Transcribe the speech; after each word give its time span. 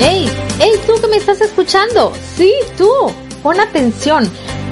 ¡Ey! 0.00 0.28
¡Ey, 0.60 0.72
tú 0.86 1.00
que 1.00 1.06
me 1.08 1.16
estás 1.16 1.40
escuchando! 1.40 2.12
Sí, 2.36 2.52
tú. 2.76 2.90
Pon 3.42 3.60
atención. 3.60 4.30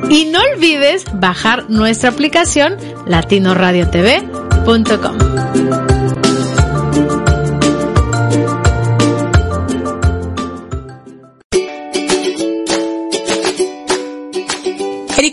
Y 0.10 0.26
no 0.26 0.40
olvides 0.54 1.06
bajar 1.14 1.70
nuestra 1.70 2.10
aplicación 2.10 2.76
latinoradiotv.com. 3.06 5.99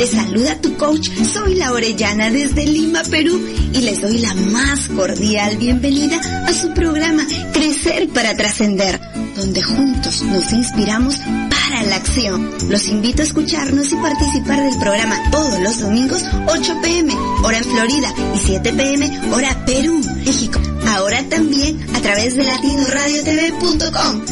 te 0.00 0.06
saluda 0.06 0.58
tu 0.62 0.78
coach, 0.78 1.10
soy 1.30 1.56
la 1.56 1.72
Orellana 1.72 2.30
desde 2.30 2.64
Lima, 2.64 3.02
Perú 3.10 3.38
y 3.74 3.82
les 3.82 4.00
doy 4.00 4.16
la 4.16 4.32
más 4.34 4.88
cordial 4.88 5.58
bienvenida 5.58 6.18
a 6.46 6.54
su 6.54 6.72
programa 6.72 7.22
Crecer 7.52 8.08
para 8.08 8.34
Trascender, 8.34 8.98
donde 9.36 9.60
juntos 9.60 10.22
nos 10.22 10.50
inspiramos 10.54 11.16
para 11.50 11.82
la 11.82 11.96
acción. 11.96 12.50
Los 12.70 12.88
invito 12.88 13.20
a 13.20 13.26
escucharnos 13.26 13.92
y 13.92 13.96
participar 13.96 14.62
del 14.62 14.78
programa 14.78 15.16
todos 15.30 15.60
los 15.60 15.80
domingos 15.80 16.24
8 16.48 16.78
pm, 16.80 17.14
hora 17.44 17.58
en 17.58 17.64
Florida 17.64 18.14
y 18.34 18.38
7 18.38 18.72
pm, 18.72 19.34
hora 19.34 19.66
Perú, 19.66 20.00
México. 20.24 20.58
Ahora 20.88 21.22
también 21.28 21.78
a 21.94 22.00
través 22.00 22.36
de 22.36 22.44
latinoradiotv.com. 22.44 24.22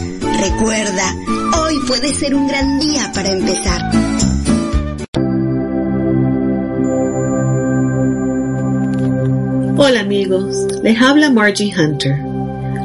Recuerda, 0.40 1.14
hoy 1.60 1.78
puede 1.86 2.14
ser 2.14 2.34
un 2.34 2.48
gran 2.48 2.80
día 2.80 3.12
para 3.12 3.32
empezar. 3.32 4.07
Hola 9.80 10.00
amigos, 10.00 10.66
les 10.82 11.00
habla 11.00 11.30
Margie 11.30 11.72
Hunter. 11.72 12.18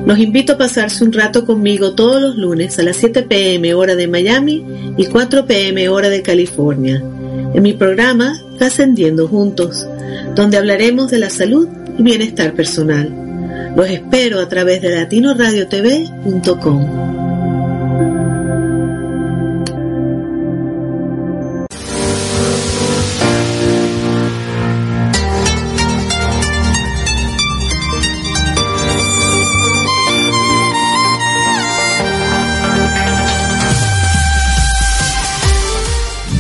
Los 0.06 0.20
invito 0.20 0.54
a 0.54 0.60
pasarse 0.60 1.04
un 1.04 1.12
rato 1.12 1.44
conmigo 1.44 1.96
todos 1.96 2.22
los 2.22 2.36
lunes 2.36 2.78
a 2.78 2.84
las 2.84 2.98
7 2.98 3.24
pm 3.24 3.74
hora 3.74 3.96
de 3.96 4.08
Miami 4.08 4.64
y 4.96 5.08
4 5.08 5.48
pm 5.48 5.90
hora 5.90 6.10
de 6.10 6.22
California, 6.22 7.04
en 7.52 7.64
mi 7.64 7.74
programa 7.74 8.40
Trascendiendo 8.60 9.28
Juntos, 9.28 9.88
donde 10.36 10.58
hablaremos 10.58 11.10
de 11.10 11.18
la 11.18 11.32
salud 11.32 11.68
y 11.98 12.04
bienestar 12.04 12.54
personal. 12.54 13.74
Los 13.76 13.90
espero 13.90 14.40
a 14.40 14.48
través 14.48 14.80
de 14.84 14.96
latinoradiotv.com. 14.96 17.33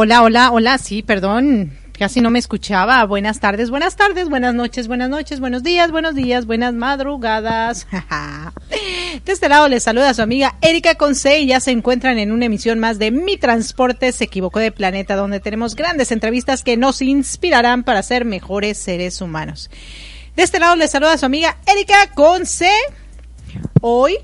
Hola, 0.00 0.22
hola, 0.22 0.52
hola, 0.52 0.78
sí, 0.78 1.02
perdón, 1.02 1.76
casi 1.98 2.20
no 2.20 2.30
me 2.30 2.38
escuchaba. 2.38 3.04
Buenas 3.04 3.40
tardes, 3.40 3.68
buenas 3.68 3.96
tardes, 3.96 4.28
buenas 4.28 4.54
noches, 4.54 4.86
buenas 4.86 5.10
noches, 5.10 5.40
buenos 5.40 5.64
días, 5.64 5.90
buenos 5.90 6.14
días, 6.14 6.46
buenas 6.46 6.72
madrugadas. 6.72 7.88
De 9.26 9.32
este 9.32 9.48
lado 9.48 9.66
les 9.66 9.82
saluda 9.82 10.14
su 10.14 10.22
amiga 10.22 10.54
Erika 10.60 10.94
Conce 10.94 11.40
y 11.40 11.48
ya 11.48 11.58
se 11.58 11.72
encuentran 11.72 12.20
en 12.20 12.30
una 12.30 12.44
emisión 12.44 12.78
más 12.78 13.00
de 13.00 13.10
Mi 13.10 13.38
Transporte 13.38 14.12
se 14.12 14.22
equivocó 14.22 14.60
de 14.60 14.70
planeta, 14.70 15.16
donde 15.16 15.40
tenemos 15.40 15.74
grandes 15.74 16.12
entrevistas 16.12 16.62
que 16.62 16.76
nos 16.76 17.02
inspirarán 17.02 17.82
para 17.82 18.04
ser 18.04 18.24
mejores 18.24 18.78
seres 18.78 19.20
humanos. 19.20 19.68
De 20.36 20.44
este 20.44 20.60
lado 20.60 20.76
les 20.76 20.92
saluda 20.92 21.18
su 21.18 21.26
amiga 21.26 21.56
Erika 21.66 22.14
Conce. 22.14 22.70
Hoy, 23.80 24.18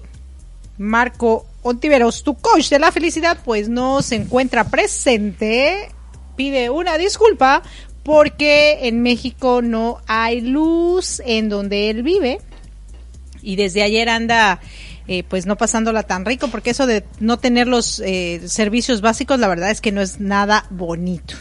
Marco 0.78 1.48
Ontiveros, 1.64 2.22
tu 2.22 2.36
coach 2.36 2.68
de 2.68 2.78
la 2.78 2.92
felicidad, 2.92 3.38
pues 3.44 3.68
no 3.68 4.02
se 4.02 4.14
encuentra 4.14 4.64
presente 4.70 5.88
pide 6.36 6.70
una 6.70 6.98
disculpa 6.98 7.62
porque 8.02 8.86
en 8.88 9.02
México 9.02 9.62
no 9.62 9.98
hay 10.06 10.40
luz 10.40 11.20
en 11.24 11.48
donde 11.48 11.90
él 11.90 12.02
vive 12.02 12.40
y 13.42 13.56
desde 13.56 13.82
ayer 13.82 14.08
anda 14.08 14.60
eh, 15.06 15.22
pues 15.22 15.46
no 15.46 15.56
pasándola 15.56 16.02
tan 16.02 16.24
rico 16.24 16.48
porque 16.48 16.70
eso 16.70 16.86
de 16.86 17.04
no 17.20 17.38
tener 17.38 17.66
los 17.66 18.00
eh, 18.00 18.42
servicios 18.46 19.00
básicos 19.00 19.38
la 19.38 19.48
verdad 19.48 19.70
es 19.70 19.80
que 19.80 19.92
no 19.92 20.00
es 20.00 20.20
nada 20.20 20.66
bonito. 20.70 21.34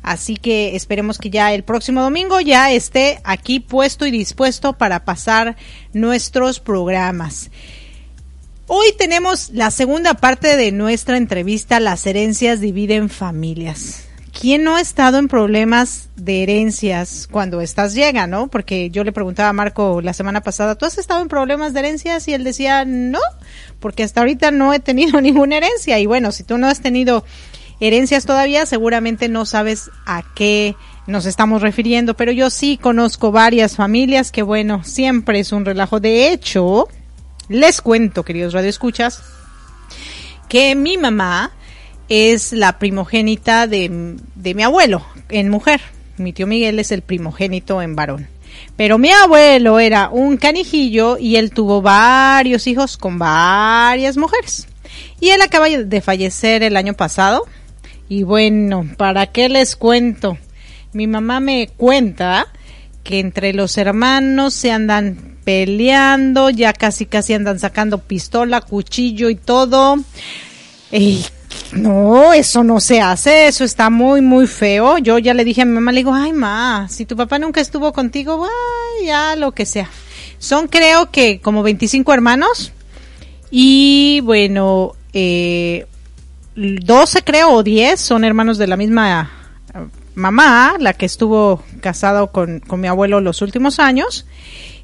Así 0.00 0.36
que 0.36 0.76
esperemos 0.76 1.18
que 1.18 1.28
ya 1.28 1.52
el 1.52 1.64
próximo 1.64 2.02
domingo 2.02 2.40
ya 2.40 2.70
esté 2.70 3.20
aquí 3.24 3.58
puesto 3.60 4.06
y 4.06 4.10
dispuesto 4.10 4.74
para 4.74 5.04
pasar 5.04 5.56
nuestros 5.92 6.60
programas. 6.60 7.50
Hoy 8.68 8.88
tenemos 8.98 9.50
la 9.50 9.70
segunda 9.70 10.14
parte 10.14 10.56
de 10.56 10.72
nuestra 10.72 11.16
entrevista 11.16 11.80
Las 11.80 12.06
herencias 12.06 12.60
dividen 12.60 13.08
familias. 13.08 14.04
¿quién 14.38 14.62
no 14.62 14.76
ha 14.76 14.80
estado 14.80 15.18
en 15.18 15.26
problemas 15.26 16.10
de 16.16 16.42
herencias 16.42 17.28
cuando 17.30 17.60
estas 17.60 17.94
llegan, 17.94 18.30
no? 18.30 18.48
Porque 18.48 18.90
yo 18.90 19.02
le 19.02 19.12
preguntaba 19.12 19.48
a 19.48 19.52
Marco 19.52 20.00
la 20.00 20.12
semana 20.12 20.42
pasada, 20.42 20.76
¿tú 20.76 20.84
has 20.84 20.98
estado 20.98 21.22
en 21.22 21.28
problemas 21.28 21.72
de 21.72 21.80
herencias? 21.80 22.28
Y 22.28 22.34
él 22.34 22.44
decía, 22.44 22.84
no, 22.84 23.20
porque 23.80 24.04
hasta 24.04 24.20
ahorita 24.20 24.50
no 24.50 24.72
he 24.72 24.80
tenido 24.80 25.20
ninguna 25.22 25.56
herencia. 25.56 25.98
Y 25.98 26.06
bueno, 26.06 26.30
si 26.30 26.44
tú 26.44 26.58
no 26.58 26.68
has 26.68 26.80
tenido 26.80 27.24
herencias 27.80 28.26
todavía, 28.26 28.66
seguramente 28.66 29.28
no 29.28 29.44
sabes 29.44 29.90
a 30.06 30.22
qué 30.34 30.76
nos 31.06 31.26
estamos 31.26 31.62
refiriendo, 31.62 32.14
pero 32.14 32.32
yo 32.32 32.50
sí 32.50 32.76
conozco 32.76 33.32
varias 33.32 33.76
familias 33.76 34.30
que 34.30 34.42
bueno, 34.42 34.84
siempre 34.84 35.40
es 35.40 35.52
un 35.52 35.64
relajo. 35.64 36.00
De 36.00 36.30
hecho, 36.30 36.86
les 37.48 37.80
cuento, 37.80 38.24
queridos 38.24 38.52
radioescuchas, 38.52 39.22
que 40.48 40.74
mi 40.74 40.96
mamá 40.98 41.52
es 42.08 42.52
la 42.52 42.78
primogénita 42.78 43.66
de, 43.66 44.16
de 44.34 44.54
mi 44.54 44.62
abuelo 44.62 45.04
en 45.28 45.48
mujer. 45.48 45.80
Mi 46.16 46.32
tío 46.32 46.46
Miguel 46.46 46.78
es 46.78 46.90
el 46.90 47.02
primogénito 47.02 47.82
en 47.82 47.94
varón. 47.94 48.28
Pero 48.76 48.98
mi 48.98 49.10
abuelo 49.10 49.78
era 49.78 50.08
un 50.08 50.36
canijillo 50.36 51.18
y 51.18 51.36
él 51.36 51.50
tuvo 51.50 51.82
varios 51.82 52.66
hijos 52.66 52.96
con 52.96 53.18
varias 53.18 54.16
mujeres. 54.16 54.66
Y 55.20 55.30
él 55.30 55.42
acaba 55.42 55.68
de 55.68 56.00
fallecer 56.00 56.62
el 56.62 56.76
año 56.76 56.94
pasado. 56.94 57.46
Y 58.08 58.22
bueno, 58.22 58.88
¿para 58.96 59.26
qué 59.26 59.48
les 59.48 59.76
cuento? 59.76 60.38
Mi 60.92 61.06
mamá 61.06 61.40
me 61.40 61.68
cuenta 61.76 62.46
que 63.08 63.20
entre 63.20 63.54
los 63.54 63.78
hermanos 63.78 64.52
se 64.52 64.70
andan 64.70 65.38
peleando, 65.42 66.50
ya 66.50 66.74
casi 66.74 67.06
casi 67.06 67.32
andan 67.32 67.58
sacando 67.58 68.02
pistola, 68.02 68.60
cuchillo 68.60 69.30
y 69.30 69.34
todo. 69.34 69.96
Y 70.92 71.24
no, 71.72 72.34
eso 72.34 72.62
no 72.64 72.80
se 72.80 73.00
hace, 73.00 73.46
eso 73.46 73.64
está 73.64 73.88
muy, 73.88 74.20
muy 74.20 74.46
feo. 74.46 74.98
Yo 74.98 75.16
ya 75.16 75.32
le 75.32 75.46
dije 75.46 75.62
a 75.62 75.64
mi 75.64 75.72
mamá, 75.72 75.90
le 75.90 76.00
digo, 76.00 76.12
ay, 76.12 76.34
ma, 76.34 76.86
si 76.90 77.06
tu 77.06 77.16
papá 77.16 77.38
nunca 77.38 77.62
estuvo 77.62 77.94
contigo, 77.94 78.46
ya 79.02 79.36
lo 79.36 79.52
que 79.52 79.64
sea. 79.64 79.88
Son 80.38 80.68
creo 80.68 81.10
que 81.10 81.40
como 81.40 81.62
25 81.62 82.12
hermanos 82.12 82.72
y 83.50 84.20
bueno, 84.22 84.96
eh, 85.14 85.86
12 86.56 87.22
creo 87.22 87.52
o 87.52 87.62
10 87.62 87.98
son 87.98 88.24
hermanos 88.24 88.58
de 88.58 88.66
la 88.66 88.76
misma 88.76 89.37
mamá, 90.18 90.76
la 90.78 90.92
que 90.92 91.06
estuvo 91.06 91.62
casado 91.80 92.32
con, 92.32 92.60
con 92.60 92.80
mi 92.80 92.88
abuelo 92.88 93.20
los 93.20 93.40
últimos 93.40 93.78
años 93.78 94.26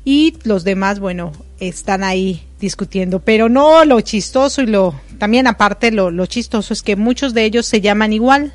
y 0.04 0.34
los 0.44 0.64
demás, 0.64 1.00
bueno, 1.00 1.32
están 1.60 2.04
ahí 2.04 2.42
discutiendo. 2.60 3.20
Pero 3.20 3.48
no 3.48 3.84
lo 3.84 4.00
chistoso 4.00 4.62
y 4.62 4.66
lo, 4.66 4.94
también 5.18 5.46
aparte 5.46 5.90
lo, 5.90 6.10
lo 6.10 6.26
chistoso 6.26 6.72
es 6.72 6.82
que 6.82 6.96
muchos 6.96 7.34
de 7.34 7.44
ellos 7.44 7.66
se 7.66 7.80
llaman 7.80 8.12
igual. 8.12 8.52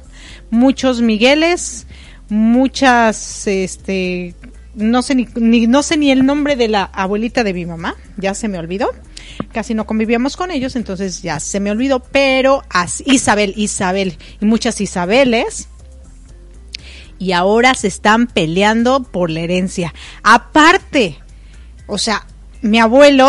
Muchos 0.52 1.02
Migueles, 1.02 1.88
muchas, 2.30 3.48
este, 3.48 4.36
no 4.76 5.02
sé 5.02 5.16
ni, 5.16 5.68
no 5.68 5.82
sé 5.82 5.98
ni 5.98 6.12
el 6.12 6.26
nombre 6.26 6.56
de 6.56 6.68
la 6.68 6.84
abuelita 6.84 7.44
de 7.44 7.54
mi 7.54 7.66
mamá, 7.66 7.96
ya 8.18 8.34
se 8.34 8.48
me 8.48 8.60
olvidó. 8.60 8.90
Casi 9.52 9.74
no 9.74 9.86
convivíamos 9.86 10.36
con 10.36 10.52
ellos, 10.52 10.76
entonces 10.76 11.22
ya 11.22 11.40
se 11.40 11.60
me 11.60 11.72
olvidó, 11.72 12.00
pero 12.00 12.62
Isabel, 13.06 13.54
Isabel 13.56 14.18
y 14.40 14.46
muchas 14.46 14.82
Isabeles 14.82 15.69
y 17.20 17.34
ahora 17.34 17.76
se 17.76 17.88
están 17.88 18.28
peleando 18.28 19.04
por 19.04 19.30
la 19.30 19.42
herencia. 19.42 19.94
Aparte, 20.24 21.20
o 21.86 21.98
sea, 21.98 22.26
mi 22.62 22.80
abuelo 22.80 23.28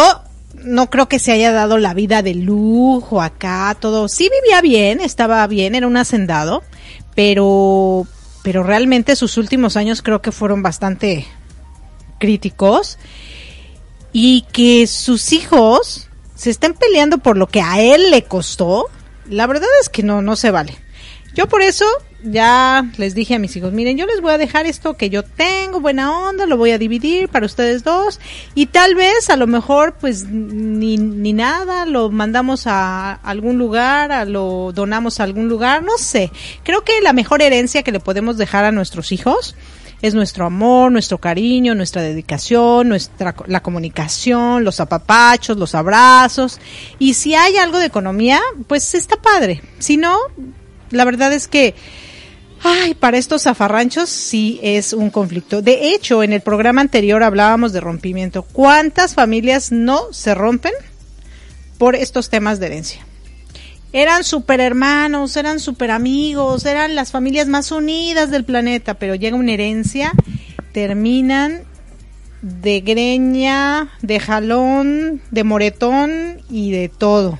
no 0.55 0.89
creo 0.91 1.09
que 1.09 1.19
se 1.19 1.33
haya 1.33 1.53
dado 1.53 1.77
la 1.79 1.93
vida 1.93 2.23
de 2.23 2.35
lujo 2.35 3.21
acá, 3.21 3.77
todo. 3.79 4.09
Sí 4.09 4.31
vivía 4.43 4.61
bien, 4.61 5.01
estaba 5.01 5.47
bien, 5.47 5.75
era 5.75 5.87
un 5.87 5.97
hacendado, 5.97 6.63
pero, 7.15 8.07
pero 8.43 8.63
realmente 8.63 9.17
sus 9.17 9.37
últimos 9.37 9.77
años 9.77 10.03
creo 10.03 10.23
que 10.23 10.33
fueron 10.33 10.63
bastante 10.63 11.27
críticos 12.19 12.99
y 14.13 14.43
que 14.53 14.87
sus 14.87 15.33
hijos 15.33 16.09
se 16.35 16.51
estén 16.51 16.75
peleando 16.75 17.19
por 17.19 17.37
lo 17.37 17.49
que 17.49 17.61
a 17.61 17.81
él 17.81 18.11
le 18.11 18.25
costó, 18.25 18.87
la 19.29 19.47
verdad 19.47 19.69
es 19.81 19.89
que 19.89 20.03
no, 20.03 20.23
no 20.23 20.37
se 20.37 20.51
vale. 20.51 20.77
Yo 21.35 21.49
por 21.49 21.63
eso 21.63 21.87
ya 22.25 22.91
les 22.97 23.15
dije 23.15 23.35
a 23.35 23.39
mis 23.39 23.57
hijos, 23.57 23.73
miren, 23.73 23.97
yo 23.97 24.07
les 24.07 24.21
voy 24.21 24.33
a 24.33 24.39
dejar 24.39 24.67
esto 24.67 24.95
que 24.95 25.11
yo 25.11 25.23
tengo, 25.23 25.81
buena 25.81 26.29
onda, 26.29 26.47
lo 26.47 26.57
voy 26.57 26.71
a 26.71 26.79
dividir 26.79 27.29
para 27.29 27.47
ustedes 27.47 27.85
dos 27.85 28.21
y 28.55 28.67
tal 28.67 28.95
vez 28.95 29.31
a 29.31 29.37
lo 29.37 29.47
mejor 29.47 29.95
pues 30.01 30.25
ni, 30.25 30.97
ni 30.97 31.33
nada, 31.33 31.87
lo 31.87 32.11
mandamos 32.11 32.67
a 32.67 33.13
algún 33.13 33.59
lugar, 33.59 34.13
a 34.13 34.25
lo 34.25 34.73
donamos 34.75 35.21
a 35.21 35.25
algún 35.25 35.49
lugar, 35.49 35.83
no 35.83 35.99
sé. 35.99 36.31
Creo 36.63 36.85
que 36.85 37.01
la 37.01 37.13
mejor 37.13 37.43
herencia 37.43 37.83
que 37.83 37.93
le 37.93 38.01
podemos 38.01 38.37
dejar 38.37 38.65
a 38.65 38.73
nuestros 38.73 39.13
hijos 39.13 39.55
es 40.03 40.15
nuestro 40.15 40.47
amor, 40.47 40.91
nuestro 40.91 41.19
cariño, 41.19 41.75
nuestra 41.75 42.03
dedicación, 42.03 42.89
nuestra 42.89 43.35
la 43.47 43.63
comunicación, 43.63 44.65
los 44.65 44.81
apapachos, 44.81 45.57
los 45.57 45.75
abrazos 45.75 46.59
y 46.99 47.15
si 47.15 47.35
hay 47.35 47.57
algo 47.57 47.79
de 47.79 47.87
economía, 47.87 48.41
pues 48.67 48.95
está 48.95 49.17
padre. 49.17 49.63
Si 49.79 49.97
no, 49.97 50.17
la 50.91 51.05
verdad 51.05 51.33
es 51.33 51.49
que 51.49 51.75
Ay, 52.63 52.95
para 52.95 53.17
estos 53.17 53.43
zafarranchos 53.43 54.11
sí 54.11 54.61
es 54.63 54.93
un 54.93 55.11
conflicto. 55.11 55.63
De 55.63 55.95
hecho, 55.95 56.23
en 56.23 56.33
el 56.33 56.43
programa 56.43 56.83
anterior 56.83 57.23
hablábamos 57.23 57.73
de 57.73 57.81
rompimiento. 57.81 58.43
¿Cuántas 58.43 59.15
familias 59.15 59.73
no 59.73 60.13
se 60.13 60.35
rompen 60.35 60.73
por 61.79 61.95
estos 61.95 62.29
temas 62.29 62.61
de 62.61 62.67
herencia? 62.67 63.07
Eran 63.93 64.25
super 64.25 64.61
hermanos, 64.61 65.37
eran 65.37 65.59
super 65.59 65.91
amigos, 65.91 66.67
eran 66.67 66.95
las 66.95 67.11
familias 67.11 67.49
más 67.49 67.73
unidas 67.73 68.31
del 68.31 68.45
planeta, 68.45 68.95
pero 68.95 69.15
llega 69.15 69.37
una 69.37 69.53
herencia, 69.53 70.13
terminan 70.73 71.63
de 72.43 72.81
greña, 72.83 73.91
de 74.03 74.21
jalón, 74.21 75.23
de 75.31 75.45
moretón 75.45 76.43
y 76.51 76.73
de 76.73 76.89
todo. 76.89 77.39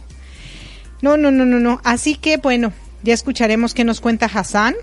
No, 1.03 1.17
no, 1.17 1.31
no, 1.31 1.45
no, 1.45 1.61
no. 1.61 1.81
Así 1.85 2.15
que 2.17 2.39
bueno, 2.39 2.73
ya 3.03 3.15
escucharemos 3.15 3.75
qué 3.75 3.85
nos 3.85 4.01
cuenta 4.01 4.27
Hassan 4.27 4.75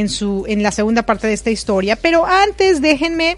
en 0.00 0.08
su 0.08 0.44
en 0.48 0.62
la 0.62 0.72
segunda 0.72 1.06
parte 1.06 1.28
de 1.28 1.34
esta 1.34 1.50
historia, 1.50 1.96
pero 1.96 2.26
antes 2.26 2.80
déjenme 2.80 3.36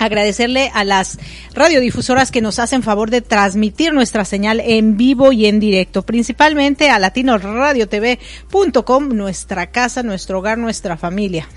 agradecerle 0.00 0.72
a 0.74 0.82
las 0.82 1.18
radiodifusoras 1.54 2.30
que 2.30 2.40
nos 2.40 2.58
hacen 2.58 2.82
favor 2.82 3.10
de 3.10 3.20
transmitir 3.20 3.92
nuestra 3.92 4.24
señal 4.24 4.60
en 4.60 4.96
vivo 4.96 5.30
y 5.30 5.44
en 5.46 5.60
directo, 5.60 6.02
principalmente 6.02 6.90
a 6.90 6.98
latinoradiotv.com, 6.98 9.08
nuestra 9.10 9.70
casa, 9.70 10.02
nuestro 10.02 10.38
hogar, 10.38 10.58
nuestra 10.58 10.96
familia. 10.96 11.48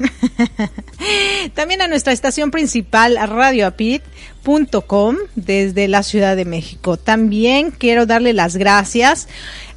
También 1.55 1.81
a 1.81 1.87
nuestra 1.87 2.13
estación 2.13 2.51
principal, 2.51 3.15
radioapit.com, 3.15 5.15
desde 5.35 5.87
la 5.87 6.03
Ciudad 6.03 6.35
de 6.35 6.45
México. 6.45 6.97
También 6.97 7.71
quiero 7.71 8.05
darle 8.05 8.33
las 8.33 8.57
gracias 8.57 9.29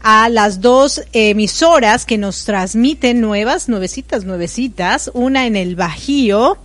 a 0.03 0.29
las 0.29 0.61
dos 0.61 1.03
emisoras 1.13 2.05
que 2.05 2.19
nos 2.19 2.45
transmiten 2.45 3.21
nuevas, 3.21 3.69
nuevecitas, 3.69 4.25
nuevecitas, 4.25 5.13
una 5.15 5.47
en 5.47 5.55
el 5.57 5.77
Bajío, 5.77 6.59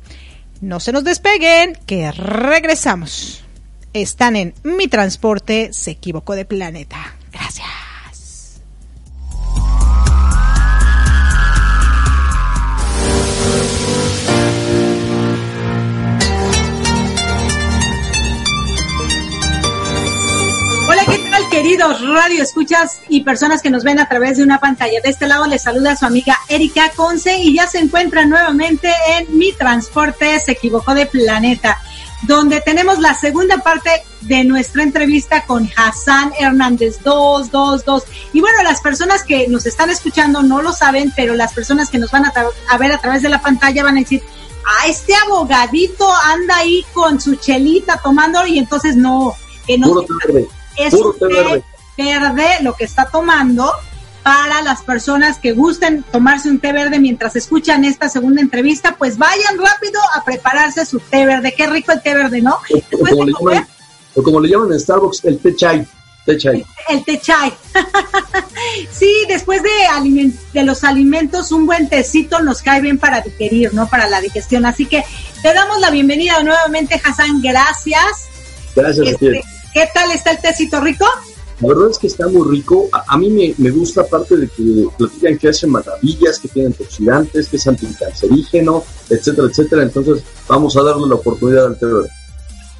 No 0.61 0.81
se 0.81 0.93
nos 0.93 1.05
despeguen, 1.05 1.79
que 1.87 2.13
regresamos. 2.13 3.45
Están 3.93 4.37
en 4.37 4.55
Mi 4.63 4.89
Transporte 4.89 5.71
se 5.73 5.93
equivocó 5.93 6.35
de 6.35 6.45
planeta. 6.45 7.17
Gracias. 7.33 7.67
Queridos 21.51 22.01
radio 22.09 22.43
escuchas 22.43 23.01
y 23.09 23.23
personas 23.23 23.61
que 23.61 23.71
nos 23.71 23.83
ven 23.83 23.99
a 23.99 24.09
través 24.09 24.37
de 24.39 24.45
una 24.45 24.61
pantalla. 24.61 25.01
De 25.03 25.11
este 25.11 25.27
lado 25.27 25.47
les 25.47 25.63
saluda 25.63 25.97
su 25.97 26.07
amiga 26.07 26.39
Erika 26.49 26.91
Conce 26.95 27.39
y 27.39 27.55
ya 27.55 27.67
se 27.67 27.79
encuentra 27.79 28.25
nuevamente 28.25 28.91
en 29.11 29.37
Mi 29.37 29.53
Transporte 29.53 30.39
se 30.41 30.53
equivocó 30.53 30.95
de 30.95 31.07
planeta, 31.07 31.79
donde 32.23 32.61
tenemos 32.61 32.99
la 33.01 33.15
segunda 33.15 33.59
parte 33.59 33.91
de 34.23 34.45
nuestra 34.45 34.85
entrevista 34.85 35.45
con 35.45 35.69
Hassan 35.77 36.33
Hernández 36.39 37.03
222. 37.03 38.05
Y 38.33 38.41
bueno, 38.41 38.63
las 38.63 38.81
personas 38.81 39.25
que 39.25 39.49
nos 39.49 39.67
están 39.67 39.91
escuchando 39.91 40.43
no 40.43 40.63
lo 40.63 40.73
saben, 40.73 41.13
pero 41.17 41.35
las 41.35 41.53
personas 41.53 41.91
que 41.91 41.99
nos 41.99 42.11
van 42.11 42.27
a, 42.27 42.33
a 42.69 42.79
ver 42.79 42.93
a 42.93 42.99
través 42.99 43.23
de 43.23 43.29
la 43.29 43.43
pantalla 43.43 43.83
van 43.83 43.97
a 43.97 44.01
decir, 44.01 44.23
ah, 44.65 44.87
este 44.89 45.15
abogadito 45.15 46.11
anda 46.25 46.57
ahí 46.57 46.85
con 46.95 47.21
su 47.21 47.35
chelita 47.35 48.01
tomando 48.03 48.47
y 48.47 48.59
entonces 48.59 48.97
no, 48.97 49.35
que 49.67 49.77
no 49.79 50.05
es 50.77 50.95
un 50.95 51.17
té 51.19 51.65
verde. 51.97 52.59
lo 52.63 52.75
que 52.75 52.85
está 52.85 53.07
tomando 53.07 53.73
para 54.23 54.63
las 54.63 54.83
personas 54.83 55.39
que 55.39 55.53
gusten 55.53 56.03
tomarse 56.03 56.51
un 56.51 56.59
té 56.59 56.73
verde 56.73 56.99
mientras 56.99 57.37
escuchan 57.37 57.85
esta 57.85 58.09
segunda 58.09 58.41
entrevista, 58.41 58.97
pues 58.99 59.17
vayan 59.17 59.59
rápido 59.59 60.01
a 60.15 60.25
prepararse 60.25 60.85
su 60.85 61.01
té 61.01 61.25
verde. 61.25 61.55
Qué 61.57 61.67
rico 61.67 61.93
el 61.93 62.03
té 62.03 62.15
verde, 62.15 62.43
¿no? 62.43 62.59
O 64.15 64.23
como, 64.23 64.41
le 64.41 64.49
llaman, 64.49 64.73
en 64.73 64.81
Starbucks, 64.81 65.25
el 65.25 65.39
té 65.39 65.55
chai. 65.55 65.87
Té 66.27 66.37
chai. 66.37 66.65
El, 66.89 67.05
té 67.05 67.19
chai. 67.19 67.53
sí, 68.93 69.11
después 69.29 69.63
de, 69.63 70.33
de 70.53 70.65
los 70.65 70.85
alimentos, 70.85 71.51
un 71.53 71.65
buen 71.65 71.89
tecito 71.89 72.41
nos 72.41 72.61
cae 72.61 72.81
bien 72.83 72.99
para 72.99 73.21
digerir, 73.21 73.73
¿no? 73.73 73.89
Para 73.89 74.09
la 74.09 74.21
digestión. 74.21 74.67
Así 74.67 74.87
que 74.87 75.03
te 75.43 75.55
damos 75.55 75.81
la 75.81 75.91
bienvenida 75.91 76.43
nuevamente, 76.43 77.01
Hassan. 77.03 77.41
Gracias. 77.41 78.29
Gracias, 78.75 79.07
este, 79.07 79.43
¿Qué 79.73 79.89
tal 79.93 80.11
está 80.13 80.33
el 80.33 80.39
tecito 80.39 80.81
rico? 80.81 81.07
La 81.61 81.69
verdad 81.69 81.91
es 81.91 81.99
que 81.99 82.07
está 82.07 82.27
muy 82.27 82.49
rico. 82.51 82.89
A, 82.91 83.17
mí 83.19 83.29
me, 83.29 83.55
me, 83.59 83.71
gusta 83.71 84.01
aparte 84.01 84.37
de 84.37 84.49
que 84.49 84.87
platican 84.97 85.37
que 85.37 85.49
hace 85.51 85.67
maravillas, 85.67 86.39
que 86.39 86.49
tiene 86.49 86.69
antioxidantes, 86.69 87.49
que 87.49 87.57
es 87.57 87.67
anticancerígeno, 87.67 88.83
etcétera, 89.11 89.49
etcétera. 89.49 89.83
Entonces 89.83 90.25
vamos 90.49 90.77
a 90.77 90.83
darle 90.83 91.07
la 91.07 91.17
oportunidad 91.17 91.67
al 91.67 91.79
té 91.79 91.87
verde. 91.87 92.09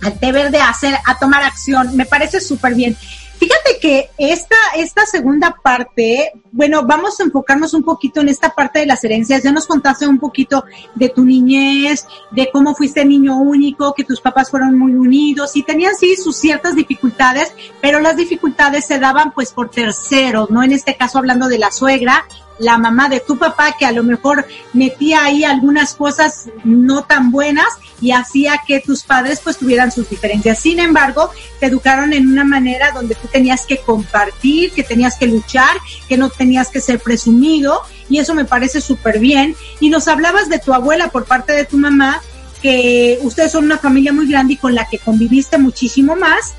Al 0.03 0.19
té 0.19 0.33
verde 0.33 0.61
a 0.61 0.71
hacer, 0.71 0.95
a 1.07 1.19
tomar 1.19 1.43
acción. 1.43 1.95
Me 1.95 2.07
parece 2.07 2.41
súper 2.41 2.75
bien. 2.75 2.97
Fíjate 3.41 3.79
que 3.81 4.11
esta, 4.19 4.57
esta 4.77 5.07
segunda 5.07 5.57
parte, 5.63 6.31
bueno, 6.53 6.85
vamos 6.85 7.19
a 7.19 7.23
enfocarnos 7.23 7.73
un 7.73 7.83
poquito 7.83 8.21
en 8.21 8.29
esta 8.29 8.55
parte 8.55 8.81
de 8.81 8.87
las 8.87 9.03
herencias. 9.03 9.43
Ya 9.43 9.51
nos 9.51 9.67
contaste 9.67 10.07
un 10.07 10.19
poquito 10.19 10.63
de 10.95 11.09
tu 11.09 11.25
niñez, 11.25 12.07
de 12.33 12.51
cómo 12.53 12.75
fuiste 12.75 13.03
niño 13.03 13.39
único, 13.39 13.95
que 13.95 14.05
tus 14.05 14.21
papás 14.21 14.51
fueron 14.51 14.79
muy 14.79 14.93
unidos 14.93 15.57
y 15.57 15.63
tenían 15.63 15.95
sí 15.97 16.17
sus 16.17 16.37
ciertas 16.37 16.75
dificultades, 16.75 17.55
pero 17.81 17.99
las 17.99 18.19
dificultades 18.19 18.85
se 18.85 18.99
daban 18.99 19.33
pues 19.33 19.53
por 19.53 19.71
terceros, 19.71 20.51
¿no? 20.51 20.63
En 20.63 20.73
este 20.73 20.95
caso 20.97 21.17
hablando 21.17 21.49
de 21.49 21.59
la 21.61 21.71
suegra, 21.71 22.27
la 22.61 22.79
mamá 22.79 23.09
de 23.09 23.21
tu 23.21 23.39
papá 23.39 23.75
que 23.77 23.87
a 23.87 23.93
lo 23.93 24.05
mejor 24.05 24.47
metía 24.73 25.25
ahí 25.25 25.45
algunas 25.45 25.95
cosas 25.95 26.51
no 26.63 27.05
tan 27.05 27.33
buenas 27.33 27.67
y 28.01 28.13
hacía 28.13 28.61
que 28.67 28.81
tus 28.81 29.03
padres 29.03 29.41
pues 29.43 29.57
tuvieran 29.57 29.91
sus 29.91 30.09
diferencias. 30.09 30.59
Sin 30.59 30.79
embargo, 30.79 31.31
te 31.59 31.67
educaron 31.67 32.13
en 32.13 32.29
una 32.29 32.45
manera 32.45 32.93
donde 32.93 33.15
tú 33.15 33.29
tenías 33.29 33.67
que 33.67 33.79
compartir, 33.79 34.73
que 34.73 34.83
tenías 34.83 35.17
que 35.17 35.27
luchar, 35.27 35.77
que 36.09 36.17
no 36.17 36.31
tenías 36.31 36.69
que 36.69 36.81
ser 36.81 37.01
presumido 37.01 37.81
y 38.09 38.19
eso 38.19 38.35
me 38.35 38.45
parece 38.45 38.81
súper 38.81 39.19
bien. 39.19 39.57
Y 39.81 39.89
nos 39.89 40.07
hablabas 40.07 40.49
de 40.49 40.59
tu 40.59 40.75
abuela 40.75 41.09
por 41.09 41.25
parte 41.25 41.53
de 41.55 41.65
tu 41.65 41.79
mamá, 41.79 42.21
que 42.61 43.19
ustedes 43.23 43.53
son 43.53 43.65
una 43.65 43.79
familia 43.79 44.13
muy 44.13 44.29
grande 44.29 44.55
y 44.55 44.57
con 44.57 44.75
la 44.75 44.87
que 44.87 44.99
conviviste 44.99 45.57
muchísimo 45.59 46.15
más. 46.15 46.53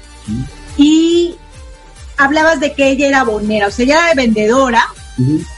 Y 0.77 1.35
hablabas 2.17 2.59
de 2.59 2.73
que 2.73 2.89
ella 2.89 3.07
era 3.07 3.23
bonera, 3.23 3.67
o 3.67 3.71
sea, 3.71 3.85
ella 3.85 4.05
era 4.05 4.13
vendedora, 4.15 4.83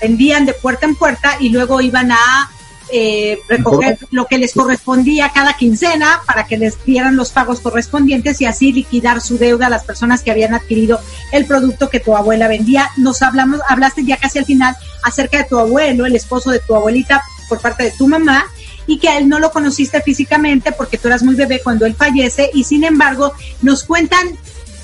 vendían 0.01 0.45
de 0.45 0.53
puerta 0.53 0.85
en 0.85 0.95
puerta 0.95 1.37
y 1.39 1.49
luego 1.49 1.79
iban 1.81 2.11
a 2.11 2.49
eh, 2.91 3.39
recoger 3.47 3.97
lo 4.11 4.25
que 4.25 4.37
les 4.37 4.53
correspondía 4.53 5.31
cada 5.33 5.53
quincena 5.53 6.21
para 6.27 6.45
que 6.45 6.57
les 6.57 6.83
dieran 6.85 7.15
los 7.15 7.31
pagos 7.31 7.59
correspondientes 7.59 8.39
y 8.41 8.45
así 8.45 8.71
liquidar 8.71 9.21
su 9.21 9.37
deuda 9.37 9.67
a 9.67 9.69
las 9.69 9.83
personas 9.83 10.21
que 10.21 10.31
habían 10.31 10.53
adquirido 10.53 10.99
el 11.31 11.45
producto 11.45 11.89
que 11.89 11.99
tu 11.99 12.15
abuela 12.15 12.47
vendía. 12.47 12.89
Nos 12.97 13.21
hablamos, 13.21 13.61
hablaste 13.67 14.03
ya 14.03 14.17
casi 14.17 14.39
al 14.39 14.45
final 14.45 14.75
acerca 15.01 15.37
de 15.37 15.45
tu 15.45 15.57
abuelo, 15.57 16.05
el 16.05 16.15
esposo 16.15 16.51
de 16.51 16.59
tu 16.59 16.75
abuelita 16.75 17.23
por 17.47 17.59
parte 17.59 17.83
de 17.83 17.91
tu 17.91 18.07
mamá 18.07 18.45
y 18.85 18.99
que 18.99 19.09
a 19.09 19.17
él 19.17 19.29
no 19.29 19.39
lo 19.39 19.51
conociste 19.51 20.01
físicamente 20.01 20.71
porque 20.71 20.97
tú 20.97 21.07
eras 21.07 21.23
muy 21.23 21.35
bebé 21.35 21.61
cuando 21.63 21.85
él 21.85 21.95
fallece 21.95 22.51
y 22.53 22.63
sin 22.65 22.83
embargo 22.83 23.33
nos 23.61 23.83
cuentan 23.83 24.37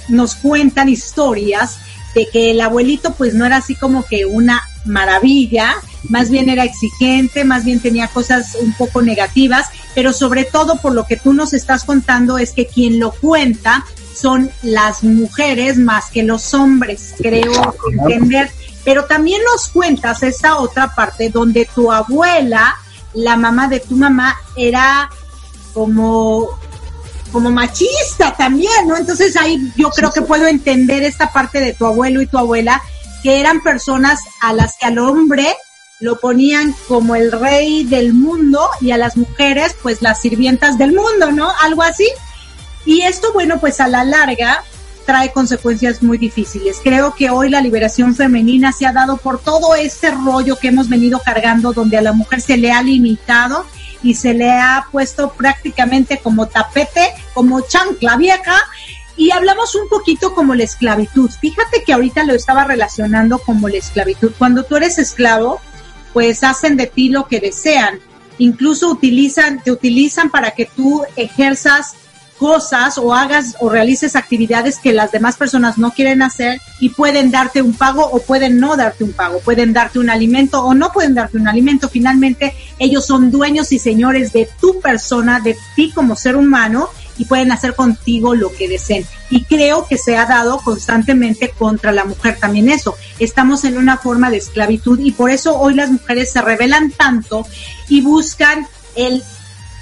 nos 0.07 0.35
cuentan 0.35 0.89
historias 0.89 1.77
de 2.15 2.27
que 2.27 2.51
el 2.51 2.61
abuelito 2.61 3.13
pues 3.13 3.33
no 3.33 3.45
era 3.45 3.57
así 3.57 3.75
como 3.75 4.05
que 4.05 4.25
una 4.25 4.61
maravilla, 4.85 5.75
más 6.09 6.29
bien 6.29 6.49
era 6.49 6.63
exigente, 6.63 7.43
más 7.43 7.65
bien 7.65 7.79
tenía 7.79 8.07
cosas 8.07 8.55
un 8.61 8.73
poco 8.73 9.01
negativas 9.01 9.67
pero 9.95 10.13
sobre 10.13 10.45
todo 10.45 10.77
por 10.77 10.93
lo 10.93 11.05
que 11.05 11.17
tú 11.17 11.33
nos 11.33 11.53
estás 11.53 11.83
contando 11.83 12.37
es 12.37 12.53
que 12.53 12.67
quien 12.67 12.99
lo 12.99 13.11
cuenta 13.11 13.85
son 14.13 14.49
las 14.61 15.03
mujeres 15.03 15.77
más 15.77 16.09
que 16.09 16.23
los 16.23 16.53
hombres, 16.53 17.15
creo 17.17 17.75
entender. 17.91 18.49
Pero 18.83 19.05
también 19.05 19.41
nos 19.43 19.67
cuentas 19.67 20.23
esta 20.23 20.57
otra 20.59 20.93
parte 20.95 21.29
donde 21.29 21.67
tu 21.73 21.91
abuela, 21.91 22.75
la 23.13 23.35
mamá 23.35 23.67
de 23.67 23.79
tu 23.79 23.95
mamá, 23.95 24.37
era 24.55 25.09
como 25.73 26.57
como 27.31 27.51
machista 27.51 28.35
también, 28.37 28.87
¿no? 28.87 28.97
Entonces 28.97 29.35
ahí 29.35 29.71
yo 29.75 29.89
creo 29.89 30.11
que 30.11 30.21
puedo 30.21 30.47
entender 30.47 31.03
esta 31.03 31.31
parte 31.31 31.59
de 31.59 31.73
tu 31.73 31.85
abuelo 31.85 32.21
y 32.21 32.27
tu 32.27 32.37
abuela, 32.37 32.81
que 33.23 33.39
eran 33.39 33.61
personas 33.61 34.19
a 34.41 34.53
las 34.53 34.77
que 34.77 34.87
al 34.87 34.97
hombre 34.99 35.55
lo 35.99 36.19
ponían 36.19 36.73
como 36.87 37.15
el 37.15 37.31
rey 37.31 37.83
del 37.83 38.13
mundo 38.13 38.69
y 38.79 38.91
a 38.91 38.97
las 38.97 39.17
mujeres 39.17 39.75
pues 39.81 40.01
las 40.01 40.21
sirvientas 40.21 40.77
del 40.77 40.93
mundo, 40.93 41.31
¿no? 41.31 41.51
Algo 41.61 41.83
así. 41.83 42.07
Y 42.85 43.01
esto, 43.01 43.33
bueno, 43.33 43.59
pues 43.59 43.81
a 43.81 43.87
la 43.87 44.03
larga 44.03 44.63
trae 45.05 45.31
consecuencias 45.31 46.01
muy 46.01 46.17
difíciles. 46.17 46.77
Creo 46.83 47.13
que 47.15 47.29
hoy 47.29 47.49
la 47.49 47.61
liberación 47.61 48.15
femenina 48.15 48.71
se 48.71 48.85
ha 48.85 48.93
dado 48.93 49.17
por 49.17 49.39
todo 49.39 49.75
este 49.75 50.11
rollo 50.11 50.55
que 50.57 50.69
hemos 50.69 50.87
venido 50.87 51.19
cargando 51.19 51.73
donde 51.73 51.97
a 51.97 52.01
la 52.01 52.13
mujer 52.13 52.41
se 52.41 52.57
le 52.57 52.71
ha 52.71 52.81
limitado 52.81 53.65
y 54.01 54.15
se 54.15 54.33
le 54.33 54.51
ha 54.51 54.87
puesto 54.91 55.31
prácticamente 55.31 56.19
como 56.19 56.47
tapete, 56.47 57.13
como 57.33 57.61
chancla 57.61 58.17
vieja. 58.17 58.55
Y 59.17 59.31
hablamos 59.31 59.75
un 59.75 59.89
poquito 59.89 60.33
como 60.33 60.55
la 60.55 60.63
esclavitud. 60.63 61.29
Fíjate 61.29 61.83
que 61.83 61.91
ahorita 61.91 62.23
lo 62.23 62.33
estaba 62.33 62.63
relacionando 62.63 63.39
como 63.39 63.67
la 63.67 63.77
esclavitud. 63.77 64.31
Cuando 64.37 64.63
tú 64.63 64.77
eres 64.77 64.97
esclavo, 64.97 65.59
pues 66.13 66.43
hacen 66.43 66.77
de 66.77 66.87
ti 66.87 67.09
lo 67.09 67.27
que 67.27 67.41
desean. 67.41 67.99
Incluso 68.37 68.89
utilizan, 68.89 69.61
te 69.61 69.71
utilizan 69.71 70.29
para 70.29 70.51
que 70.51 70.65
tú 70.65 71.03
ejerzas 71.17 71.95
cosas 72.39 72.97
o 72.97 73.13
hagas 73.13 73.57
o 73.59 73.69
realices 73.69 74.15
actividades 74.15 74.77
que 74.77 74.93
las 74.93 75.11
demás 75.11 75.35
personas 75.35 75.77
no 75.77 75.91
quieren 75.91 76.21
hacer 76.21 76.59
y 76.79 76.89
pueden 76.89 77.29
darte 77.31 77.61
un 77.61 77.73
pago 77.73 78.03
o 78.03 78.21
pueden 78.21 78.59
no 78.59 78.77
darte 78.77 79.03
un 79.03 79.11
pago, 79.11 79.39
pueden 79.41 79.73
darte 79.73 79.99
un 79.99 80.09
alimento 80.09 80.63
o 80.63 80.73
no 80.73 80.91
pueden 80.91 81.13
darte 81.13 81.37
un 81.37 81.47
alimento. 81.47 81.89
Finalmente, 81.89 82.55
ellos 82.79 83.05
son 83.05 83.29
dueños 83.29 83.71
y 83.73 83.79
señores 83.79 84.31
de 84.31 84.49
tu 84.59 84.79
persona, 84.79 85.41
de 85.41 85.57
ti 85.75 85.91
como 85.93 86.15
ser 86.15 86.37
humano 86.37 86.89
y 87.17 87.25
pueden 87.25 87.51
hacer 87.51 87.75
contigo 87.75 88.33
lo 88.33 88.51
que 88.53 88.69
deseen. 88.69 89.05
Y 89.29 89.43
creo 89.43 89.85
que 89.85 89.97
se 89.97 90.17
ha 90.17 90.25
dado 90.25 90.59
constantemente 90.59 91.49
contra 91.49 91.91
la 91.91 92.05
mujer 92.05 92.37
también 92.39 92.69
eso. 92.69 92.95
Estamos 93.19 93.65
en 93.65 93.77
una 93.77 93.97
forma 93.97 94.31
de 94.31 94.37
esclavitud 94.37 94.99
y 94.99 95.11
por 95.11 95.29
eso 95.29 95.59
hoy 95.59 95.75
las 95.75 95.91
mujeres 95.91 96.31
se 96.31 96.41
rebelan 96.41 96.91
tanto 96.91 97.45
y 97.89 97.99
buscan 98.01 98.65
el 98.95 99.21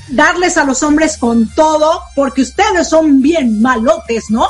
darles 0.09 0.57
a 0.57 0.63
los 0.63 0.83
hombres 0.83 1.17
con 1.17 1.49
todo 1.53 2.01
porque 2.15 2.41
ustedes 2.41 2.89
son 2.89 3.21
bien 3.21 3.61
malotes, 3.61 4.29
¿no? 4.29 4.47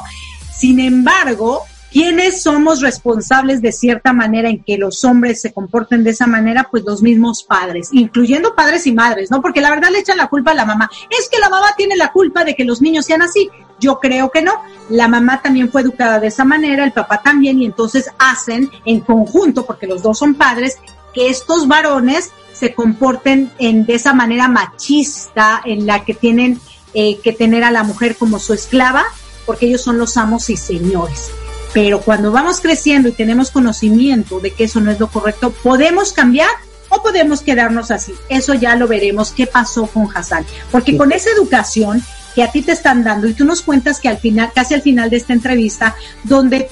Sin 0.54 0.80
embargo, 0.80 1.64
¿quiénes 1.92 2.42
somos 2.42 2.82
responsables 2.82 3.62
de 3.62 3.72
cierta 3.72 4.14
manera 4.14 4.50
en 4.50 4.64
que 4.64 4.78
los 4.78 5.04
hombres 5.04 5.42
se 5.42 5.54
comporten 5.54 6.04
de 6.04 6.12
esa 6.12 6.28
manera? 6.28 6.68
Pues 6.70 6.84
los 6.84 7.02
mismos 7.02 7.44
padres, 7.44 7.90
incluyendo 7.92 8.56
padres 8.56 8.88
y 8.88 8.92
madres, 8.92 9.32
¿no? 9.32 9.42
Porque 9.42 9.62
la 9.62 9.70
verdad 9.70 9.90
le 9.92 10.00
echan 10.00 10.18
la 10.18 10.28
culpa 10.28 10.52
a 10.52 10.56
la 10.56 10.66
mamá. 10.66 10.90
Es 11.10 11.30
que 11.30 11.40
la 11.40 11.50
mamá 11.50 11.68
tiene 11.78 11.96
la 11.96 12.12
culpa 12.12 12.44
de 12.44 12.56
que 12.56 12.66
los 12.66 12.82
niños 12.82 13.06
sean 13.06 13.22
así. 13.22 13.50
Yo 13.80 14.00
creo 14.00 14.32
que 14.32 14.42
no. 14.42 14.54
La 14.90 15.08
mamá 15.08 15.42
también 15.42 15.72
fue 15.72 15.82
educada 15.82 16.20
de 16.20 16.28
esa 16.28 16.44
manera, 16.44 16.84
el 16.84 16.94
papá 16.94 17.22
también, 17.22 17.62
y 17.62 17.66
entonces 17.66 18.10
hacen 18.18 18.70
en 18.86 19.02
conjunto, 19.02 19.66
porque 19.66 19.86
los 19.86 20.02
dos 20.02 20.18
son 20.18 20.34
padres, 20.34 20.78
que 21.18 21.30
estos 21.30 21.68
varones 21.68 22.30
se 22.54 22.76
comporten 22.76 23.52
en, 23.58 23.88
de 23.88 23.96
esa 23.96 24.14
manera 24.14 24.48
machista 24.48 25.60
en 25.66 25.88
la 25.88 26.06
que 26.06 26.14
tienen 26.14 26.62
eh, 26.94 27.18
que 27.24 27.34
tener 27.34 27.64
a 27.64 27.72
la 27.72 27.82
mujer 27.82 28.16
como 28.18 28.38
su 28.38 28.54
esclava, 28.54 29.04
porque 29.48 29.66
ellos 29.66 29.82
son 29.82 29.98
los 29.98 30.16
amos 30.16 30.52
y 30.52 30.58
señores. 30.58 31.32
Pero 31.74 32.02
cuando 32.02 32.32
vamos 32.32 32.60
creciendo 32.60 33.10
y 33.10 33.14
tenemos 33.14 33.50
conocimiento 33.50 34.40
de 34.40 34.52
que 34.52 34.66
eso 34.66 34.80
no 34.80 34.92
es 34.92 35.00
lo 35.00 35.08
correcto, 35.08 35.50
podemos 35.64 36.14
cambiar 36.14 36.52
o 36.90 37.02
podemos 37.02 37.42
quedarnos 37.42 37.90
así. 37.90 38.14
Eso 38.30 38.54
ya 38.54 38.76
lo 38.76 38.88
veremos 38.88 39.32
qué 39.32 39.48
pasó 39.48 39.88
con 39.88 40.16
Hassan. 40.16 40.46
Porque 40.72 40.98
con 40.98 41.12
esa 41.12 41.32
educación 41.32 42.04
que 42.36 42.44
a 42.44 42.52
ti 42.52 42.62
te 42.62 42.74
están 42.74 43.04
dando 43.04 43.28
y 43.28 43.34
tú 43.34 43.44
nos 43.44 43.64
cuentas 43.64 44.00
que 44.00 44.08
al 44.08 44.20
final, 44.20 44.52
casi 44.54 44.76
al 44.76 44.84
final 44.84 45.10
de 45.10 45.18
esta 45.18 45.34
entrevista, 45.34 45.96
donde 46.26 46.70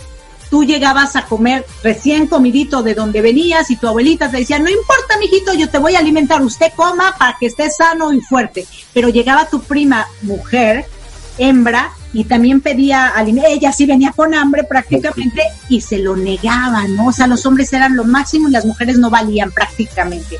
tú 0.49 0.63
llegabas 0.63 1.15
a 1.15 1.25
comer 1.25 1.65
recién 1.83 2.27
comidito 2.27 2.83
de 2.83 2.93
donde 2.93 3.21
venías 3.21 3.69
y 3.71 3.75
tu 3.75 3.87
abuelita 3.87 4.29
te 4.29 4.37
decía, 4.37 4.59
no 4.59 4.69
importa, 4.69 5.17
mijito, 5.19 5.53
yo 5.53 5.69
te 5.69 5.77
voy 5.77 5.95
a 5.95 5.99
alimentar, 5.99 6.41
usted 6.41 6.71
coma 6.75 7.15
para 7.17 7.35
que 7.39 7.47
esté 7.47 7.69
sano 7.69 8.13
y 8.13 8.21
fuerte. 8.21 8.65
Pero 8.93 9.09
llegaba 9.09 9.49
tu 9.49 9.61
prima 9.61 10.07
mujer, 10.21 10.85
hembra, 11.37 11.91
y 12.15 12.23
también 12.23 12.61
pedía 12.61 13.09
alimento, 13.09 13.49
ella 13.51 13.73
sí 13.73 13.85
venía 13.85 14.13
con 14.13 14.33
hambre 14.33 14.63
prácticamente 14.63 15.41
y 15.67 15.81
se 15.81 15.99
lo 15.99 16.15
negaban, 16.15 16.95
¿no? 16.95 17.07
O 17.07 17.11
sea, 17.11 17.27
los 17.27 17.45
hombres 17.45 17.73
eran 17.73 17.97
lo 17.97 18.05
máximo 18.05 18.47
y 18.47 18.51
las 18.51 18.65
mujeres 18.65 18.97
no 18.97 19.09
valían 19.09 19.51
prácticamente. 19.51 20.37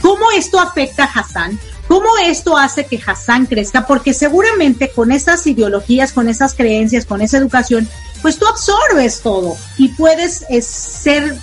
¿Cómo 0.00 0.30
esto 0.30 0.60
afecta 0.60 1.02
a 1.02 1.06
Hassan? 1.06 1.58
¿Cómo 1.88 2.06
esto 2.22 2.56
hace 2.56 2.86
que 2.86 3.00
Hassan 3.04 3.46
crezca? 3.46 3.84
Porque 3.84 4.14
seguramente 4.14 4.90
con 4.90 5.10
esas 5.10 5.44
ideologías, 5.48 6.12
con 6.12 6.28
esas 6.28 6.54
creencias, 6.54 7.04
con 7.04 7.20
esa 7.20 7.38
educación, 7.38 7.88
pues 8.22 8.38
tú 8.38 8.46
absorbes 8.46 9.20
todo 9.20 9.56
y 9.76 9.88
puedes 9.88 10.44
eh, 10.48 10.62
ser, 10.62 11.36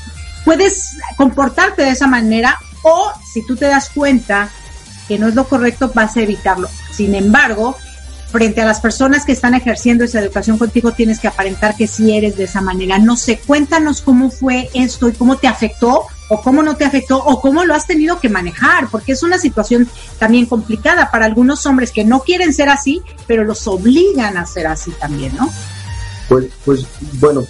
puedes 0.44 0.98
comportarte 1.18 1.84
de 1.84 1.92
esa 1.92 2.08
manera 2.08 2.60
o 2.84 3.12
si 3.32 3.46
tú 3.46 3.56
te 3.56 3.66
das 3.66 3.90
cuenta 3.90 4.50
que 5.08 5.18
no 5.18 5.28
es 5.28 5.36
lo 5.36 5.48
correcto, 5.48 5.92
vas 5.94 6.18
a 6.18 6.22
evitarlo. 6.22 6.70
Sin 6.92 7.16
embargo, 7.16 7.76
frente 8.32 8.62
a 8.62 8.66
las 8.66 8.80
personas 8.80 9.26
que 9.26 9.32
están 9.32 9.54
ejerciendo 9.54 10.04
esa 10.04 10.20
educación 10.20 10.58
contigo, 10.58 10.92
tienes 10.92 11.20
que 11.20 11.28
aparentar 11.28 11.76
que 11.76 11.88
sí 11.88 12.16
eres 12.16 12.36
de 12.38 12.46
esa 12.46 12.62
manera. 12.62 12.98
No 12.98 13.16
sé, 13.16 13.40
cuéntanos 13.40 14.02
cómo 14.02 14.30
fue 14.30 14.70
esto 14.74 15.08
y 15.08 15.14
cómo 15.14 15.38
te 15.38 15.48
afectó 15.48 16.06
o 16.30 16.42
cómo 16.42 16.64
no 16.64 16.76
te 16.76 16.86
afectó 16.86 17.18
o 17.18 17.40
cómo 17.40 17.64
lo 17.64 17.76
has 17.76 17.88
tenido 17.88 18.20
que 18.20 18.30
manejar, 18.30 18.90
porque 18.90 19.14
es 19.14 19.24
una 19.24 19.38
situación 19.38 19.88
también 20.18 20.48
complicada 20.48 21.12
para 21.12 21.26
algunos 21.26 21.66
hombres 21.66 21.92
que 21.92 22.04
no 22.04 22.22
quieren 22.22 22.54
ser 22.54 22.70
así, 22.70 23.02
pero 23.28 23.44
los 23.44 23.68
obligan 23.68 24.38
a 24.38 24.46
ser 24.46 24.68
así 24.68 24.92
también, 24.92 25.36
¿no? 25.36 25.50
Pues, 26.28 26.46
pues 26.64 26.86
bueno, 27.20 27.46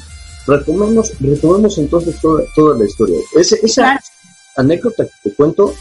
retomemos, 0.48 1.14
retomemos 1.20 1.78
entonces 1.78 2.20
toda, 2.22 2.44
toda 2.56 2.78
la 2.78 2.86
historia. 2.86 3.20
esa 3.36 4.00
anécdota 4.56 5.06
que 5.06 5.30
te 5.30 5.36
cuento, 5.36 5.74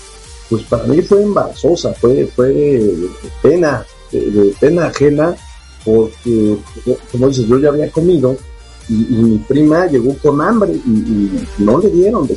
pues 0.48 0.62
para 0.64 0.84
mí 0.84 1.02
fue 1.02 1.22
embarazosa, 1.22 1.92
fue, 1.94 2.26
fue 2.26 2.48
de 2.48 3.08
pena, 3.42 3.84
de, 4.10 4.54
pena 4.60 4.86
ajena, 4.86 5.36
porque, 5.84 6.56
como 7.12 7.28
dices, 7.28 7.46
yo 7.46 7.58
ya 7.58 7.68
había 7.68 7.90
comido 7.90 8.36
y, 8.88 8.94
mi 8.94 9.38
prima 9.38 9.86
llegó 9.86 10.16
con 10.18 10.40
hambre 10.40 10.72
y, 10.72 11.46
no 11.58 11.78
le 11.78 11.90
dieron 11.90 12.26
de 12.26 12.36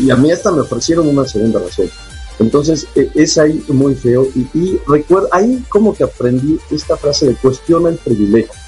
Y 0.00 0.10
a 0.10 0.16
mí 0.16 0.30
hasta 0.30 0.50
me 0.50 0.60
ofrecieron 0.60 1.08
una 1.08 1.26
segunda 1.26 1.60
razón. 1.60 1.90
Entonces, 2.38 2.86
e, 2.94 3.10
es 3.14 3.38
ahí 3.38 3.62
muy 3.68 3.94
feo. 3.94 4.26
Y, 4.34 4.46
y 4.54 4.80
recuerdo, 4.86 5.28
ahí 5.30 5.62
como 5.68 5.94
que 5.94 6.04
aprendí 6.04 6.58
esta 6.70 6.96
frase 6.96 7.26
de 7.28 7.34
cuestiona 7.36 7.90
el 7.90 7.96
privilegio 7.96 8.59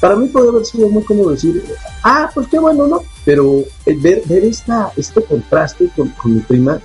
para 0.00 0.16
mí 0.16 0.28
puede 0.28 0.48
haber 0.48 0.64
sido 0.64 0.88
muy 0.88 1.02
cómodo 1.04 1.30
decir, 1.30 1.62
ah, 2.02 2.30
pues 2.34 2.48
qué 2.48 2.58
bueno, 2.58 2.86
¿no? 2.86 3.02
Pero 3.24 3.64
eh, 3.86 3.96
ver, 3.98 4.22
ver 4.26 4.44
esta, 4.44 4.92
este 4.96 5.22
contraste 5.22 5.90
con, 5.96 6.12
mi 6.24 6.40
prima 6.40 6.80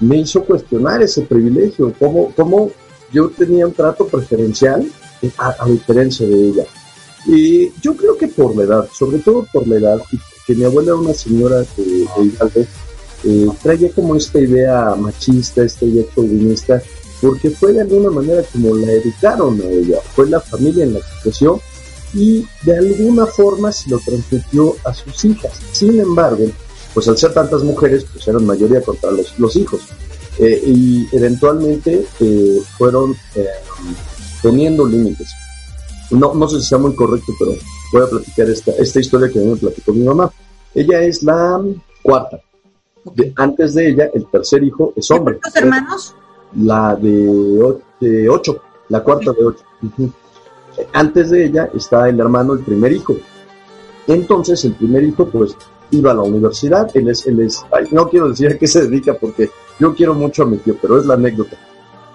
me 0.00 0.18
hizo 0.18 0.44
cuestionar 0.44 1.02
ese 1.02 1.22
privilegio, 1.22 1.92
cómo, 1.98 2.32
cómo 2.34 2.70
yo 3.12 3.30
tenía 3.30 3.66
un 3.66 3.72
trato 3.72 4.06
preferencial 4.06 4.90
eh, 5.22 5.30
a, 5.38 5.66
diferencia 5.66 6.26
de 6.26 6.48
ella. 6.48 6.64
Y 7.26 7.72
yo 7.80 7.96
creo 7.96 8.16
que 8.16 8.28
por 8.28 8.56
la 8.56 8.64
edad, 8.64 8.88
sobre 8.92 9.18
todo 9.18 9.46
por 9.52 9.66
la 9.66 9.76
edad, 9.76 10.00
que 10.46 10.54
mi 10.54 10.64
abuela 10.64 10.90
era 10.90 11.00
una 11.00 11.14
señora 11.14 11.58
de, 11.58 11.66
de 11.76 12.24
Hidalgo, 12.24 12.66
eh, 13.24 13.46
traía 13.62 13.90
como 13.92 14.16
esta 14.16 14.40
idea 14.40 14.94
machista, 14.96 15.62
esta 15.62 15.84
idea 15.84 16.04
chauvinista, 16.14 16.82
porque 17.20 17.50
fue 17.50 17.72
de 17.72 17.82
alguna 17.82 18.10
manera 18.10 18.42
como 18.52 18.74
la 18.74 18.90
educaron 18.90 19.60
a 19.60 19.66
ella, 19.66 19.98
fue 20.14 20.28
la 20.28 20.40
familia 20.40 20.84
en 20.84 20.94
la 20.94 21.00
que 21.00 21.22
creció 21.22 21.60
y 22.14 22.46
de 22.62 22.78
alguna 22.78 23.26
forma 23.26 23.72
se 23.72 23.90
lo 23.90 23.98
transmitió 23.98 24.76
a 24.84 24.92
sus 24.92 25.24
hijas. 25.24 25.52
Sin 25.72 25.98
embargo, 25.98 26.46
pues 26.94 27.08
al 27.08 27.16
ser 27.16 27.32
tantas 27.32 27.62
mujeres, 27.62 28.04
pues 28.12 28.26
eran 28.28 28.44
mayoría 28.44 28.82
contra 28.82 29.10
los, 29.10 29.38
los 29.38 29.56
hijos. 29.56 29.80
Eh, 30.38 30.62
y 30.66 31.08
eventualmente 31.12 32.06
eh, 32.20 32.62
fueron 32.78 33.14
eh, 33.34 33.46
poniendo 34.42 34.86
límites. 34.86 35.30
No, 36.10 36.34
no 36.34 36.48
sé 36.48 36.60
si 36.60 36.68
sea 36.68 36.78
muy 36.78 36.94
correcto, 36.94 37.32
pero 37.38 37.52
voy 37.92 38.02
a 38.02 38.06
platicar 38.06 38.48
esta, 38.48 38.72
esta 38.72 39.00
historia 39.00 39.30
que 39.30 39.40
me 39.40 39.56
platicó 39.56 39.92
mi 39.92 40.04
mamá. 40.04 40.30
Ella 40.74 41.02
es 41.02 41.22
la 41.22 41.60
cuarta. 42.02 42.40
antes 43.36 43.74
de 43.74 43.90
ella, 43.90 44.10
el 44.12 44.26
tercer 44.30 44.62
hijo 44.62 44.92
es 44.96 45.10
hombre. 45.10 45.38
¿Cuántos 45.40 45.62
hermanos? 45.62 46.14
La 46.56 46.96
de, 46.96 48.28
ocho, 48.28 48.62
la 48.88 49.02
cuarta 49.02 49.32
de 49.32 49.44
ocho. 49.44 49.64
Antes 50.92 51.30
de 51.30 51.46
ella 51.46 51.70
está 51.74 52.08
el 52.08 52.18
hermano, 52.20 52.54
el 52.54 52.60
primer 52.60 52.92
hijo. 52.92 53.16
Entonces 54.06 54.64
el 54.64 54.74
primer 54.74 55.04
hijo 55.04 55.26
pues 55.28 55.56
iba 55.90 56.10
a 56.10 56.14
la 56.14 56.22
universidad, 56.22 56.90
él 56.94 57.08
es, 57.08 57.26
él 57.26 57.40
es, 57.40 57.62
no 57.90 58.08
quiero 58.08 58.30
decir 58.30 58.50
a 58.50 58.58
qué 58.58 58.66
se 58.66 58.82
dedica 58.82 59.14
porque 59.14 59.50
yo 59.78 59.94
quiero 59.94 60.14
mucho 60.14 60.42
a 60.42 60.46
mi 60.46 60.56
tío, 60.56 60.76
pero 60.80 60.98
es 60.98 61.06
la 61.06 61.14
anécdota. 61.14 61.56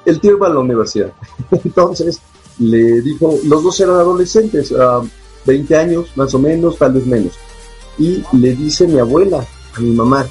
el 0.06 0.20
tío 0.20 0.38
iba 0.38 0.48
a 0.48 0.52
la 0.52 0.60
universidad. 0.60 1.12
Entonces 1.52 2.20
le 2.60 3.02
dijo, 3.02 3.38
los 3.46 3.64
dos 3.64 3.80
eran 3.80 3.96
adolescentes, 3.96 4.74
20 5.46 5.76
años 5.76 6.12
más 6.16 6.34
o 6.34 6.40
menos, 6.40 6.78
tal 6.78 6.94
vez 6.94 7.06
menos. 7.06 7.34
Y 8.00 8.24
le 8.34 8.56
dice 8.56 8.88
mi 8.88 9.00
abuela 9.00 9.46
a 9.76 9.80
mi 9.80 9.92
mamá, 9.92 10.26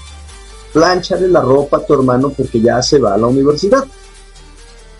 planchale 0.72 1.28
la 1.28 1.40
ropa 1.40 1.78
a 1.78 1.86
tu 1.86 1.94
hermano 1.94 2.30
porque 2.30 2.60
ya 2.60 2.82
se 2.82 2.98
va 2.98 3.14
a 3.14 3.18
la 3.18 3.26
universidad. 3.28 3.84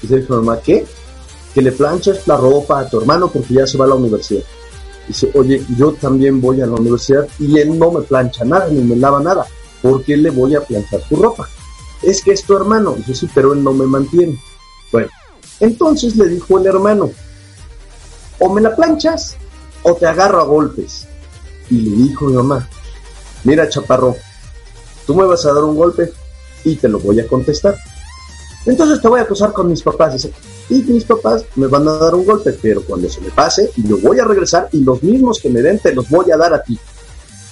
Y 0.03 0.07
dice 0.07 0.27
mi 0.29 0.37
mamá, 0.37 0.61
¿qué? 0.61 0.87
Que 1.57 1.63
le 1.63 1.73
planches 1.73 2.27
la 2.27 2.37
ropa 2.37 2.81
a 2.81 2.87
tu 2.87 3.01
hermano 3.01 3.29
porque 3.33 3.55
ya 3.55 3.67
se 3.67 3.79
va 3.79 3.87
a 3.87 3.89
la 3.89 3.95
universidad. 3.95 4.43
Dice, 5.09 5.31
oye, 5.33 5.65
yo 5.79 5.95
también 5.95 6.39
voy 6.39 6.61
a 6.61 6.67
la 6.67 6.75
universidad 6.75 7.27
y 7.39 7.59
él 7.59 7.79
no 7.79 7.93
me 7.93 8.03
plancha 8.03 8.45
nada, 8.45 8.69
ni 8.69 8.83
me 8.83 8.95
lava 8.95 9.23
nada. 9.23 9.47
¿Por 9.81 10.05
qué 10.05 10.19
le 10.19 10.29
voy 10.29 10.55
a 10.55 10.61
planchar 10.61 11.01
su 11.09 11.17
ropa? 11.17 11.49
Es 12.03 12.21
que 12.21 12.33
es 12.33 12.43
tu 12.43 12.55
hermano. 12.55 12.93
Dice, 12.99 13.15
sí, 13.15 13.31
pero 13.35 13.55
él 13.55 13.65
no 13.65 13.73
me 13.73 13.87
mantiene. 13.87 14.39
Bueno, 14.93 15.09
entonces 15.59 16.15
le 16.17 16.29
dijo 16.29 16.59
el 16.59 16.67
hermano, 16.67 17.11
o 18.39 18.53
me 18.53 18.61
la 18.61 18.77
planchas 18.77 19.39
o 19.83 19.95
te 19.95 20.05
agarro 20.05 20.43
a 20.43 20.45
golpes. 20.45 21.09
Y 21.71 21.81
le 21.81 21.97
dijo 21.97 22.27
mi 22.27 22.35
mamá, 22.35 22.69
mira 23.45 23.67
chaparro, 23.67 24.15
tú 25.07 25.15
me 25.15 25.25
vas 25.25 25.47
a 25.47 25.55
dar 25.55 25.65
un 25.65 25.75
golpe 25.75 26.13
y 26.65 26.77
te 26.77 26.87
lo 26.87 26.99
voy 26.99 27.19
a 27.19 27.27
contestar. 27.27 27.79
Entonces 28.67 29.01
te 29.01 29.09
voy 29.09 29.21
a 29.21 29.23
acusar 29.23 29.53
con 29.53 29.69
mis 29.69 29.83
papás. 29.83 30.15
Dice, 30.15 30.33
y 30.69 30.83
mis 30.83 31.05
papás 31.05 31.45
me 31.55 31.69
van 31.69 31.87
a 31.89 31.93
dar 31.93 32.15
un 32.15 32.27
golpe, 32.27 32.53
pero 32.61 32.83
cuando 32.83 33.09
se 33.09 33.21
me 33.21 33.31
pase, 33.31 33.71
yo 33.77 33.99
voy 33.99 34.19
a 34.19 34.25
regresar 34.25 34.69
y 34.73 34.81
los 34.81 35.03
mismos 35.03 35.41
que 35.41 35.49
me 35.49 35.63
den 35.63 35.79
te 35.79 35.95
los 35.95 36.09
voy 36.11 36.31
a 36.33 36.37
dar 36.37 36.53
a 36.53 36.63
ti. 36.63 36.79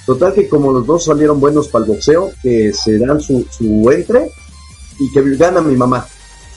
Total 0.04 0.34
que 0.34 0.48
como 0.48 0.72
los 0.72 0.86
dos 0.86 1.04
salieron 1.04 1.40
buenos 1.40 1.68
para 1.68 1.84
el 1.84 1.92
boxeo, 1.92 2.32
que 2.42 2.72
se 2.72 2.98
dan 2.98 3.20
su, 3.20 3.46
su 3.50 3.90
entre 3.90 4.30
y 4.98 5.10
que 5.12 5.36
gana 5.36 5.60
mi 5.60 5.76
mamá. 5.76 6.06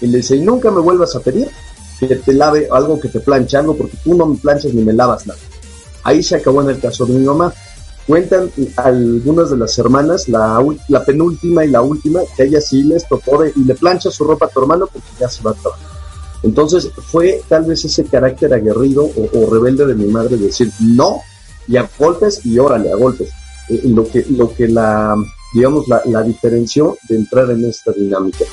Y 0.01 0.07
le 0.07 0.17
dice, 0.17 0.37
nunca 0.37 0.69
me 0.71 0.81
vuelvas 0.81 1.15
a 1.15 1.19
pedir 1.19 1.49
que 1.99 2.15
te 2.15 2.33
lave 2.33 2.67
algo, 2.71 2.99
que 2.99 3.09
te 3.09 3.19
planche 3.19 3.57
algo, 3.57 3.75
porque 3.75 3.97
tú 4.03 4.15
no 4.15 4.25
me 4.25 4.37
planchas 4.37 4.73
ni 4.73 4.83
me 4.83 4.93
lavas 4.93 5.25
nada. 5.25 5.39
Ahí 6.03 6.21
se 6.21 6.35
acabó 6.35 6.61
en 6.61 6.69
el 6.69 6.79
caso 6.79 7.05
de 7.05 7.13
mi 7.13 7.25
mamá. 7.25 7.53
Cuentan 8.07 8.49
algunas 8.77 9.49
de 9.49 9.57
las 9.57 9.77
hermanas, 9.77 10.29
la, 10.29 10.63
penúltima 11.05 11.65
y 11.65 11.69
la 11.69 11.81
última, 11.81 12.21
que 12.37 12.43
ella 12.43 12.61
sí 12.61 12.83
les 12.83 13.05
tocó 13.05 13.45
y 13.45 13.65
le 13.65 13.75
plancha 13.75 14.09
su 14.09 14.23
ropa 14.23 14.45
a 14.45 14.49
tu 14.49 14.61
hermano 14.61 14.87
porque 14.87 15.09
ya 15.19 15.27
se 15.27 15.43
va 15.43 15.51
a 15.51 15.55
trabajar. 15.55 15.89
Entonces 16.41 16.89
fue 17.11 17.41
tal 17.49 17.65
vez 17.65 17.83
ese 17.83 18.05
carácter 18.05 18.53
aguerrido 18.53 19.03
o, 19.03 19.49
rebelde 19.51 19.85
de 19.85 19.95
mi 19.95 20.05
madre 20.05 20.37
decir 20.37 20.71
no 20.79 21.19
y 21.67 21.75
a 21.75 21.89
golpes 21.99 22.45
y 22.45 22.57
órale 22.57 22.93
a 22.93 22.95
golpes. 22.95 23.29
Eh, 23.67 23.81
lo 23.83 24.07
que, 24.07 24.25
lo 24.29 24.53
que 24.53 24.69
la, 24.69 25.13
digamos, 25.53 25.89
la, 25.89 26.01
la 26.05 26.23
diferenció 26.23 26.97
de 27.09 27.17
entrar 27.17 27.51
en 27.51 27.65
esta 27.65 27.91
dinámica. 27.91 28.45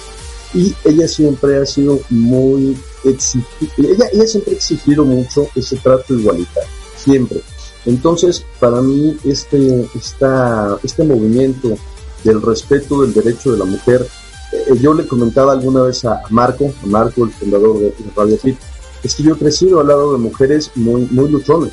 Y 0.52 0.74
ella 0.84 1.06
siempre 1.06 1.58
ha 1.58 1.66
sido 1.66 2.00
muy 2.10 2.76
exigida, 3.04 3.72
ella, 3.78 4.06
ella 4.12 4.26
siempre 4.26 4.54
ha 4.54 4.56
exigido 4.56 5.04
mucho 5.04 5.48
ese 5.54 5.76
trato 5.76 6.14
igualitario, 6.14 6.70
siempre. 6.96 7.40
Entonces, 7.87 8.44
para 8.61 8.81
mí, 8.81 9.16
este, 9.25 9.88
este 9.94 11.05
movimiento 11.05 11.77
del 12.23 12.40
respeto 12.40 13.03
del 13.03 13.12
derecho 13.12 13.53
de 13.53 13.59
la 13.59 13.64
mujer 13.64 14.07
eh, 14.55 14.79
yo 14.81 14.94
le 14.94 15.07
comentaba 15.07 15.53
alguna 15.53 15.83
vez 15.83 16.05
a 16.05 16.23
Marco, 16.31 16.73
a 16.83 16.87
Marco, 16.87 17.25
el 17.25 17.31
fundador 17.31 17.79
de, 17.81 17.94
Radio 18.16 18.37
Fit, 18.38 18.57
es 19.03 19.14
que 19.14 19.23
yo 19.23 19.35
he 19.35 19.38
crecido 19.38 19.81
al 19.81 19.88
lado 19.88 20.12
de 20.12 20.18
mujeres 20.18 20.70
muy, 20.77 21.07
muy 21.11 21.29
luchones. 21.29 21.73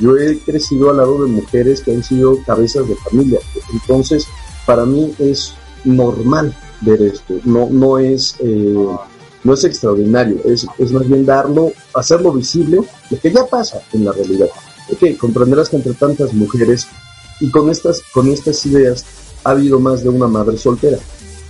Yo 0.00 0.16
he 0.16 0.38
crecido 0.40 0.90
al 0.90 0.98
lado 0.98 1.24
de 1.24 1.30
mujeres 1.30 1.80
que 1.80 1.92
han 1.92 2.02
sido 2.02 2.42
cabezas 2.44 2.86
de 2.88 2.96
familia. 2.96 3.38
Entonces, 3.72 4.26
para 4.66 4.84
mí 4.84 5.14
es 5.18 5.54
normal 5.84 6.54
ver 6.82 7.00
esto. 7.00 7.34
No, 7.44 7.68
no 7.70 7.98
es, 7.98 8.36
eh, 8.40 8.74
no 9.44 9.54
es 9.54 9.64
extraordinario. 9.64 10.38
Es, 10.44 10.66
es 10.78 10.92
más 10.92 11.06
bien 11.08 11.24
darlo, 11.24 11.72
hacerlo 11.94 12.32
visible, 12.32 12.80
lo 13.10 13.18
que 13.18 13.32
ya 13.32 13.46
pasa 13.46 13.80
en 13.92 14.04
la 14.04 14.12
realidad. 14.12 14.48
Ok, 14.90 15.16
comprenderás 15.18 15.68
que 15.68 15.76
entre 15.76 15.94
tantas 15.94 16.32
mujeres 16.32 16.86
y 17.40 17.50
con 17.50 17.70
estas, 17.70 18.02
con 18.12 18.28
estas 18.28 18.64
ideas 18.66 19.04
ha 19.44 19.50
habido 19.50 19.80
más 19.80 20.02
de 20.02 20.08
una 20.08 20.26
madre 20.26 20.56
soltera. 20.56 20.98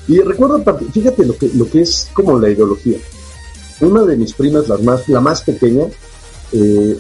Y 0.09 0.21
recuerdo, 0.21 0.63
fíjate 0.93 1.27
lo 1.27 1.37
que, 1.37 1.51
lo 1.55 1.69
que 1.69 1.83
es 1.83 2.09
como 2.13 2.39
la 2.39 2.51
ideología. 2.51 2.99
Una 3.81 4.05
de 4.05 4.17
mis 4.17 4.33
primas, 4.33 4.69
la 4.69 4.79
más, 4.79 5.09
la 5.09 5.21
más 5.21 5.43
pequeña, 5.43 5.87
eh, 6.53 6.99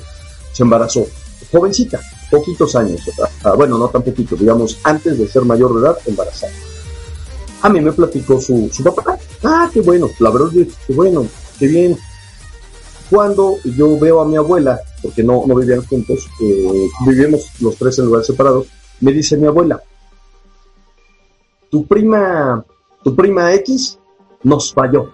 se 0.52 0.62
embarazó, 0.62 1.06
jovencita, 1.50 2.00
poquitos 2.30 2.74
años, 2.76 3.00
ah, 3.44 3.54
bueno, 3.54 3.78
no 3.78 3.88
tan 3.88 4.02
poquitos, 4.02 4.38
digamos, 4.38 4.78
antes 4.82 5.18
de 5.18 5.28
ser 5.28 5.42
mayor 5.42 5.74
de 5.74 5.80
edad, 5.80 5.98
embarazada. 6.06 6.52
A 7.62 7.68
mí 7.68 7.80
me 7.80 7.92
platicó 7.92 8.40
su, 8.40 8.68
su 8.72 8.82
papá, 8.82 9.18
ah, 9.44 9.70
qué 9.72 9.80
bueno, 9.80 10.10
la 10.18 10.30
verdad 10.30 10.50
que 10.50 10.92
bueno, 10.92 11.26
qué 11.58 11.66
bien. 11.66 11.96
Cuando 13.10 13.56
yo 13.64 13.98
veo 13.98 14.20
a 14.20 14.24
mi 14.24 14.36
abuela, 14.36 14.80
porque 15.02 15.22
no, 15.22 15.44
no 15.46 15.54
vivían 15.54 15.84
juntos, 15.86 16.28
eh, 16.42 16.88
vivimos 17.06 17.50
los 17.60 17.76
tres 17.76 17.98
en 17.98 18.06
lugares 18.06 18.26
separados, 18.26 18.66
me 19.00 19.12
dice 19.12 19.36
mi 19.36 19.46
abuela, 19.46 19.80
tu 21.70 21.86
prima 21.86 22.64
tu 23.06 23.14
prima 23.14 23.54
X 23.54 24.00
nos 24.42 24.74
falló. 24.74 25.12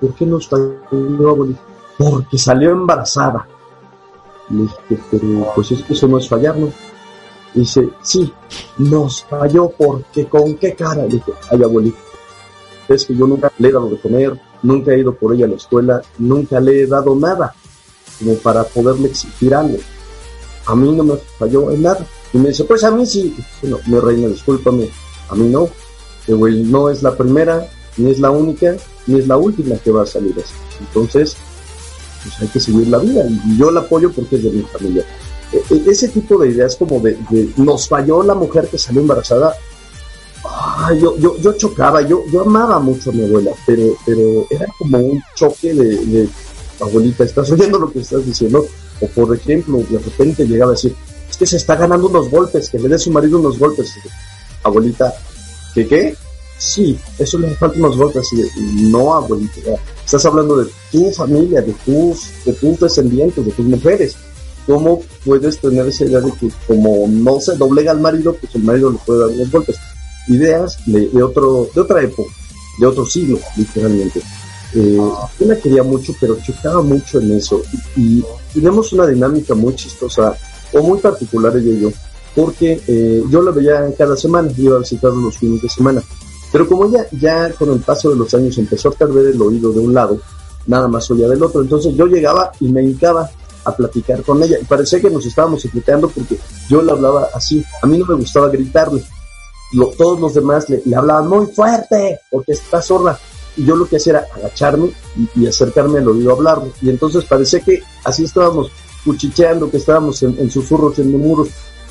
¿Por 0.00 0.12
qué 0.16 0.26
nos 0.26 0.48
falló, 0.48 1.28
abuelita? 1.28 1.60
Porque 1.96 2.36
salió 2.36 2.72
embarazada. 2.72 3.46
Le 4.50 4.62
dije, 4.62 4.98
pero 5.08 5.52
pues 5.54 5.70
eso 5.70 6.08
no 6.08 6.18
es 6.18 6.28
fallar, 6.28 6.56
¿no? 6.56 6.72
Dice, 7.54 7.88
sí, 8.02 8.32
nos 8.76 9.22
falló 9.22 9.70
porque 9.70 10.26
con 10.26 10.56
qué 10.56 10.74
cara. 10.74 11.04
Le 11.04 11.10
dije, 11.10 11.32
ay 11.48 11.62
abuelita, 11.62 11.98
es 12.88 13.06
que 13.06 13.14
yo 13.14 13.28
nunca 13.28 13.52
le 13.56 13.68
he 13.68 13.72
dado 13.72 13.90
de 13.90 14.00
comer, 14.00 14.40
nunca 14.62 14.92
he 14.92 15.00
ido 15.00 15.14
por 15.14 15.34
ella 15.34 15.46
a 15.46 15.48
la 15.48 15.56
escuela, 15.56 16.02
nunca 16.18 16.60
le 16.60 16.82
he 16.82 16.86
dado 16.86 17.14
nada 17.14 17.54
como 18.18 18.34
para 18.36 18.64
poderle 18.64 19.08
exigir 19.08 19.54
algo. 19.54 19.78
A 20.66 20.74
mí 20.74 20.92
no 20.92 21.04
me 21.04 21.16
falló 21.38 21.70
en 21.70 21.82
nada. 21.82 22.06
Y 22.32 22.38
me 22.38 22.48
dice, 22.48 22.64
pues 22.64 22.84
a 22.84 22.90
mí 22.90 23.06
sí. 23.06 23.34
Bueno, 23.62 23.78
mi 23.86 23.98
reina, 23.98 24.28
discúlpame, 24.28 24.90
a 25.30 25.34
mí 25.34 25.48
no 25.48 25.68
güey 26.34 26.62
no 26.62 26.90
es 26.90 27.02
la 27.02 27.16
primera, 27.16 27.68
ni 27.96 28.10
es 28.10 28.18
la 28.18 28.30
única, 28.30 28.76
ni 29.06 29.18
es 29.18 29.26
la 29.26 29.36
última 29.36 29.76
que 29.76 29.90
va 29.90 30.02
a 30.02 30.06
salir 30.06 30.34
así. 30.36 30.54
Entonces, 30.80 31.36
pues 32.22 32.40
hay 32.40 32.48
que 32.48 32.60
seguir 32.60 32.88
la 32.88 32.98
vida 32.98 33.24
y 33.46 33.58
yo 33.58 33.70
la 33.70 33.80
apoyo 33.80 34.12
porque 34.12 34.36
es 34.36 34.44
de 34.44 34.50
mi 34.50 34.62
familia. 34.62 35.04
E, 35.52 35.74
e, 35.74 35.90
ese 35.90 36.08
tipo 36.08 36.38
de 36.38 36.50
ideas 36.50 36.76
como 36.76 37.00
de, 37.00 37.18
nos 37.56 37.88
falló 37.88 38.22
la 38.22 38.34
mujer 38.34 38.68
que 38.68 38.78
salió 38.78 39.00
embarazada, 39.00 39.54
yo, 41.00 41.16
yo, 41.18 41.36
yo 41.38 41.52
chocaba, 41.54 42.02
yo, 42.02 42.24
yo 42.32 42.42
amaba 42.42 42.78
mucho 42.78 43.10
a 43.10 43.12
mi 43.12 43.24
abuela, 43.24 43.52
pero, 43.66 43.96
pero 44.04 44.46
era 44.50 44.66
como 44.78 44.98
un 44.98 45.22
choque 45.34 45.74
de, 45.74 46.28
abuelita, 46.80 47.24
estás 47.24 47.50
oyendo 47.50 47.78
lo 47.78 47.90
que 47.90 48.00
estás 48.00 48.24
diciendo, 48.24 48.64
o 49.00 49.06
por 49.08 49.34
ejemplo, 49.34 49.78
de 49.88 49.98
repente 49.98 50.46
llegaba 50.46 50.72
a 50.72 50.74
decir, 50.74 50.94
es 51.28 51.36
que 51.36 51.46
se 51.46 51.56
está 51.56 51.76
ganando 51.76 52.08
unos 52.08 52.30
golpes, 52.30 52.68
que 52.68 52.78
le 52.78 52.88
dé 52.88 52.98
su 52.98 53.10
marido 53.10 53.38
unos 53.38 53.58
golpes. 53.58 53.94
Abuelita, 54.62 55.12
¿Qué 55.74 55.86
qué? 55.86 56.16
Sí, 56.58 56.98
eso 57.18 57.38
le 57.38 57.54
falta 57.54 57.78
unos 57.78 57.96
golpes. 57.96 58.28
no, 58.90 59.14
abuelita. 59.14 59.60
Estás 60.04 60.24
hablando 60.24 60.56
de 60.56 60.70
tu 60.90 61.10
familia, 61.12 61.62
de 61.62 61.72
tus, 61.84 62.30
de 62.44 62.52
tus 62.54 62.80
descendientes, 62.80 63.44
de 63.44 63.52
tus 63.52 63.66
mujeres. 63.66 64.16
¿Cómo 64.66 65.00
puedes 65.24 65.58
tener 65.58 65.86
esa 65.86 66.04
idea 66.04 66.20
de 66.20 66.32
que 66.32 66.50
como 66.66 67.06
no 67.08 67.40
se 67.40 67.56
doblega 67.56 67.92
al 67.92 68.00
marido, 68.00 68.34
pues 68.34 68.54
el 68.54 68.64
marido 68.64 68.90
le 68.90 68.98
puede 68.98 69.20
dar 69.20 69.28
unos 69.28 69.50
golpes? 69.50 69.76
Ideas 70.28 70.78
de, 70.86 71.22
otro, 71.22 71.68
de 71.74 71.80
otra 71.80 72.02
época, 72.02 72.30
de 72.78 72.86
otro 72.86 73.06
siglo, 73.06 73.38
literalmente. 73.56 74.20
Eh, 74.74 74.96
yo 75.40 75.46
la 75.46 75.58
quería 75.58 75.82
mucho, 75.82 76.12
pero 76.20 76.38
chocaba 76.40 76.82
mucho 76.82 77.20
en 77.20 77.32
eso. 77.36 77.62
Y, 77.96 78.22
tenemos 78.52 78.92
una 78.92 79.06
dinámica 79.06 79.54
muy 79.54 79.74
chistosa, 79.74 80.36
o 80.72 80.82
muy 80.82 80.98
particular 80.98 81.56
ella 81.56 81.70
y 81.70 81.80
yo 81.80 81.92
porque 82.34 82.80
eh, 82.86 83.24
yo 83.30 83.42
la 83.42 83.50
veía 83.50 83.92
cada 83.96 84.16
semana, 84.16 84.48
iba 84.56 84.76
a 84.76 84.78
visitarlo 84.78 85.20
los 85.20 85.38
fines 85.38 85.60
de 85.60 85.68
semana. 85.68 86.00
Pero 86.52 86.68
como 86.68 86.86
ella 86.86 87.04
ya 87.10 87.50
con 87.52 87.70
el 87.72 87.80
paso 87.80 88.10
de 88.10 88.16
los 88.16 88.32
años 88.32 88.56
empezó 88.58 88.90
a 88.90 88.92
perder 88.92 89.34
el 89.34 89.42
oído 89.42 89.72
de 89.72 89.80
un 89.80 89.92
lado, 89.92 90.20
nada 90.66 90.86
más 90.86 91.10
oía 91.10 91.28
del 91.28 91.42
otro, 91.42 91.62
entonces 91.62 91.94
yo 91.94 92.06
llegaba 92.06 92.52
y 92.60 92.68
me 92.68 92.82
hincaba 92.82 93.28
a 93.64 93.74
platicar 93.74 94.22
con 94.22 94.40
ella 94.42 94.56
y 94.60 94.64
parecía 94.64 95.00
que 95.00 95.10
nos 95.10 95.26
estábamos 95.26 95.64
explicando 95.64 96.08
porque 96.08 96.38
yo 96.68 96.80
le 96.80 96.92
hablaba 96.92 97.28
así, 97.34 97.64
a 97.82 97.86
mí 97.86 97.98
no 97.98 98.06
me 98.06 98.14
gustaba 98.14 98.48
gritarle, 98.48 99.02
todos 99.96 100.20
los 100.20 100.34
demás 100.34 100.68
le, 100.68 100.82
hablaban 100.94 101.28
muy 101.28 101.46
fuerte 101.46 102.20
porque 102.30 102.52
está 102.52 102.80
sorda 102.80 103.18
y 103.56 103.64
yo 103.64 103.76
lo 103.76 103.88
que 103.88 103.96
hacía 103.96 104.12
era 104.12 104.26
agacharme 104.34 104.92
y, 105.34 105.46
acercarme 105.46 105.98
al 105.98 106.08
oído 106.08 106.30
a 106.30 106.34
hablarle 106.34 106.70
y 106.80 106.88
entonces 106.88 107.24
parecía 107.24 107.60
que 107.60 107.82
así 108.04 108.24
estábamos 108.24 108.70
cuchicheando, 109.04 109.70
que 109.70 109.78
estábamos 109.78 110.22
en, 110.22 110.38
en 110.38 110.50
susurros, 110.50 110.98
en 110.98 111.10
murmullos 111.10 111.48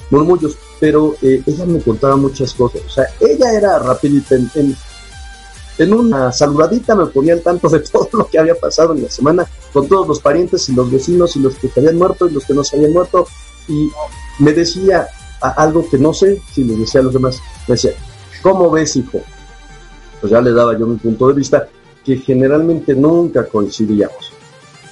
murmullos, 0.09 0.57
pero 0.79 1.15
eh, 1.21 1.41
ella 1.45 1.65
me 1.65 1.81
contaba 1.81 2.15
muchas 2.15 2.53
cosas. 2.53 2.81
O 2.85 2.89
sea, 2.89 3.05
ella 3.19 3.53
era 3.53 3.79
rapidita 3.79 4.35
en, 4.35 4.75
en, 5.77 5.93
una 5.93 6.31
saludadita, 6.31 6.95
me 6.95 7.05
ponía 7.07 7.33
al 7.33 7.41
tanto 7.41 7.69
de 7.69 7.79
todo 7.91 8.09
lo 8.13 8.27
que 8.27 8.39
había 8.39 8.55
pasado 8.55 8.93
en 8.93 9.03
la 9.03 9.11
semana 9.11 9.45
con 9.73 9.87
todos 9.87 10.07
los 10.07 10.19
parientes 10.19 10.67
y 10.69 10.73
los 10.73 10.91
vecinos 10.91 11.35
y 11.35 11.39
los 11.39 11.55
que 11.55 11.69
habían 11.75 11.97
muerto 11.97 12.27
y 12.27 12.31
los 12.31 12.45
que 12.45 12.53
no 12.53 12.63
se 12.63 12.77
habían 12.77 12.93
muerto. 12.93 13.27
Y 13.67 13.89
me 14.39 14.53
decía 14.53 15.07
algo 15.41 15.87
que 15.89 15.97
no 15.97 16.13
sé 16.13 16.41
si 16.51 16.63
le 16.63 16.75
decía 16.75 17.01
a 17.01 17.03
los 17.03 17.13
demás. 17.13 17.39
Me 17.67 17.75
decía, 17.75 17.91
¿cómo 18.41 18.69
ves, 18.71 18.95
hijo? 18.95 19.21
Pues 20.19 20.31
ya 20.31 20.41
le 20.41 20.51
daba 20.51 20.77
yo 20.77 20.87
mi 20.87 20.97
punto 20.97 21.27
de 21.27 21.33
vista 21.33 21.67
que 22.03 22.17
generalmente 22.17 22.95
nunca 22.95 23.45
coincidíamos. 23.45 24.31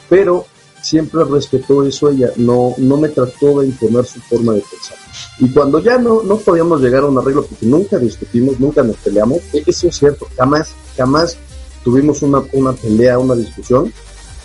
Pero 0.10 0.45
siempre 0.86 1.23
respetó 1.23 1.84
eso 1.84 2.10
ella, 2.10 2.31
no, 2.36 2.75
no 2.77 2.97
me 2.97 3.10
trató 3.10 3.60
de 3.60 3.67
imponer 3.67 4.05
su 4.05 4.19
forma 4.21 4.53
de 4.53 4.62
pensar. 4.62 4.97
Y 5.39 5.49
cuando 5.51 5.79
ya 5.79 5.97
no, 5.97 6.21
no 6.21 6.38
podíamos 6.38 6.79
llegar 6.81 7.03
a 7.03 7.08
un 7.08 7.17
arreglo, 7.17 7.43
porque 7.45 7.65
nunca 7.65 7.97
discutimos, 7.97 8.60
nunca 8.60 8.84
nos 8.84 8.97
peleamos, 8.97 9.39
e, 9.51 9.63
eso 9.65 9.88
es 9.88 9.95
cierto, 9.95 10.27
jamás, 10.38 10.69
jamás 10.95 11.38
tuvimos 11.84 12.21
una, 12.21 12.43
una 12.53 12.73
pelea, 12.73 13.17
una 13.17 13.36
discusión. 13.36 13.91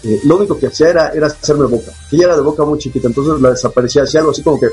Eh, 0.02 0.20
lo 0.24 0.38
único 0.38 0.58
que 0.58 0.68
hacía 0.68 0.88
era, 0.88 1.08
era 1.10 1.26
hacerme 1.26 1.66
boca. 1.66 1.92
Ella 2.10 2.24
era 2.24 2.36
de 2.36 2.42
boca 2.42 2.64
muy 2.64 2.78
chiquita, 2.78 3.08
entonces 3.08 3.40
la 3.40 3.50
desaparecía, 3.50 4.04
hacía 4.04 4.20
algo 4.20 4.32
así 4.32 4.42
como 4.42 4.58
que, 4.58 4.68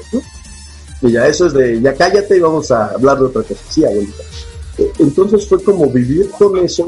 y 1.01 1.12
ya 1.12 1.27
eso 1.27 1.45
es 1.47 1.53
de, 1.53 1.81
ya 1.81 1.93
cállate 1.93 2.38
y 2.38 2.39
vamos 2.39 2.71
a 2.71 2.88
hablar 2.88 3.19
de 3.19 3.25
otra 3.25 3.43
cosa. 3.43 3.62
Sí, 3.69 3.86
abuelita. 3.86 4.23
Eh, 4.77 4.91
entonces 4.99 5.47
fue 5.47 5.63
como 5.63 5.89
vivir 5.89 6.29
con 6.31 6.57
eso, 6.57 6.88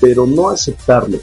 pero 0.00 0.26
no 0.26 0.50
aceptarlo 0.50 1.18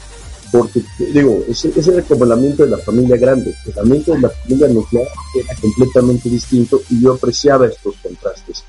porque 0.50 0.82
digo, 1.12 1.42
ese, 1.48 1.68
ese 1.76 1.92
era 1.92 2.02
como 2.02 2.24
el 2.24 2.32
ambiente 2.32 2.64
de 2.64 2.70
la 2.70 2.78
familia 2.78 3.16
grande, 3.16 3.54
el 3.66 3.78
ambiente 3.78 4.12
de 4.12 4.20
la 4.20 4.30
familia 4.30 4.68
nuclear 4.68 5.06
era 5.34 5.54
completamente 5.60 6.28
distinto 6.28 6.80
y 6.88 7.02
yo 7.02 7.14
apreciaba 7.14 7.66
estos 7.66 7.96
contrastes 8.02 8.64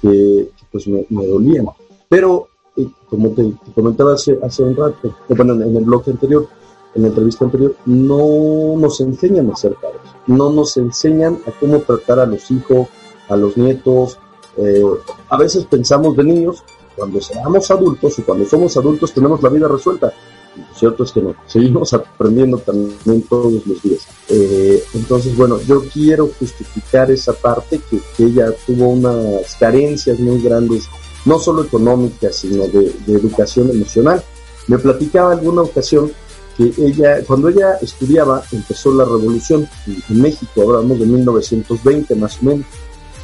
que, 0.00 0.50
pues 0.70 0.86
me, 0.86 1.04
dolían. 1.26 1.66
Pero, 2.08 2.48
eh, 2.76 2.86
como 3.08 3.30
te, 3.30 3.52
comentaba 3.74 4.14
hace, 4.14 4.38
hace 4.42 4.62
un 4.62 4.76
rato, 4.76 5.08
eh, 5.28 5.34
bueno, 5.34 5.54
en, 5.54 5.76
el 5.76 5.84
bloque 5.84 6.12
anterior, 6.12 6.46
en 6.94 7.02
la 7.02 7.08
entrevista 7.08 7.44
anterior, 7.44 7.74
no 7.86 8.76
nos 8.76 9.00
enseñan 9.00 9.50
a 9.50 9.56
ser 9.56 9.74
padres, 9.74 10.02
no 10.26 10.50
nos 10.50 10.76
enseñan 10.76 11.40
a 11.46 11.50
cómo 11.58 11.80
tratar 11.80 12.20
a 12.20 12.26
los 12.26 12.48
hijos, 12.50 12.88
a 13.28 13.36
los 13.36 13.56
nietos. 13.56 14.18
Eh, 14.56 14.82
a 15.28 15.36
veces 15.36 15.64
pensamos 15.64 16.16
de 16.16 16.24
niños, 16.24 16.62
cuando 16.96 17.20
seamos 17.20 17.70
adultos 17.70 18.18
o 18.18 18.24
cuando 18.24 18.44
somos 18.44 18.76
adultos 18.76 19.12
tenemos 19.12 19.42
la 19.42 19.48
vida 19.48 19.66
resuelta 19.68 20.12
lo 20.56 20.78
cierto 20.78 21.04
es 21.04 21.12
que 21.12 21.20
no, 21.20 21.34
seguimos 21.46 21.92
aprendiendo 21.92 22.58
también 22.58 23.22
todos 23.22 23.52
los 23.66 23.82
días. 23.82 24.06
Eh, 24.28 24.82
entonces, 24.94 25.36
bueno, 25.36 25.60
yo 25.62 25.82
quiero 25.92 26.30
justificar 26.38 27.10
esa 27.10 27.32
parte 27.32 27.80
que, 27.90 28.00
ella 28.24 28.52
tuvo 28.66 28.88
unas 28.88 29.54
carencias 29.56 30.18
muy 30.20 30.40
grandes, 30.40 30.84
no 31.24 31.38
solo 31.38 31.64
económicas, 31.64 32.36
sino 32.36 32.66
de, 32.68 32.92
educación 33.08 33.70
emocional. 33.70 34.22
Me 34.68 34.78
platicaba 34.78 35.32
alguna 35.32 35.62
ocasión 35.62 36.12
que 36.56 36.72
ella, 36.78 37.24
cuando 37.26 37.48
ella 37.48 37.74
estudiaba, 37.82 38.42
empezó 38.52 38.94
la 38.94 39.04
revolución 39.04 39.68
en, 40.08 40.22
México, 40.22 40.62
hablamos 40.62 41.00
de 41.00 41.06
1920 41.06 42.14
más 42.14 42.38
o 42.40 42.44
menos, 42.44 42.66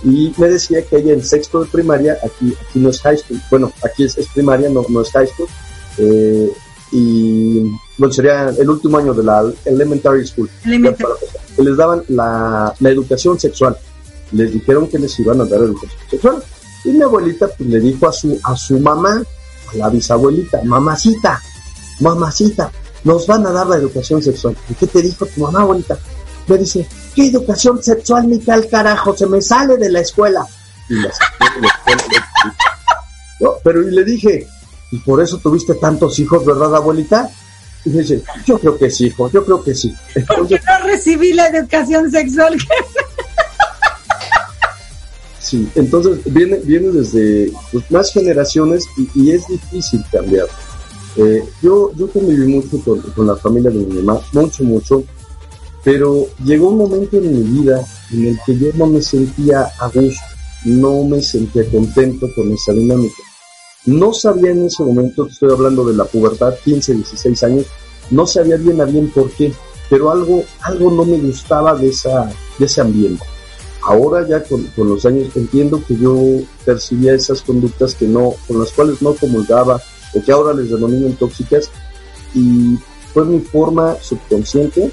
y 0.02 0.32
me 0.36 0.48
decía 0.48 0.82
que 0.82 0.96
ella 0.96 1.12
en 1.12 1.22
sexto 1.22 1.60
de 1.60 1.66
primaria, 1.66 2.18
aquí, 2.24 2.54
aquí 2.60 2.78
no 2.78 2.88
es 2.90 3.00
high 3.02 3.18
school, 3.18 3.40
bueno, 3.50 3.72
aquí 3.84 4.04
es, 4.04 4.16
primaria, 4.34 4.68
no, 4.68 4.84
no 4.88 5.02
es 5.02 5.10
high 5.10 5.26
school, 5.26 5.48
eh, 5.98 6.50
y 6.92 7.60
bueno, 7.98 8.12
sería 8.12 8.48
el 8.48 8.68
último 8.68 8.98
año 8.98 9.14
de 9.14 9.22
la 9.22 9.44
elementary 9.64 10.26
school. 10.26 10.50
les 10.64 11.76
daban 11.76 12.02
la, 12.08 12.74
la, 12.80 12.90
educación 12.90 13.38
sexual. 13.38 13.76
Les 14.32 14.52
dijeron 14.52 14.88
que 14.88 14.98
les 14.98 15.18
iban 15.20 15.40
a 15.40 15.44
dar 15.44 15.60
educación 15.60 16.00
sexual. 16.10 16.42
Y 16.84 16.90
mi 16.90 17.02
abuelita 17.02 17.48
pues, 17.48 17.68
le 17.68 17.80
dijo 17.80 18.08
a 18.08 18.12
su, 18.12 18.40
a 18.42 18.56
su 18.56 18.78
mamá, 18.80 19.22
a 19.72 19.76
la 19.76 19.88
bisabuelita, 19.90 20.62
mamacita, 20.64 21.40
mamacita, 22.00 22.72
nos 23.04 23.26
van 23.26 23.46
a 23.46 23.52
dar 23.52 23.66
la 23.66 23.76
educación 23.76 24.22
sexual. 24.22 24.56
¿Y 24.68 24.74
qué 24.74 24.86
te 24.86 25.02
dijo 25.02 25.26
tu 25.26 25.40
mamá, 25.42 25.60
abuelita? 25.60 25.98
Me 26.48 26.58
dice, 26.58 26.86
¿qué 27.14 27.26
educación 27.26 27.82
sexual, 27.82 28.28
ni 28.28 28.38
tal 28.38 28.68
carajo? 28.68 29.16
Se 29.16 29.26
me 29.26 29.40
sale 29.40 29.76
de 29.76 29.90
la 29.90 30.00
escuela. 30.00 30.46
Y 30.88 30.94
la 30.94 31.10
no, 33.40 33.54
pero 33.64 33.88
y 33.88 33.90
le 33.90 34.04
dije, 34.04 34.46
y 34.90 34.98
por 34.98 35.22
eso 35.22 35.38
tuviste 35.38 35.74
tantos 35.74 36.18
hijos, 36.18 36.44
¿verdad, 36.44 36.74
abuelita? 36.76 37.30
Y 37.84 37.90
dice, 37.90 38.22
yo 38.44 38.58
creo 38.58 38.76
que 38.76 38.90
sí, 38.90 39.06
hijo, 39.06 39.30
yo 39.30 39.44
creo 39.44 39.62
que 39.62 39.74
sí. 39.74 39.94
Porque 40.26 40.56
no 40.56 40.86
recibí 40.86 41.32
la 41.32 41.46
educación 41.48 42.10
sexual. 42.10 42.58
sí, 45.38 45.66
entonces 45.74 46.18
viene, 46.26 46.58
viene 46.58 46.88
desde 46.88 47.50
pues, 47.72 47.90
más 47.90 48.12
generaciones 48.12 48.84
y, 49.14 49.30
es 49.30 49.46
difícil 49.48 50.04
cambiar. 50.12 50.46
Eh, 51.16 51.42
yo, 51.62 51.92
yo 51.96 52.10
conviví 52.10 52.46
mucho 52.46 52.78
con, 52.84 53.00
con, 53.00 53.26
la 53.26 53.36
familia 53.36 53.70
de 53.70 53.78
mi 53.78 54.02
mamá, 54.02 54.20
mucho, 54.32 54.62
mucho, 54.64 55.02
pero 55.84 56.26
llegó 56.44 56.68
un 56.68 56.78
momento 56.78 57.16
en 57.16 57.32
mi 57.32 57.60
vida 57.60 57.84
en 58.12 58.26
el 58.26 58.38
que 58.44 58.58
yo 58.58 58.68
no 58.74 58.86
me 58.86 59.02
sentía 59.02 59.70
a 59.78 59.88
gusto, 59.88 60.20
no 60.64 61.04
me 61.04 61.22
sentía 61.22 61.68
contento 61.70 62.28
con 62.34 62.52
esa 62.52 62.72
dinámica. 62.72 63.22
No 63.86 64.12
sabía 64.12 64.50
en 64.50 64.66
ese 64.66 64.82
momento, 64.82 65.26
estoy 65.26 65.50
hablando 65.50 65.84
de 65.84 65.96
la 65.96 66.04
pubertad, 66.04 66.54
15, 66.64 66.94
16 66.94 67.42
años, 67.44 67.66
no 68.10 68.26
sabía 68.26 68.56
bien 68.56 68.80
a 68.80 68.84
bien 68.84 69.10
por 69.10 69.30
qué, 69.30 69.52
pero 69.88 70.10
algo, 70.10 70.44
algo 70.62 70.90
no 70.90 71.04
me 71.04 71.16
gustaba 71.18 71.74
de, 71.74 71.88
esa, 71.88 72.30
de 72.58 72.66
ese 72.66 72.80
ambiente. 72.80 73.24
Ahora 73.82 74.26
ya 74.28 74.42
con, 74.44 74.66
los 74.76 75.06
años 75.06 75.34
entiendo 75.34 75.82
que 75.86 75.96
yo 75.96 76.16
percibía 76.66 77.14
esas 77.14 77.40
conductas 77.40 77.94
que 77.94 78.06
no, 78.06 78.34
con 78.46 78.60
las 78.60 78.70
cuales 78.72 79.00
no 79.00 79.14
comulgaba 79.14 79.80
o 80.14 80.22
que 80.22 80.32
ahora 80.32 80.52
les 80.52 80.70
denominan 80.70 81.14
tóxicas 81.14 81.70
y 82.34 82.76
fue 83.14 83.24
mi 83.24 83.40
forma 83.40 83.96
subconsciente 84.02 84.90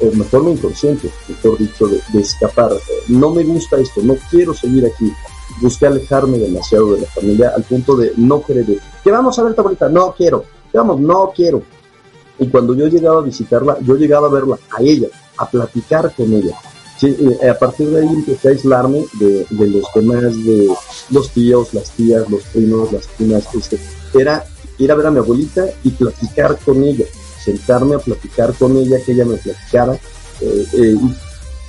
o 0.00 0.06
mi 0.12 0.24
forma 0.24 0.50
inconsciente, 0.50 1.10
mejor 1.28 1.58
dicho, 1.58 1.86
de, 1.86 2.00
de 2.12 2.20
escapar. 2.20 2.72
No 3.08 3.30
me 3.30 3.44
gusta 3.44 3.76
esto, 3.76 4.00
no 4.02 4.16
quiero 4.30 4.54
seguir 4.54 4.86
aquí 4.86 5.12
busqué 5.60 5.86
alejarme 5.86 6.38
demasiado 6.38 6.94
de 6.94 7.02
la 7.02 7.06
familia 7.08 7.52
al 7.56 7.62
punto 7.62 7.96
de 7.96 8.12
no 8.16 8.42
querer 8.42 8.68
ir. 8.68 8.80
¿Qué 9.02 9.10
vamos 9.10 9.38
a 9.38 9.42
ver 9.42 9.54
ahorita? 9.56 9.88
No 9.88 10.14
quiero. 10.16 10.44
¿Qué 10.70 10.78
vamos? 10.78 11.00
No 11.00 11.32
quiero. 11.34 11.62
Y 12.38 12.48
cuando 12.48 12.74
yo 12.74 12.88
llegaba 12.88 13.20
a 13.20 13.22
visitarla, 13.22 13.78
yo 13.80 13.94
llegaba 13.96 14.28
a 14.28 14.30
verla, 14.30 14.58
a 14.70 14.82
ella, 14.82 15.08
a 15.36 15.48
platicar 15.48 16.12
con 16.14 16.32
ella. 16.32 16.56
Eh, 17.02 17.48
a 17.48 17.58
partir 17.58 17.90
de 17.90 18.00
ahí 18.00 18.08
empecé 18.08 18.48
a 18.48 18.50
aislarme 18.52 19.04
de, 19.18 19.46
los 19.50 19.84
demás, 19.94 20.44
de 20.44 20.68
los 21.10 21.30
tíos, 21.30 21.74
las 21.74 21.90
tías, 21.90 22.28
los 22.30 22.42
primos, 22.44 22.92
las 22.92 23.06
primas. 23.08 23.46
Este, 23.54 23.78
era 24.14 24.44
ir 24.78 24.90
a 24.90 24.94
ver 24.94 25.06
a 25.06 25.10
mi 25.10 25.18
abuelita 25.18 25.66
y 25.84 25.90
platicar 25.90 26.58
con 26.64 26.82
ella, 26.82 27.04
sentarme 27.44 27.96
a 27.96 27.98
platicar 27.98 28.54
con 28.54 28.76
ella, 28.76 28.98
que 29.04 29.12
ella 29.12 29.24
me 29.24 29.36
platicara. 29.36 29.94
Eh, 30.40 30.66
eh, 30.74 30.96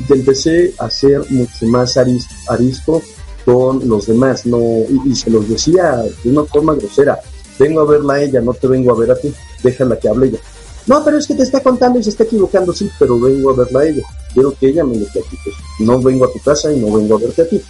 y 0.08 0.14
empecé 0.14 0.74
a 0.78 0.90
ser 0.90 1.22
mucho 1.30 1.66
más 1.68 1.98
arisco 1.98 3.02
con 3.46 3.88
los 3.88 4.08
demás, 4.08 4.46
no, 4.46 4.60
y, 5.06 5.16
se 5.16 5.30
los 5.30 5.48
decía 5.48 6.04
de 6.24 6.30
una 6.32 6.44
forma 6.46 6.74
grosera, 6.74 7.20
vengo 7.60 7.82
a 7.82 7.86
verla 7.86 8.16
a 8.16 8.24
ella, 8.24 8.42
no 8.42 8.54
te 8.54 8.68
vengo 8.68 8.92
a 8.92 8.98
ver 8.98 9.12
a 9.12 9.16
ti, 9.16 9.32
déjala 9.64 9.98
que 10.00 10.10
hable 10.10 10.28
ella. 10.28 10.40
No, 10.88 11.04
pero 11.04 11.18
es 11.18 11.28
que 11.28 11.36
te 11.36 11.44
está 11.44 11.62
contando 11.62 12.00
y 12.00 12.04
se 12.04 12.10
está 12.10 12.24
equivocando, 12.24 12.74
sí, 12.74 12.90
pero 13.00 13.20
vengo 13.20 13.52
a 13.52 13.56
verla 13.56 13.82
a 13.82 13.88
ella, 13.88 14.04
quiero 14.34 14.52
que 14.52 14.68
ella 14.70 14.84
me 14.84 14.98
lo 14.98 15.06
platique, 15.06 15.52
no 15.80 16.02
vengo 16.02 16.26
a 16.26 16.34
tu 16.34 16.40
casa 16.40 16.74
y 16.74 16.80
no 16.80 16.96
vengo 16.96 17.16
a 17.16 17.20
verte 17.20 17.44
a 17.44 17.48
ti. 17.48 17.62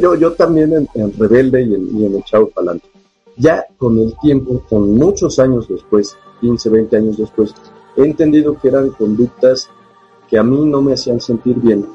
yo, 0.00 0.14
yo 0.14 0.32
también 0.32 0.88
en, 0.94 1.12
Rebelde 1.18 1.62
y 1.62 1.74
en, 1.74 2.00
y 2.00 2.06
en 2.06 2.16
Echado 2.16 2.48
Palante. 2.50 2.86
Ya 3.36 3.66
con 3.76 3.98
el 3.98 4.14
tiempo, 4.22 4.64
con 4.68 4.94
muchos 4.94 5.40
años 5.40 5.66
después, 5.68 6.16
15, 6.44 6.68
20 6.68 6.96
años 6.96 7.16
después, 7.16 7.54
he 7.96 8.02
entendido 8.02 8.58
que 8.60 8.68
eran 8.68 8.90
conductas 8.90 9.70
que 10.28 10.38
a 10.38 10.42
mí 10.42 10.64
no 10.66 10.82
me 10.82 10.92
hacían 10.92 11.20
sentir 11.20 11.56
bien 11.56 11.86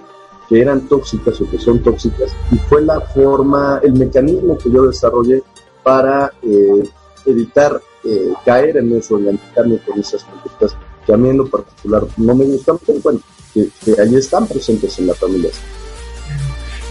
que 0.50 0.60
eran 0.60 0.88
tóxicas 0.88 1.40
o 1.40 1.50
que 1.50 1.60
son 1.60 1.82
tóxicas 1.84 2.32
y 2.52 2.58
fue 2.68 2.82
la 2.82 3.00
forma, 3.00 3.80
el 3.84 3.94
mecanismo 3.94 4.58
que 4.58 4.72
yo 4.72 4.88
desarrollé 4.88 5.44
para 5.84 6.34
eh, 6.42 6.90
evitar 7.28 7.80
eh, 8.04 8.34
caer 8.44 8.78
en 8.78 8.98
eso, 8.98 9.20
engancharme 9.20 9.78
con 9.78 10.00
esas 10.00 10.24
conductas 10.24 10.76
que 11.06 11.14
a 11.14 11.18
mí 11.18 11.30
en 11.30 11.38
lo 11.38 11.48
particular 11.48 12.04
no 12.18 12.34
me 12.34 12.46
gustan, 12.46 12.80
pero 12.86 13.00
bueno, 13.02 13.20
que, 13.54 13.70
ahí 14.02 14.16
están 14.16 14.48
presentes 14.48 14.98
en 14.98 15.08
la 15.08 15.14
familia. 15.14 15.52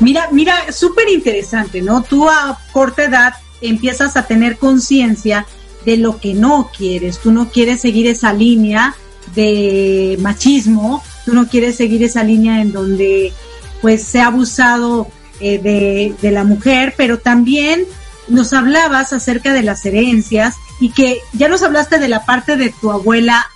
Mira, 0.01 0.29
mira, 0.31 0.71
súper 0.71 1.09
interesante, 1.09 1.83
¿no? 1.83 2.05
Tú 2.05 2.29
a 2.29 2.57
corta 2.73 3.05
edad 3.05 3.35
empiezas 3.61 4.16
a 4.16 4.25
tener 4.25 4.57
conciencia 4.57 5.47
de 5.85 5.97
lo 5.97 6.19
que 6.19 6.35
no 6.35 6.71
quieres, 6.77 7.19
tú 7.19 7.31
no 7.31 7.51
quieres 7.51 7.81
seguir 7.81 8.07
esa 8.07 8.33
línea 8.33 8.95
de 9.35 10.17
machismo, 10.21 11.03
tú 11.25 11.35
no 11.35 11.49
quieres 11.49 11.77
seguir 11.77 12.03
esa 12.03 12.23
línea 12.23 12.61
en 12.61 12.73
donde 12.73 13.33
pues 13.81 14.03
se 14.03 14.21
ha 14.21 14.27
abusado 14.27 15.09
eh, 15.41 15.59
de, 15.59 16.14
de 16.21 16.31
la 16.31 16.45
mujer, 16.45 16.95
pero 16.97 17.19
también 17.19 17.85
nos 18.27 18.53
hablabas 18.53 19.12
acerca 19.12 19.53
de 19.53 19.62
las 19.62 19.85
herencias 19.87 20.57
y 20.81 20.91
que 20.91 21.21
ya 21.33 21.49
nos 21.49 21.62
hablaste 21.62 21.99
de 21.99 22.09
la 22.09 22.25
parte 22.25 22.57
de 22.57 22.71
tu 22.81 22.91
abuela 22.91 23.47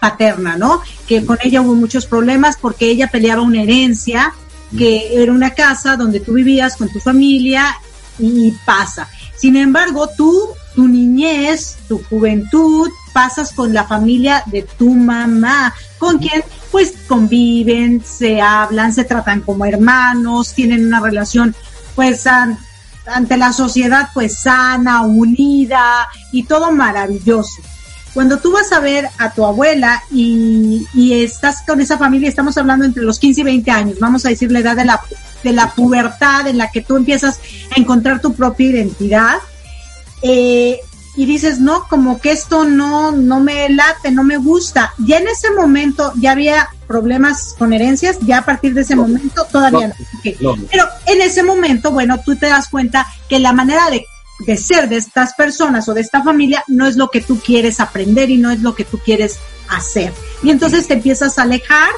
paterna, 0.00 0.56
¿no? 0.56 0.80
Que 1.06 1.24
con 1.24 1.38
ella 1.42 1.60
hubo 1.60 1.74
muchos 1.74 2.06
problemas 2.06 2.56
porque 2.60 2.88
ella 2.88 3.08
peleaba 3.08 3.42
una 3.42 3.62
herencia, 3.62 4.32
que 4.76 5.22
era 5.22 5.32
una 5.32 5.50
casa 5.50 5.96
donde 5.96 6.20
tú 6.20 6.34
vivías 6.34 6.76
con 6.76 6.88
tu 6.88 7.00
familia 7.00 7.76
y 8.18 8.52
pasa. 8.64 9.08
Sin 9.36 9.56
embargo, 9.56 10.08
tú, 10.16 10.48
tu 10.74 10.88
niñez, 10.88 11.76
tu 11.88 12.02
juventud, 12.04 12.90
pasas 13.12 13.52
con 13.52 13.72
la 13.72 13.84
familia 13.84 14.42
de 14.46 14.62
tu 14.62 14.90
mamá, 14.90 15.74
con 15.98 16.18
quien 16.18 16.42
pues 16.70 16.94
conviven, 17.08 18.02
se 18.04 18.40
hablan, 18.40 18.92
se 18.92 19.04
tratan 19.04 19.40
como 19.40 19.64
hermanos, 19.64 20.52
tienen 20.52 20.86
una 20.86 21.00
relación 21.00 21.54
pues 21.94 22.26
ante 22.26 23.36
la 23.36 23.52
sociedad 23.52 24.10
pues 24.12 24.38
sana, 24.40 25.02
unida 25.02 26.06
y 26.32 26.44
todo 26.44 26.72
maravilloso. 26.72 27.62
cuando 28.12 28.38
tú 28.38 28.52
vas 28.52 28.72
a 28.72 28.80
ver 28.80 29.08
a 29.18 29.30
tu 29.32 29.44
abuela 29.44 30.02
y, 30.10 30.86
y 30.94 31.22
estás 31.22 31.62
con 31.66 31.80
esa 31.80 31.98
familia, 31.98 32.28
estamos 32.28 32.56
hablando 32.58 32.84
entre 32.84 33.02
los 33.02 33.18
15 33.18 33.40
y 33.40 33.44
20 33.44 33.70
años, 33.70 33.98
vamos 33.98 34.26
a 34.26 34.30
decir 34.30 34.50
la 34.50 34.60
edad 34.60 34.76
de 34.76 34.84
la, 34.84 35.00
de 35.42 35.52
la 35.52 35.70
pubertad 35.70 36.46
en 36.46 36.58
la 36.58 36.70
que 36.70 36.80
tú 36.80 36.96
empiezas 36.96 37.40
a 37.76 37.80
encontrar 37.80 38.20
tu 38.20 38.34
propia 38.34 38.68
identidad, 38.68 39.36
eh, 40.22 40.80
y 41.16 41.24
dices, 41.24 41.60
no, 41.60 41.88
como 41.88 42.20
que 42.20 42.30
esto 42.30 42.64
no, 42.64 43.10
no 43.10 43.40
me 43.40 43.70
late, 43.70 44.10
no 44.10 44.22
me 44.22 44.36
gusta. 44.36 44.92
Ya 44.98 45.16
en 45.16 45.26
ese 45.28 45.50
momento 45.50 46.12
ya 46.20 46.32
había 46.32 46.68
problemas 46.86 47.54
con 47.58 47.72
herencias, 47.72 48.18
ya 48.20 48.38
a 48.38 48.44
partir 48.44 48.74
de 48.74 48.82
ese 48.82 48.94
momento 48.94 49.46
todavía 49.50 49.88
no. 49.88 49.94
Pero 50.70 50.84
en 51.06 51.22
ese 51.22 51.42
momento, 51.42 51.90
bueno, 51.90 52.20
tú 52.22 52.36
te 52.36 52.46
das 52.46 52.68
cuenta 52.68 53.06
que 53.30 53.38
la 53.38 53.54
manera 53.54 53.88
de, 53.90 54.04
de 54.46 54.56
ser 54.58 54.90
de 54.90 54.96
estas 54.96 55.32
personas 55.32 55.88
o 55.88 55.94
de 55.94 56.02
esta 56.02 56.22
familia 56.22 56.62
no 56.68 56.86
es 56.86 56.96
lo 56.96 57.10
que 57.10 57.22
tú 57.22 57.40
quieres 57.40 57.80
aprender 57.80 58.28
y 58.28 58.36
no 58.36 58.50
es 58.50 58.60
lo 58.60 58.74
que 58.74 58.84
tú 58.84 58.98
quieres 58.98 59.38
hacer. 59.70 60.12
Y 60.42 60.50
entonces 60.50 60.86
te 60.86 60.94
empiezas 60.94 61.38
a 61.38 61.42
alejar 61.42 61.88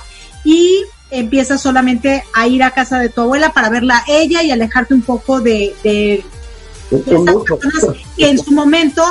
y 0.44 0.84
empiezas 1.10 1.60
solamente 1.60 2.24
a 2.34 2.46
ir 2.46 2.62
a 2.62 2.72
casa 2.72 2.98
de 2.98 3.08
tu 3.08 3.22
abuela 3.22 3.52
para 3.52 3.70
verla 3.70 3.98
a 3.98 4.04
ella 4.08 4.42
y 4.42 4.50
alejarte 4.50 4.94
un 4.94 5.02
poco 5.02 5.40
de, 5.40 5.74
de 5.82 6.24
estas 6.90 7.36
personas 7.36 7.96
que 8.16 8.28
en 8.28 8.38
su 8.38 8.52
momento 8.52 9.02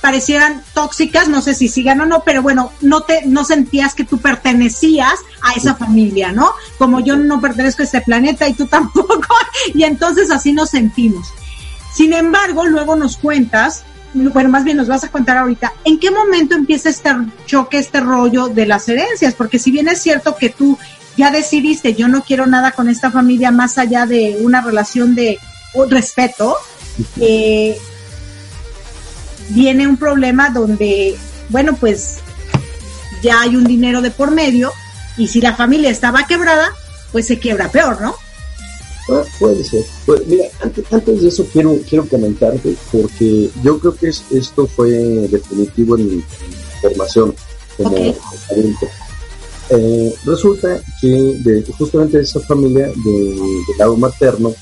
parecieran 0.00 0.62
tóxicas, 0.72 1.28
no 1.28 1.40
sé 1.40 1.54
si 1.54 1.68
sigan 1.68 2.00
o 2.00 2.06
no, 2.06 2.22
pero 2.22 2.40
bueno, 2.42 2.70
no 2.80 3.00
te, 3.00 3.26
no 3.26 3.44
sentías 3.44 3.94
que 3.94 4.04
tú 4.04 4.18
pertenecías 4.18 5.14
a 5.42 5.54
esa 5.54 5.74
familia, 5.74 6.30
¿no? 6.30 6.52
Como 6.78 7.00
yo 7.00 7.16
no 7.16 7.40
pertenezco 7.40 7.82
a 7.82 7.86
este 7.86 8.00
planeta 8.02 8.46
y 8.48 8.52
tú 8.52 8.66
tampoco, 8.70 9.34
y 9.74 9.82
entonces 9.82 10.30
así 10.30 10.52
nos 10.52 10.70
sentimos. 10.70 11.26
Sin 11.92 12.12
embargo, 12.12 12.66
luego 12.66 12.94
nos 12.94 13.16
cuentas, 13.16 13.82
bueno, 14.14 14.48
más 14.48 14.64
bien 14.64 14.76
nos 14.76 14.86
vas 14.86 15.02
a 15.02 15.08
contar 15.08 15.38
ahorita, 15.38 15.72
¿en 15.84 15.98
qué 15.98 16.10
momento 16.10 16.54
empieza 16.54 16.88
este 16.88 17.10
choque, 17.46 17.78
este 17.78 18.00
rollo 18.00 18.48
de 18.48 18.66
las 18.66 18.88
herencias? 18.88 19.34
Porque 19.34 19.58
si 19.58 19.70
bien 19.70 19.88
es 19.88 20.00
cierto 20.00 20.36
que 20.36 20.50
tú 20.50 20.78
ya 21.16 21.30
decidiste, 21.30 21.94
yo 21.94 22.08
no 22.08 22.22
quiero 22.22 22.46
nada 22.46 22.72
con 22.72 22.88
esta 22.88 23.10
familia 23.10 23.50
más 23.50 23.78
allá 23.78 24.06
de 24.06 24.38
una 24.40 24.60
relación 24.60 25.14
de 25.14 25.38
respeto, 25.90 26.56
eh, 27.20 27.76
viene 29.50 29.86
un 29.86 29.96
problema 29.96 30.50
donde, 30.50 31.16
bueno, 31.48 31.76
pues 31.76 32.16
ya 33.22 33.42
hay 33.42 33.56
un 33.56 33.64
dinero 33.64 34.00
de 34.02 34.10
por 34.10 34.30
medio 34.30 34.72
y 35.16 35.28
si 35.28 35.40
la 35.40 35.54
familia 35.54 35.90
estaba 35.90 36.26
quebrada, 36.26 36.70
pues 37.12 37.26
se 37.26 37.38
quiebra 37.38 37.70
peor, 37.70 38.00
¿no? 38.00 38.14
Ah, 39.08 39.22
puede 39.38 39.62
ser. 39.62 39.84
Pues, 40.04 40.26
mira, 40.26 40.46
antes, 40.60 40.84
antes, 40.90 41.22
de 41.22 41.28
eso 41.28 41.46
quiero, 41.52 41.78
quiero 41.88 42.08
comentarte, 42.08 42.74
porque 42.90 43.50
yo 43.62 43.78
creo 43.78 43.94
que 43.94 44.08
esto 44.08 44.66
fue 44.66 44.90
definitivo 44.90 45.96
en 45.96 46.16
mi, 46.16 46.24
formación 46.80 47.34
como 47.76 47.96
adulto. 48.50 48.86
Eh, 49.68 50.14
resulta 50.24 50.80
que 51.00 51.08
de, 51.08 51.64
justamente 51.76 52.20
esa 52.20 52.40
familia 52.40 52.86
de, 52.86 53.40
lado 53.78 53.96
materno, 53.96 54.52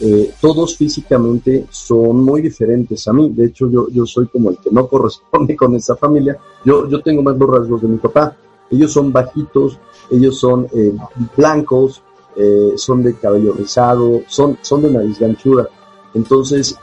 eh, 0.00 0.32
todos 0.40 0.76
físicamente 0.76 1.66
son 1.70 2.22
muy 2.22 2.42
diferentes 2.42 3.06
a 3.08 3.12
mí. 3.12 3.30
De 3.30 3.46
hecho, 3.46 3.70
yo, 3.70 3.88
yo 3.90 4.06
soy 4.06 4.26
como 4.28 4.50
el 4.50 4.58
que 4.58 4.70
no 4.70 4.88
corresponde 4.88 5.56
con 5.56 5.74
esa 5.74 5.96
familia. 5.96 6.38
Yo, 6.64 6.88
yo 6.88 7.00
tengo 7.02 7.22
más 7.22 7.36
los 7.36 7.50
rasgos 7.50 7.82
de 7.82 7.88
mi 7.88 7.98
papá. 7.98 8.36
Ellos 8.70 8.92
son 8.92 9.12
bajitos, 9.12 9.78
ellos 10.10 10.38
son 10.38 10.66
eh, 10.72 10.92
blancos, 11.36 12.02
eh, 12.36 12.72
son 12.76 13.02
de 13.02 13.14
cabello 13.14 13.52
rizado, 13.52 14.22
son, 14.26 14.58
son 14.62 14.82
de 14.82 14.90
nariz 14.90 15.18
ganchuda. 15.18 15.68
Entonces, 16.14 16.76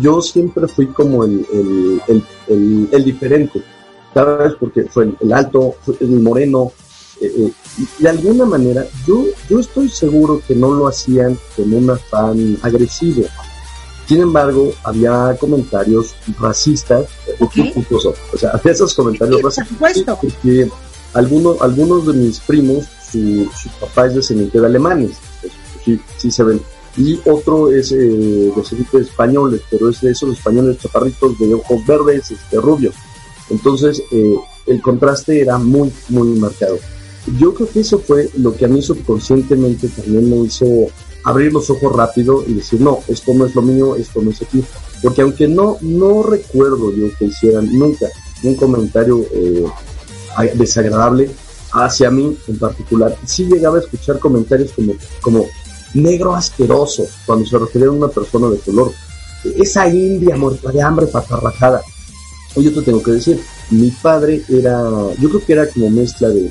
yo 0.00 0.22
siempre 0.22 0.66
fui 0.66 0.86
como 0.86 1.24
el, 1.24 1.46
el, 1.52 2.22
el, 2.48 2.88
el, 2.90 3.04
diferente, 3.04 3.62
¿sabes? 4.14 4.54
Porque 4.58 4.84
fue 4.84 5.12
el, 5.20 5.32
alto, 5.32 5.76
el 6.00 6.20
moreno, 6.20 6.72
eh, 7.20 7.32
eh, 7.36 7.52
de 7.98 8.08
alguna 8.08 8.44
manera, 8.44 8.86
yo, 9.06 9.24
yo 9.48 9.60
estoy 9.60 9.88
seguro 9.88 10.40
que 10.46 10.54
no 10.54 10.72
lo 10.72 10.88
hacían 10.88 11.38
con 11.56 11.72
un 11.72 11.90
afán 11.90 12.58
agresivo. 12.62 13.24
Sin 14.06 14.22
embargo, 14.22 14.72
había 14.84 15.36
comentarios 15.38 16.14
racistas, 16.40 17.06
o 17.40 18.38
sea, 18.38 18.60
esos 18.64 18.94
comentarios 18.94 19.42
racistas. 19.42 20.18
Porque 20.18 20.70
algunos, 21.12 21.60
algunos 21.60 22.06
de 22.06 22.14
mis 22.14 22.40
primos, 22.40 22.86
su, 23.10 23.46
su 23.54 23.68
papá 23.80 24.06
es 24.06 24.14
descendiente 24.14 24.60
de 24.60 24.66
alemanes, 24.66 25.18
pues, 25.40 25.52
sí, 25.84 26.00
sí 26.16 26.30
se 26.30 26.42
ven. 26.42 26.60
Y 26.96 27.20
otro 27.26 27.70
es 27.70 27.92
eh, 27.92 28.50
descendiente 28.56 28.98
de 28.98 29.02
españoles, 29.04 29.60
pero 29.70 29.88
es 29.88 30.00
de 30.00 30.10
esos 30.10 30.36
españoles 30.36 30.78
chaparritos 30.78 31.38
de 31.38 31.54
ojos 31.54 31.86
verdes, 31.86 32.30
este, 32.30 32.56
rubios. 32.56 32.94
Entonces, 33.50 34.02
eh, 34.10 34.36
el 34.66 34.82
contraste 34.82 35.40
era 35.40 35.58
muy, 35.58 35.92
muy 36.08 36.38
marcado 36.38 36.78
yo 37.36 37.52
creo 37.54 37.68
que 37.68 37.80
eso 37.80 37.98
fue 37.98 38.30
lo 38.36 38.54
que 38.54 38.64
a 38.64 38.68
mí 38.68 38.80
subconscientemente 38.80 39.88
también 39.88 40.30
me 40.30 40.46
hizo 40.46 40.66
abrir 41.24 41.52
los 41.52 41.68
ojos 41.68 41.94
rápido 41.94 42.44
y 42.46 42.54
decir, 42.54 42.80
no, 42.80 43.00
esto 43.08 43.34
no 43.34 43.46
es 43.46 43.54
lo 43.54 43.62
mío, 43.62 43.96
esto 43.96 44.22
no 44.22 44.30
es 44.30 44.40
aquí. 44.40 44.64
Porque 45.02 45.22
aunque 45.22 45.46
no, 45.46 45.76
no 45.80 46.22
recuerdo 46.22 46.94
yo 46.94 47.08
que 47.18 47.26
hicieran 47.26 47.68
nunca 47.76 48.06
un 48.42 48.54
comentario 48.54 49.26
eh, 49.32 49.66
desagradable 50.54 51.30
hacia 51.72 52.10
mí 52.10 52.36
en 52.46 52.58
particular, 52.58 53.16
sí 53.26 53.44
llegaba 53.44 53.76
a 53.76 53.80
escuchar 53.80 54.18
comentarios 54.18 54.72
como, 54.72 54.94
como 55.20 55.46
negro 55.94 56.34
asqueroso 56.34 57.04
cuando 57.26 57.46
se 57.46 57.58
refería 57.58 57.88
a 57.88 57.92
una 57.92 58.08
persona 58.08 58.48
de 58.48 58.58
color. 58.58 58.92
Esa 59.44 59.88
india 59.88 60.36
muerta 60.36 60.70
de 60.70 60.82
hambre 60.82 61.06
patarrajada. 61.06 61.82
Yo 62.56 62.72
te 62.72 62.82
tengo 62.82 63.02
que 63.02 63.12
decir, 63.12 63.40
mi 63.70 63.90
padre 63.90 64.42
era, 64.48 64.80
yo 65.20 65.28
creo 65.28 65.44
que 65.44 65.52
era 65.52 65.68
como 65.68 65.90
mezcla 65.90 66.28
de 66.28 66.50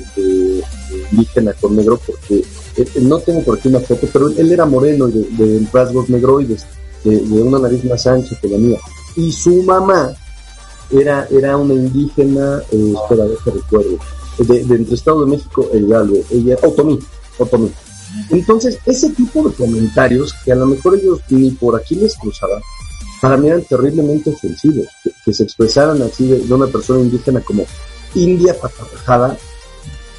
indígena 1.10 1.52
con 1.54 1.76
negro, 1.76 2.00
porque 2.04 2.44
eh, 2.76 2.86
no 3.02 3.18
tengo 3.18 3.42
por 3.42 3.58
aquí 3.58 3.68
una 3.68 3.80
foto, 3.80 4.08
pero 4.12 4.28
él 4.28 4.52
era 4.52 4.64
moreno 4.64 5.08
y 5.08 5.12
de, 5.12 5.66
rasgos 5.72 6.08
negroides, 6.08 6.66
de, 7.04 7.18
una 7.42 7.58
nariz 7.58 7.84
más 7.84 8.06
ancha 8.06 8.38
que 8.40 8.48
la 8.48 8.58
mía. 8.58 8.78
Y 9.16 9.32
su 9.32 9.62
mamá 9.62 10.14
era, 10.90 11.26
era 11.30 11.56
una 11.56 11.74
indígena, 11.74 12.62
eh, 12.70 12.94
espera, 13.02 13.24
que 13.44 13.50
recuerdo, 13.50 13.98
de, 14.38 14.74
entre 14.74 14.94
Estado 14.94 15.24
de 15.24 15.30
México 15.32 15.68
el 15.72 15.84
Hidalgo, 15.84 16.16
ella, 16.30 16.56
Otomí, 16.62 16.98
Otomí. 17.38 17.70
Entonces, 18.30 18.78
ese 18.86 19.10
tipo 19.10 19.48
de 19.48 19.54
comentarios, 19.54 20.34
que 20.44 20.52
a 20.52 20.56
lo 20.56 20.66
mejor 20.66 20.96
ellos 20.96 21.20
ni 21.28 21.50
por 21.50 21.76
aquí 21.76 21.94
les 21.94 22.16
cruzaban, 22.16 22.62
para 23.20 23.36
mí 23.36 23.48
eran 23.48 23.62
terriblemente 23.62 24.30
ofensivos, 24.30 24.86
que, 25.24 25.32
se 25.32 25.44
expresaran 25.44 26.00
así 26.02 26.26
de, 26.26 26.38
de, 26.38 26.54
una 26.54 26.66
persona 26.66 27.00
indígena 27.00 27.40
como 27.40 27.66
India 28.14 28.58
patarrajada, 28.58 29.36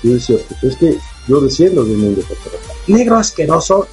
yo 0.03 0.13
decía, 0.13 0.37
pues 0.47 0.73
es 0.73 0.79
que 0.79 0.97
yo 1.27 1.41
desciendo 1.41 1.83
de 1.83 1.93
un 1.93 2.01
mundo 2.01 2.21
negro 2.87 3.17
asqueroso. 3.17 3.87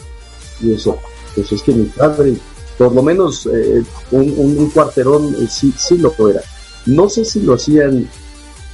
Y 0.61 0.69
decía, 0.69 0.95
pues 1.35 1.53
es 1.53 1.63
que 1.63 1.73
mi 1.73 1.85
padre, 1.85 2.37
por 2.79 2.93
lo 2.93 3.03
menos 3.03 3.47
eh, 3.47 3.83
un, 4.11 4.71
cuarterón 4.71 5.35
eh, 5.41 5.47
sí, 5.49 5.73
sí 5.77 5.99
lo 5.99 6.15
era. 6.29 6.41
No 6.87 7.09
sé 7.09 7.25
si 7.25 7.41
lo 7.41 7.55
hacían 7.55 8.09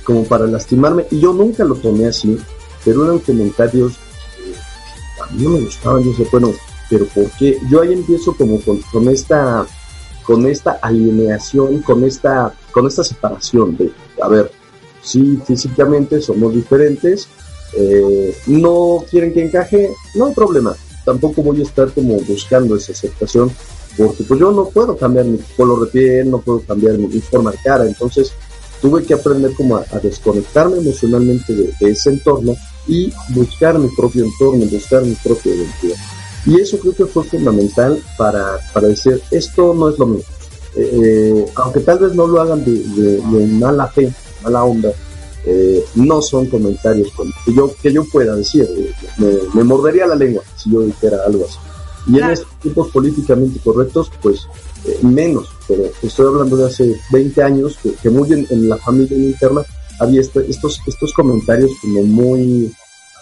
como 0.04 0.24
para 0.24 0.46
lastimarme, 0.46 1.06
y 1.10 1.20
yo 1.20 1.32
nunca 1.32 1.64
lo 1.64 1.76
tomé 1.76 2.06
así, 2.06 2.36
pero 2.84 3.04
eran 3.04 3.20
comentarios 3.20 3.92
eh, 3.92 4.54
a 5.22 5.32
mí 5.32 5.44
no 5.44 5.50
me 5.50 5.60
gustaban, 5.60 6.02
yo 6.02 6.12
sé, 6.14 6.26
bueno, 6.30 6.52
pero 6.90 7.06
¿por 7.06 7.30
qué? 7.32 7.58
Yo 7.70 7.80
ahí 7.80 7.92
empiezo 7.92 8.36
como 8.36 8.60
con, 8.60 8.80
con 8.92 9.08
esta 9.08 9.64
con 10.24 10.46
esta 10.46 10.78
alineación, 10.82 11.82
con 11.82 12.04
esta, 12.04 12.52
con 12.70 12.86
esta 12.86 13.04
separación 13.04 13.76
de, 13.76 13.92
a 14.20 14.28
ver, 14.28 14.50
sí 15.02 15.38
físicamente 15.44 16.20
somos 16.20 16.54
diferentes, 16.54 17.28
eh, 17.74 18.36
no 18.46 19.04
quieren 19.10 19.32
que 19.32 19.44
encaje, 19.44 19.90
no 20.14 20.26
hay 20.26 20.34
problema. 20.34 20.74
Tampoco 21.04 21.42
voy 21.42 21.60
a 21.60 21.64
estar 21.64 21.90
como 21.92 22.14
buscando 22.20 22.76
esa 22.76 22.92
aceptación, 22.92 23.50
porque 23.96 24.22
pues 24.22 24.38
yo 24.38 24.52
no 24.52 24.68
puedo 24.68 24.96
cambiar 24.96 25.26
mi 25.26 25.38
color 25.56 25.86
de 25.86 25.90
piel, 25.90 26.30
no 26.30 26.40
puedo 26.40 26.60
cambiar 26.60 26.96
mi, 26.96 27.20
forma 27.20 27.50
de 27.50 27.58
cara, 27.58 27.84
entonces 27.84 28.32
tuve 28.80 29.02
que 29.04 29.14
aprender 29.14 29.52
como 29.54 29.76
a, 29.76 29.84
desconectarme 30.02 30.78
emocionalmente 30.78 31.52
de, 31.54 31.72
ese 31.80 32.10
entorno 32.10 32.54
y 32.86 33.12
buscar 33.30 33.78
mi 33.78 33.88
propio 33.96 34.24
entorno, 34.24 34.64
buscar 34.66 35.02
mi 35.02 35.14
propia 35.16 35.54
identidad. 35.54 35.96
Y 36.46 36.60
eso 36.60 36.78
creo 36.78 36.94
que 36.94 37.06
fue 37.06 37.24
fundamental 37.24 38.02
para, 38.18 38.58
para 38.72 38.88
decir, 38.88 39.20
esto 39.30 39.74
no 39.74 39.88
es 39.88 39.98
lo 39.98 40.06
mío. 40.06 40.24
Eh, 40.74 40.90
eh, 40.92 41.46
aunque 41.56 41.80
tal 41.80 41.98
vez 41.98 42.14
no 42.14 42.26
lo 42.26 42.40
hagan 42.40 42.64
de, 42.64 42.72
de, 42.72 43.16
de 43.18 43.46
mala 43.46 43.86
fe, 43.88 44.12
mala 44.42 44.64
onda, 44.64 44.92
eh, 45.44 45.84
no 45.96 46.22
son 46.22 46.46
comentarios 46.46 47.08
que 47.44 47.52
yo, 47.52 47.74
que 47.82 47.92
yo 47.92 48.04
pueda 48.04 48.36
decir. 48.36 48.68
Eh, 49.18 49.42
me, 49.54 49.64
mordería 49.64 50.06
la 50.06 50.14
lengua 50.14 50.42
si 50.56 50.70
yo 50.70 50.82
dijera 50.82 51.18
algo 51.26 51.46
así. 51.46 51.58
Y 52.06 52.18
en 52.18 52.30
estos 52.30 52.48
tiempos 52.60 52.88
políticamente 52.90 53.60
correctos, 53.60 54.10
pues 54.20 54.46
eh, 54.84 54.98
menos, 55.02 55.48
pero 55.68 55.84
estoy 56.02 56.26
hablando 56.26 56.56
de 56.56 56.66
hace 56.66 56.96
20 57.12 57.42
años 57.42 57.78
que, 58.02 58.10
muy 58.10 58.32
en, 58.32 58.68
la 58.68 58.76
familia 58.76 59.16
interna 59.16 59.62
había 60.00 60.20
este, 60.20 60.48
estos, 60.50 60.80
estos 60.86 61.12
comentarios 61.12 61.70
como 61.80 62.02
muy 62.02 62.72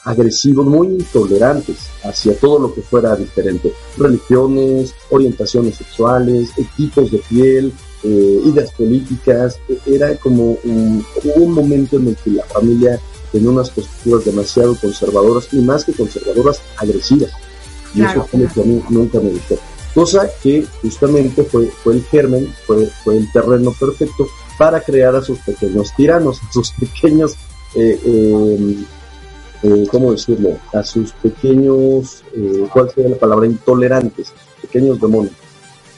agresivos, 0.04 0.66
muy 0.66 0.88
intolerantes 0.88 1.76
hacia 2.04 2.38
todo 2.38 2.58
lo 2.58 2.74
que 2.74 2.82
fuera 2.82 3.14
diferente. 3.16 3.72
Religiones, 3.96 4.94
orientaciones 5.10 5.76
sexuales, 5.76 6.50
tipos 6.76 7.10
de 7.10 7.18
piel, 7.28 7.72
eh, 8.02 8.40
ideas 8.44 8.72
políticas, 8.72 9.58
e-, 9.68 9.94
era 9.94 10.14
como 10.16 10.56
un, 10.64 11.04
un 11.36 11.52
momento 11.52 11.96
en 11.96 12.08
el 12.08 12.16
que 12.16 12.30
la 12.30 12.44
familia 12.44 13.00
tenía 13.30 13.50
unas 13.50 13.70
posturas 13.70 14.24
demasiado 14.24 14.74
conservadoras 14.76 15.48
y 15.52 15.58
más 15.58 15.84
que 15.84 15.92
conservadoras, 15.92 16.60
agresivas. 16.76 17.30
Y 17.94 18.02
eso 18.02 18.24
fue 18.30 18.40
lo 18.40 18.48
que 18.48 18.60
a 18.60 18.64
mí 18.64 18.82
nunca 18.88 19.20
me 19.20 19.30
gustó. 19.30 19.58
Cosa 19.94 20.30
que 20.42 20.64
justamente 20.82 21.42
fue, 21.42 21.66
fue 21.82 21.94
el 21.94 22.04
germen, 22.04 22.52
fue, 22.66 22.86
fue 23.02 23.18
el 23.18 23.30
terreno 23.32 23.74
perfecto 23.78 24.28
para 24.56 24.80
crear 24.80 25.16
a 25.16 25.22
sus 25.22 25.38
pequeños 25.40 25.92
tiranos, 25.96 26.40
a 26.42 26.52
sus 26.52 26.70
pequeños, 26.72 27.34
eh, 27.74 27.98
eh, 28.04 28.76
eh, 29.62 29.86
¿cómo 29.90 30.12
decirlo? 30.12 30.56
A 30.72 30.82
sus 30.82 31.12
pequeños, 31.12 32.22
eh, 32.34 32.66
¿cuál 32.72 32.90
sería 32.90 33.10
la 33.10 33.16
palabra? 33.16 33.46
Intolerantes, 33.46 34.32
pequeños 34.60 35.00
demonios. 35.00 35.34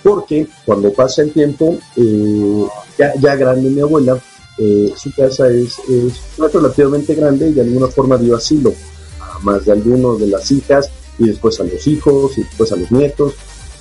Porque 0.03 0.49
cuando 0.65 0.93
pasa 0.93 1.23
el 1.23 1.33
tiempo, 1.33 1.79
eh, 1.97 2.65
ya, 2.99 3.15
ya 3.21 3.37
grande 3.37 3.71
mi 3.71 3.81
abuela, 3.81 4.19
eh, 4.59 4.93
su 4.97 5.13
casa 5.15 5.49
es, 5.49 5.79
es 5.89 6.53
relativamente 6.53 7.15
grande 7.15 7.49
y 7.49 7.53
de 7.53 7.63
alguna 7.63 7.87
forma 7.87 8.19
dio 8.19 8.37
asilo 8.37 8.75
a 9.21 9.39
más 9.41 9.65
de 9.65 9.73
alguno 9.73 10.17
de 10.17 10.27
las 10.27 10.51
hijas 10.51 10.91
y 11.19 11.29
después 11.29 11.59
a 11.61 11.65
los 11.65 11.87
hijos 11.87 12.37
y 12.37 12.43
después 12.43 12.73
a 12.73 12.77
los 12.77 12.91
nietos. 12.91 13.35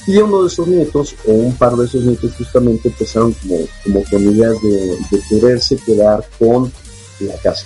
Y 0.07 0.17
uno 0.17 0.43
de 0.43 0.47
esos 0.47 0.67
nietos, 0.67 1.15
o 1.27 1.31
un 1.31 1.55
par 1.55 1.75
de 1.75 1.85
esos 1.85 2.03
nietos 2.03 2.31
justamente 2.35 2.87
empezaron 2.89 3.33
como, 3.33 3.57
como 3.83 4.03
con 4.09 4.21
ideas 4.23 4.55
de, 4.61 4.97
de 5.11 5.21
quererse 5.29 5.77
quedar 5.77 6.23
con 6.39 6.71
la 7.19 7.35
casa. 7.35 7.65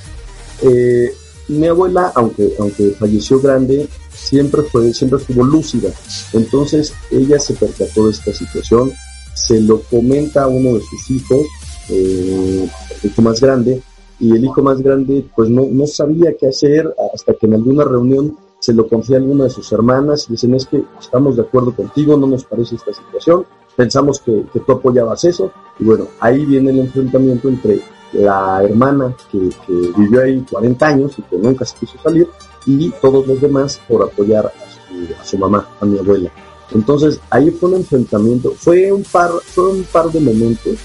Mi 1.47 1.67
abuela, 1.67 2.11
aunque, 2.15 2.53
aunque 2.59 2.91
falleció 2.91 3.39
grande, 3.39 3.87
siempre 4.11 4.63
fue, 4.63 4.93
siempre 4.93 5.19
estuvo 5.19 5.43
lúcida. 5.43 5.89
Entonces 6.33 6.93
ella 7.11 7.39
se 7.39 7.53
percató 7.53 8.05
de 8.05 8.11
esta 8.11 8.33
situación, 8.33 8.91
se 9.33 9.59
lo 9.61 9.81
comenta 9.81 10.43
a 10.43 10.47
uno 10.47 10.75
de 10.75 10.81
sus 10.81 11.11
hijos, 11.11 11.41
eh, 11.89 12.69
el 13.03 13.11
hijo 13.11 13.21
más 13.21 13.39
grande, 13.39 13.81
y 14.19 14.31
el 14.31 14.45
hijo 14.45 14.61
más 14.61 14.81
grande 14.81 15.25
pues 15.35 15.49
no, 15.49 15.67
no 15.69 15.87
sabía 15.87 16.35
qué 16.39 16.47
hacer 16.47 16.93
hasta 17.13 17.33
que 17.33 17.47
en 17.47 17.55
alguna 17.55 17.83
reunión 17.83 18.37
se 18.59 18.73
lo 18.73 18.87
confía 18.87 19.17
a 19.17 19.19
alguna 19.19 19.43
de 19.43 19.49
sus 19.49 19.71
hermanas 19.71 20.25
y 20.27 20.31
dicen 20.31 20.55
es 20.55 20.65
que 20.65 20.83
estamos 20.99 21.35
de 21.35 21.43
acuerdo 21.43 21.75
contigo, 21.75 22.17
no 22.17 22.25
nos 22.25 22.45
parece 22.45 22.75
esta 22.75 22.93
situación, 22.93 23.45
pensamos 23.75 24.19
que, 24.19 24.45
que 24.53 24.61
tú 24.61 24.71
apoyabas 24.71 25.23
eso, 25.25 25.51
y 25.77 25.83
bueno, 25.83 26.07
ahí 26.19 26.45
viene 26.45 26.71
el 26.71 26.79
enfrentamiento 26.79 27.49
entre 27.49 27.81
la 28.13 28.61
hermana 28.63 29.15
que, 29.31 29.49
que, 29.49 29.73
vivió 29.97 30.23
ahí 30.23 30.45
40 30.49 30.87
años 30.87 31.13
y 31.17 31.21
que 31.23 31.37
nunca 31.37 31.65
se 31.65 31.75
quiso 31.77 31.97
salir, 32.03 32.27
y 32.65 32.89
todos 33.01 33.27
los 33.27 33.41
demás 33.41 33.79
por 33.87 34.03
apoyar 34.03 34.47
a 34.47 34.51
su, 34.51 35.21
a 35.21 35.25
su 35.25 35.37
mamá, 35.37 35.69
a 35.79 35.85
mi 35.85 35.99
abuela. 35.99 36.31
Entonces 36.73 37.19
ahí 37.29 37.51
fue 37.51 37.69
un 37.69 37.75
enfrentamiento, 37.75 38.53
fue 38.57 38.91
un 38.91 39.03
par, 39.03 39.31
fue 39.45 39.69
un 39.69 39.83
par 39.83 40.11
de 40.11 40.19
momentos 40.19 40.77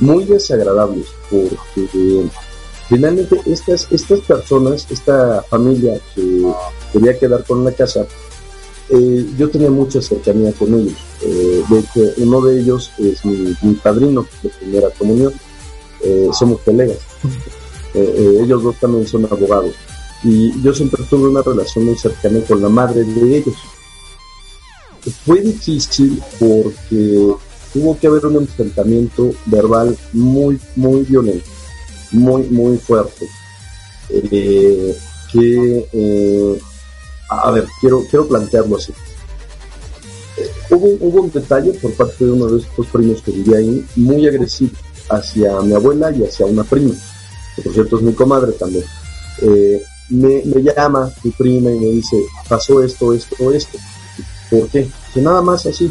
muy 0.00 0.24
desagradables 0.24 1.06
porque 1.30 2.26
finalmente 2.88 3.40
estas, 3.46 3.86
estas 3.92 4.20
personas, 4.20 4.86
esta 4.90 5.42
familia 5.42 6.00
que 6.14 6.42
quería 6.92 7.18
quedar 7.18 7.44
con 7.44 7.64
la 7.64 7.72
casa, 7.72 8.06
eh, 8.88 9.26
yo 9.38 9.48
tenía 9.48 9.70
mucha 9.70 10.00
cercanía 10.02 10.52
con 10.52 10.74
ellos. 10.74 10.98
Eh, 11.22 11.62
de 11.68 11.78
hecho, 11.78 12.00
uno 12.16 12.40
de 12.40 12.60
ellos 12.60 12.90
es 12.98 13.24
mi, 13.24 13.54
mi 13.62 13.74
padrino 13.74 14.26
de 14.42 14.48
primera 14.48 14.90
comunión. 14.90 15.32
Eh, 16.02 16.28
somos 16.32 16.60
colegas. 16.62 16.98
ellos 17.94 18.62
dos 18.62 18.76
también 18.80 19.06
son 19.06 19.26
abogados. 19.26 19.74
Y 20.22 20.60
yo 20.62 20.74
siempre 20.74 21.02
tuve 21.08 21.28
una 21.28 21.42
relación 21.42 21.86
muy 21.86 21.96
cercana 21.96 22.40
con 22.46 22.60
la 22.60 22.68
madre 22.68 23.04
de 23.04 23.38
ellos. 23.38 23.54
Fue 25.24 25.40
difícil 25.40 26.22
porque 26.38 27.34
tuvo 27.72 27.98
que 27.98 28.06
haber 28.06 28.26
un 28.26 28.36
enfrentamiento 28.36 29.32
verbal 29.46 29.96
muy, 30.12 30.60
muy 30.76 31.02
violento, 31.04 31.48
muy, 32.12 32.42
muy 32.44 32.76
fuerte. 32.76 33.26
Eh, 34.10 34.96
que, 35.32 35.88
eh, 35.92 36.60
a 37.30 37.50
ver, 37.52 37.66
quiero, 37.80 38.04
quiero 38.10 38.28
plantearlo 38.28 38.76
así. 38.76 38.92
Eh, 40.36 40.50
hubo, 40.70 40.86
hubo 41.00 41.22
un 41.22 41.30
detalle 41.30 41.72
por 41.74 41.92
parte 41.94 42.24
de 42.24 42.32
uno 42.32 42.46
de 42.46 42.60
estos 42.60 42.86
primos 42.88 43.22
que 43.22 43.30
vivía 43.30 43.58
ahí, 43.58 43.86
muy 43.96 44.26
agresivo 44.26 44.72
hacia 45.10 45.60
mi 45.60 45.74
abuela 45.74 46.10
y 46.12 46.24
hacia 46.24 46.46
una 46.46 46.64
prima, 46.64 46.94
que 47.56 47.62
por 47.62 47.72
cierto 47.72 47.96
es 47.98 48.02
mi 48.02 48.12
comadre 48.12 48.52
también. 48.52 48.84
Eh, 49.42 49.82
me, 50.10 50.42
llama 50.62 51.10
mi 51.22 51.30
prima 51.30 51.70
y 51.70 51.78
me 51.78 51.86
dice, 51.86 52.16
pasó 52.48 52.82
esto, 52.82 53.12
esto, 53.12 53.52
esto. 53.52 53.78
¿Por 54.50 54.68
qué? 54.68 54.88
Que 55.14 55.20
nada 55.20 55.40
más 55.40 55.66
así. 55.66 55.90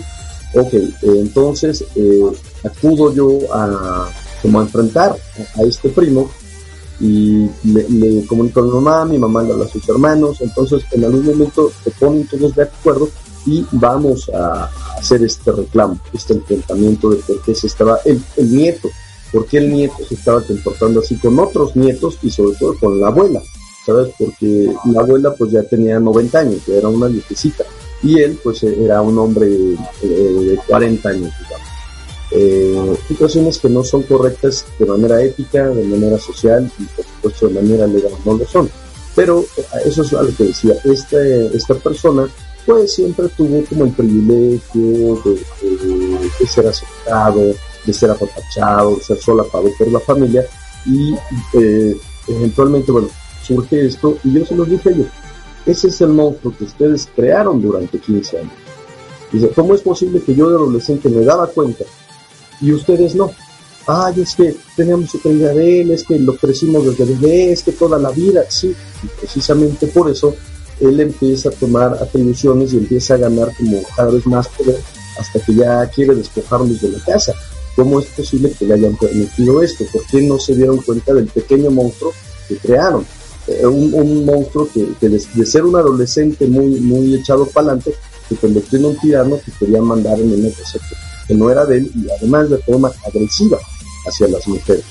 Ok, 0.54 0.74
entonces 1.04 1.86
eh, 1.96 2.24
acudo 2.64 3.14
yo 3.14 3.40
a 3.54 4.10
como 4.42 4.60
a 4.60 4.64
enfrentar 4.64 5.16
a, 5.56 5.64
este 5.64 5.90
primo 5.90 6.30
y 7.00 7.50
le, 7.64 7.88
le, 7.90 8.26
comunico 8.26 8.62
a 8.62 8.64
mi 8.64 8.70
mamá, 8.72 9.06
mi 9.06 9.18
mamá 9.18 9.44
le 9.44 9.52
habla 9.54 9.66
a 9.66 9.70
sus 9.70 9.88
hermanos, 9.88 10.42
entonces 10.42 10.84
en 10.92 11.04
algún 11.04 11.26
momento 11.26 11.72
se 11.84 11.92
ponen 11.92 12.26
todos 12.28 12.56
de 12.56 12.64
acuerdo 12.64 13.10
y 13.46 13.66
vamos 13.72 14.30
a 14.30 14.70
hacer 14.98 15.24
este 15.24 15.52
reclamo, 15.52 16.00
este 16.14 16.34
enfrentamiento 16.34 17.10
de 17.10 17.18
por 17.18 17.42
qué 17.42 17.54
se 17.54 17.68
estaba, 17.68 18.00
el 18.06 18.22
nieto, 18.38 18.90
por 19.32 19.46
qué 19.46 19.60
el 19.60 19.72
nieto 19.72 19.98
se 20.08 20.16
estaba 20.16 20.42
comportando 20.42 21.00
así 21.00 21.16
con 21.16 21.38
otros 21.40 21.76
nietos 21.76 22.18
y 22.22 22.30
sobre 22.30 22.58
todo 22.58 22.78
con 22.80 23.00
la 23.00 23.08
abuela, 23.08 23.42
¿sabes? 23.86 24.14
Porque 24.18 24.72
la 24.92 25.02
abuela 25.02 25.34
pues 25.38 25.52
ya 25.52 25.64
tenía 25.64 26.00
90 26.00 26.40
años, 26.40 26.66
ya 26.66 26.76
era 26.76 26.88
una 26.88 27.08
viejecita 27.08 27.64
y 28.02 28.20
él 28.20 28.40
pues 28.44 28.64
era 28.64 29.02
un 29.02 29.18
hombre 29.18 29.48
eh, 30.02 30.08
de 30.08 30.60
40 30.68 31.10
años, 31.10 31.34
digamos. 31.40 31.70
Eh, 32.32 32.96
situaciones 33.08 33.58
que 33.58 33.70
no 33.70 33.84
son 33.84 34.04
correctas 34.04 34.66
de 34.78 34.86
manera 34.86 35.22
ética, 35.22 35.68
de 35.68 35.84
manera 35.84 36.20
social 36.20 36.72
y 36.78 36.84
por 36.84 37.06
supuesto 37.06 37.48
de 37.48 37.54
manera 37.56 37.88
legal 37.88 38.12
no 38.26 38.34
lo 38.34 38.46
son. 38.46 38.70
Pero 39.16 39.44
eh, 39.58 39.64
eso 39.86 40.04
es 40.04 40.14
algo 40.14 40.32
que 40.38 40.46
decía, 40.46 40.76
esta, 40.84 41.22
esta 41.54 41.74
persona 41.76 42.28
pues 42.66 42.94
siempre 42.94 43.28
tuvo 43.30 43.64
como 43.66 43.86
el 43.86 43.92
privilegio 43.92 45.22
de, 45.24 45.40
de 46.40 46.48
ser 46.48 46.68
aceptado, 46.68 47.56
de 47.86 47.94
ser 47.94 48.12
apapachado, 48.12 48.96
de 48.96 49.04
ser 49.04 49.18
solapado 49.18 49.70
por 49.78 49.88
la 49.92 50.00
familia 50.00 50.46
y 50.86 51.16
eh, 51.54 51.98
eventualmente, 52.28 52.92
bueno, 52.92 53.10
surge 53.44 53.86
esto 53.86 54.18
y 54.24 54.34
yo 54.34 54.46
se 54.46 54.56
los 54.56 54.70
dije 54.70 54.90
a 54.90 54.92
ellos, 54.92 55.08
ese 55.66 55.88
es 55.88 56.02
el 56.02 56.10
monstruo 56.10 56.54
que 56.58 56.64
ustedes 56.66 57.08
crearon 57.16 57.62
durante 57.62 58.00
15 58.00 58.40
años. 58.40 58.54
Dice, 59.32 59.50
¿cómo 59.50 59.76
es 59.76 59.82
posible 59.82 60.22
que 60.22 60.34
yo 60.34 60.50
de 60.50 60.56
adolescente 60.56 61.10
me 61.10 61.24
daba 61.24 61.48
cuenta 61.48 61.86
y 62.62 62.72
ustedes 62.72 63.16
no? 63.16 63.32
Ay, 63.88 64.22
es 64.22 64.36
que 64.36 64.56
teníamos 64.76 65.14
otra 65.16 65.32
idea 65.32 65.50
de 65.50 65.82
él, 65.82 65.92
es 65.92 66.04
que 66.04 66.20
lo 66.20 66.36
crecimos 66.36 66.86
desde 66.86 67.06
bebé, 67.06 67.52
es 67.52 67.64
que 67.64 67.72
toda 67.72 67.98
la 67.98 68.12
vida, 68.12 68.44
sí, 68.50 68.76
y 69.04 69.08
precisamente 69.20 69.88
por 69.88 70.10
eso 70.10 70.36
él 70.80 71.00
empieza 71.00 71.50
a 71.50 71.52
tomar 71.52 71.94
atribuciones 71.94 72.74
y 72.74 72.78
empieza 72.78 73.16
a 73.16 73.18
ganar 73.18 73.52
como 73.58 73.82
cada 73.96 74.12
vez 74.12 74.26
más 74.26 74.48
poder 74.48 74.80
hasta 75.20 75.40
que 75.40 75.54
ya 75.54 75.86
quiere 75.88 76.16
despojarnos 76.16 76.82
de 76.82 76.90
la 76.90 77.00
casa. 77.04 77.34
¿Cómo 77.80 78.02
es 78.02 78.08
posible 78.08 78.52
que 78.52 78.66
le 78.66 78.74
hayan 78.74 78.98
permitido 78.98 79.64
esto? 79.64 79.86
¿Por 79.94 80.06
qué 80.08 80.22
no 80.22 80.38
se 80.38 80.54
dieron 80.54 80.80
cuenta 80.80 81.14
del 81.14 81.28
pequeño 81.28 81.72
monstruo 81.72 82.12
que 82.50 82.58
crearon? 82.58 83.06
Eh, 83.48 83.66
un, 83.66 83.94
un, 83.94 84.26
monstruo 84.26 84.68
que, 84.68 84.86
que 85.00 85.08
de, 85.08 85.24
de, 85.34 85.46
ser 85.46 85.64
un 85.64 85.78
adolescente 85.78 86.46
muy, 86.46 86.78
muy 86.82 87.16
echado 87.16 87.46
para 87.46 87.68
adelante, 87.68 87.94
se 88.28 88.36
convirtió 88.36 88.80
en 88.80 88.86
un 88.86 88.98
tirano 88.98 89.40
que 89.40 89.54
quería 89.58 89.82
mandar 89.82 90.20
en 90.20 90.30
el 90.34 90.54
sector 90.54 90.98
que 91.26 91.34
no 91.34 91.50
era 91.50 91.66
de 91.66 91.78
él 91.78 91.92
y 91.96 92.12
además 92.12 92.50
de 92.50 92.58
forma 92.58 92.92
agresiva 93.08 93.60
hacia 94.06 94.28
las 94.28 94.46
mujeres. 94.46 94.84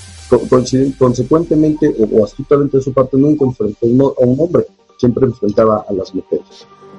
Consecuentemente 0.98 1.94
o 2.10 2.24
astutamente 2.24 2.78
de 2.78 2.82
su 2.82 2.94
parte 2.94 3.18
nunca 3.18 3.44
enfrentó 3.44 3.86
a 3.86 4.24
un 4.24 4.40
hombre, 4.40 4.64
siempre 4.96 5.26
enfrentaba 5.26 5.84
a 5.86 5.92
las 5.92 6.14
mujeres. 6.14 6.46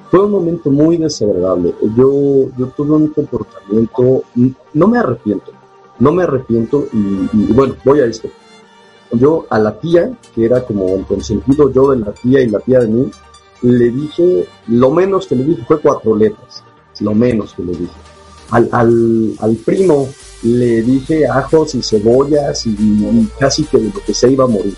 Fue 0.08 0.24
un 0.24 0.30
momento 0.30 0.70
muy 0.70 0.98
desagradable. 0.98 1.74
Yo, 1.96 2.48
yo 2.56 2.66
tuve 2.76 2.92
un 2.92 3.08
comportamiento, 3.08 4.22
no 4.74 4.86
me 4.86 4.98
arrepiento, 4.98 5.50
no 6.00 6.12
me 6.12 6.24
arrepiento 6.24 6.88
y, 6.92 7.52
bueno, 7.52 7.76
voy 7.84 8.00
a 8.00 8.06
esto. 8.06 8.28
Yo 9.12 9.46
a 9.50 9.58
la 9.58 9.78
tía, 9.78 10.10
que 10.34 10.44
era 10.44 10.62
como 10.62 10.96
el 10.96 11.04
consentido 11.04 11.72
yo 11.72 11.92
de 11.92 11.98
la 11.98 12.12
tía 12.12 12.40
y 12.40 12.48
la 12.48 12.58
tía 12.60 12.80
de 12.80 12.88
mí, 12.88 13.10
le 13.62 13.90
dije, 13.90 14.48
lo 14.68 14.90
menos 14.90 15.26
que 15.26 15.36
le 15.36 15.44
dije 15.44 15.64
fue 15.66 15.80
cuatro 15.80 16.16
letras, 16.16 16.64
lo 17.00 17.14
menos 17.14 17.54
que 17.54 17.62
le 17.62 17.72
dije 17.72 17.92
al, 18.50 18.68
al, 18.72 19.34
al 19.38 19.56
primo 19.56 20.08
le 20.42 20.82
dije 20.82 21.26
ajos 21.26 21.74
y 21.74 21.82
cebollas 21.82 22.66
y, 22.66 23.28
casi 23.38 23.64
que 23.64 23.78
lo 23.78 23.92
que 23.92 24.14
se 24.14 24.30
iba 24.30 24.44
a 24.44 24.48
morir. 24.48 24.74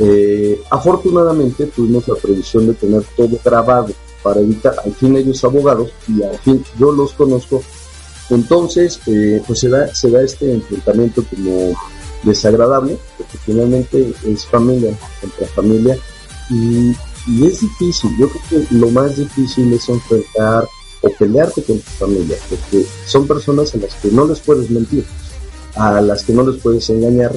Eh, 0.00 0.60
afortunadamente 0.70 1.66
tuvimos 1.66 2.08
la 2.08 2.16
previsión 2.16 2.66
de 2.66 2.74
tener 2.74 3.02
todo 3.16 3.38
grabado 3.44 3.92
para 4.22 4.40
evitar, 4.40 4.74
al 4.84 4.92
fin 4.94 5.16
ellos 5.16 5.44
abogados 5.44 5.90
y 6.08 6.22
al 6.22 6.38
fin 6.38 6.64
yo 6.78 6.92
los 6.92 7.12
conozco. 7.12 7.62
Entonces, 8.30 9.00
eh, 9.06 9.42
pues 9.46 9.60
se 9.60 9.68
da, 9.68 9.94
se 9.94 10.10
da 10.10 10.22
este 10.22 10.52
enfrentamiento 10.52 11.24
como 11.24 11.74
desagradable, 12.22 12.98
porque 13.18 13.38
finalmente 13.44 14.14
es 14.26 14.46
familia 14.46 14.96
contra 15.20 15.46
familia 15.48 15.98
y, 16.50 16.94
es 17.42 17.60
difícil. 17.60 18.10
Yo 18.18 18.28
creo 18.28 18.42
que 18.50 18.74
lo 18.74 18.90
más 18.90 19.16
difícil 19.16 19.72
es 19.72 19.88
enfrentar 19.88 20.68
o 21.00 21.08
pelearte 21.18 21.62
con 21.62 21.78
tu 21.78 21.90
familia, 21.92 22.36
porque 22.50 22.84
son 23.06 23.26
personas 23.26 23.74
a 23.74 23.78
las 23.78 23.94
que 23.94 24.08
no 24.08 24.26
les 24.26 24.40
puedes 24.40 24.70
mentir. 24.70 25.04
a 25.76 26.00
las 26.00 26.22
que 26.22 26.32
no 26.32 26.48
les 26.48 26.60
puedes 26.62 26.88
engañar 26.90 27.32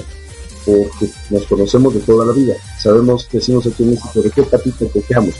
porque 0.63 1.09
nos 1.29 1.45
conocemos 1.47 1.93
de 1.93 2.01
toda 2.01 2.25
la 2.25 2.33
vida. 2.33 2.55
Sabemos, 2.77 3.27
decimos 3.31 3.65
aquí 3.65 3.83
en 3.83 3.91
México, 3.91 4.21
de 4.21 4.29
qué 4.29 4.43
tapita 4.43 4.85
te 4.85 5.01
quejamos. 5.01 5.33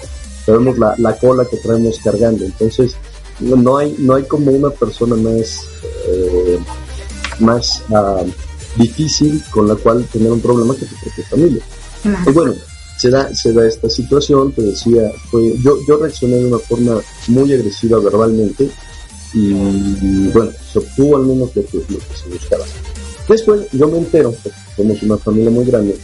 Sabemos 0.45 0.79
la, 0.79 0.95
la, 0.97 1.17
cola 1.17 1.45
que 1.45 1.57
traemos 1.57 1.99
cargando. 1.99 2.45
Entonces, 2.45 2.95
no 3.39 3.77
hay, 3.77 3.95
no 3.99 4.15
hay 4.15 4.23
como 4.23 4.51
una 4.51 4.69
persona 4.69 5.15
más, 5.15 5.61
eh, 6.07 6.59
más 7.39 7.83
uh, 7.89 8.25
difícil 8.77 9.43
con 9.51 9.67
la 9.67 9.75
cual 9.75 10.05
tener 10.11 10.31
un 10.31 10.41
problema 10.41 10.75
que 10.75 10.85
tu 10.85 10.95
propia 10.95 11.25
familia. 11.29 11.63
Y 12.25 12.31
bueno, 12.31 12.53
se 12.97 13.09
da, 13.09 13.33
se 13.33 13.53
da 13.53 13.67
esta 13.67 13.89
situación, 13.89 14.51
te 14.53 14.61
decía, 14.61 15.11
fue, 15.29 15.55
yo, 15.61 15.77
yo 15.87 15.97
reaccioné 15.97 16.37
de 16.37 16.45
una 16.47 16.59
forma 16.59 16.99
muy 17.27 17.53
agresiva 17.53 17.99
verbalmente 17.99 18.69
y, 19.33 20.27
bueno, 20.29 20.51
se 20.71 20.79
obtuvo 20.79 21.17
al 21.17 21.23
menos 21.23 21.55
lo 21.55 21.65
que, 21.65 21.77
lo 21.77 21.99
que 21.99 22.17
se 22.23 22.29
buscaba. 22.29 22.65
Después 23.27 23.67
yo 23.71 23.87
me 23.87 23.97
entero, 23.97 24.33
porque 24.41 24.57
somos 24.75 25.03
una 25.03 25.17
familia 25.17 25.51
muy 25.51 25.65
grande, 25.65 25.97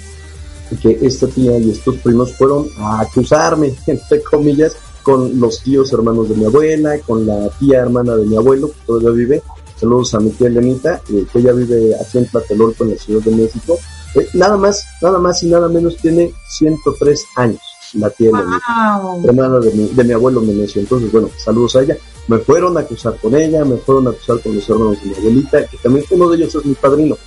que 0.82 0.98
esta 1.02 1.28
tía 1.28 1.58
y 1.58 1.72
estos 1.72 1.96
primos 1.98 2.34
fueron 2.36 2.68
a 2.78 3.02
acusarme, 3.02 3.74
entre 3.88 4.22
comillas, 4.22 4.76
con 5.04 5.40
los 5.40 5.62
tíos 5.62 5.92
hermanos 5.94 6.30
de 6.30 6.36
mi 6.36 6.46
abuela, 6.46 6.98
con 7.00 7.26
la 7.28 7.50
tía 7.60 7.82
hermana 7.82 8.16
de 8.16 8.26
mi 8.26 8.36
abuelo, 8.36 8.70
que 8.70 8.86
todavía 8.86 9.10
vive. 9.12 9.44
Saludos 9.76 10.14
a 10.14 10.20
mi 10.20 10.30
tía 10.32 10.48
Elenita, 10.48 11.02
eh, 11.10 11.26
que 11.32 11.40
ella 11.40 11.52
vive 11.52 11.94
aquí 12.00 12.18
en 12.18 12.28
Tlatelolco, 12.28 12.86
en 12.86 12.92
la 12.92 12.98
Ciudad 12.98 13.22
de 13.22 13.32
México. 13.36 13.78
Eh, 14.16 14.28
nada 14.34 14.58
más, 14.58 14.86
nada 15.02 15.20
más 15.20 15.44
y 15.44 15.48
nada 15.48 15.68
menos 15.68 15.98
tiene 15.98 16.34
103 16.48 17.26
años, 17.36 17.62
la 17.94 18.10
tía 18.10 18.30
Elenita, 18.30 19.02
hermana 19.26 19.60
de 19.60 19.72
mi, 19.74 19.88
de 19.90 20.04
mi 20.04 20.14
abuelo 20.14 20.42
Menecio. 20.42 20.82
Entonces, 20.82 21.12
bueno, 21.12 21.30
saludos 21.38 21.76
a 21.76 21.82
ella. 21.82 21.98
Me 22.28 22.38
fueron 22.38 22.78
a 22.78 22.82
acusar 22.82 23.18
con 23.20 23.36
ella, 23.36 23.66
me 23.66 23.76
fueron 23.76 24.08
a 24.08 24.12
acusar 24.12 24.40
con 24.40 24.56
los 24.56 24.70
hermanos 24.70 25.02
de 25.02 25.10
mi 25.10 25.16
abuelita, 25.16 25.68
que 25.68 25.78
también 25.78 26.06
uno 26.12 26.30
de 26.30 26.38
ellos 26.38 26.56
es 26.56 26.66
mi 26.66 26.74
padrino. 26.76 27.18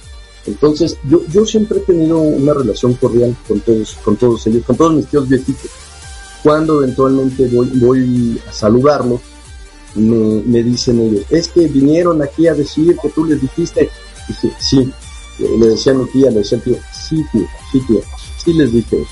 Entonces, 0.46 0.96
yo, 1.08 1.20
yo 1.28 1.44
siempre 1.44 1.78
he 1.78 1.82
tenido 1.82 2.18
una 2.18 2.54
relación 2.54 2.94
cordial 2.94 3.36
con 3.46 3.60
todos, 3.60 3.98
con 4.02 4.16
todos 4.16 4.46
ellos, 4.46 4.64
con 4.64 4.76
todos 4.76 4.94
mis 4.94 5.06
tíos 5.06 5.28
viejitos. 5.28 5.70
Cuando 6.46 6.80
eventualmente 6.80 7.50
voy, 7.74 8.40
a 8.46 8.52
saludarlos, 8.52 9.20
me, 9.96 10.42
me 10.46 10.62
dicen 10.62 11.00
ellos, 11.00 11.24
es 11.28 11.48
que 11.48 11.66
vinieron 11.66 12.22
aquí 12.22 12.46
a 12.46 12.54
decir 12.54 12.96
que 13.02 13.08
tú 13.08 13.24
les 13.24 13.42
dijiste. 13.42 13.90
Dije, 14.28 14.52
sí, 14.60 14.92
le 15.40 15.66
decía 15.66 15.90
a 15.90 15.96
mi 15.96 16.06
tía, 16.06 16.30
le 16.30 16.38
decía 16.38 16.58
al 16.58 16.62
tío, 16.62 16.76
sí, 16.92 17.24
tío, 17.32 17.48
sí, 17.72 17.80
tío, 17.88 18.00
sí 18.44 18.52
les 18.52 18.72
dije 18.72 18.96
eso. 18.96 19.10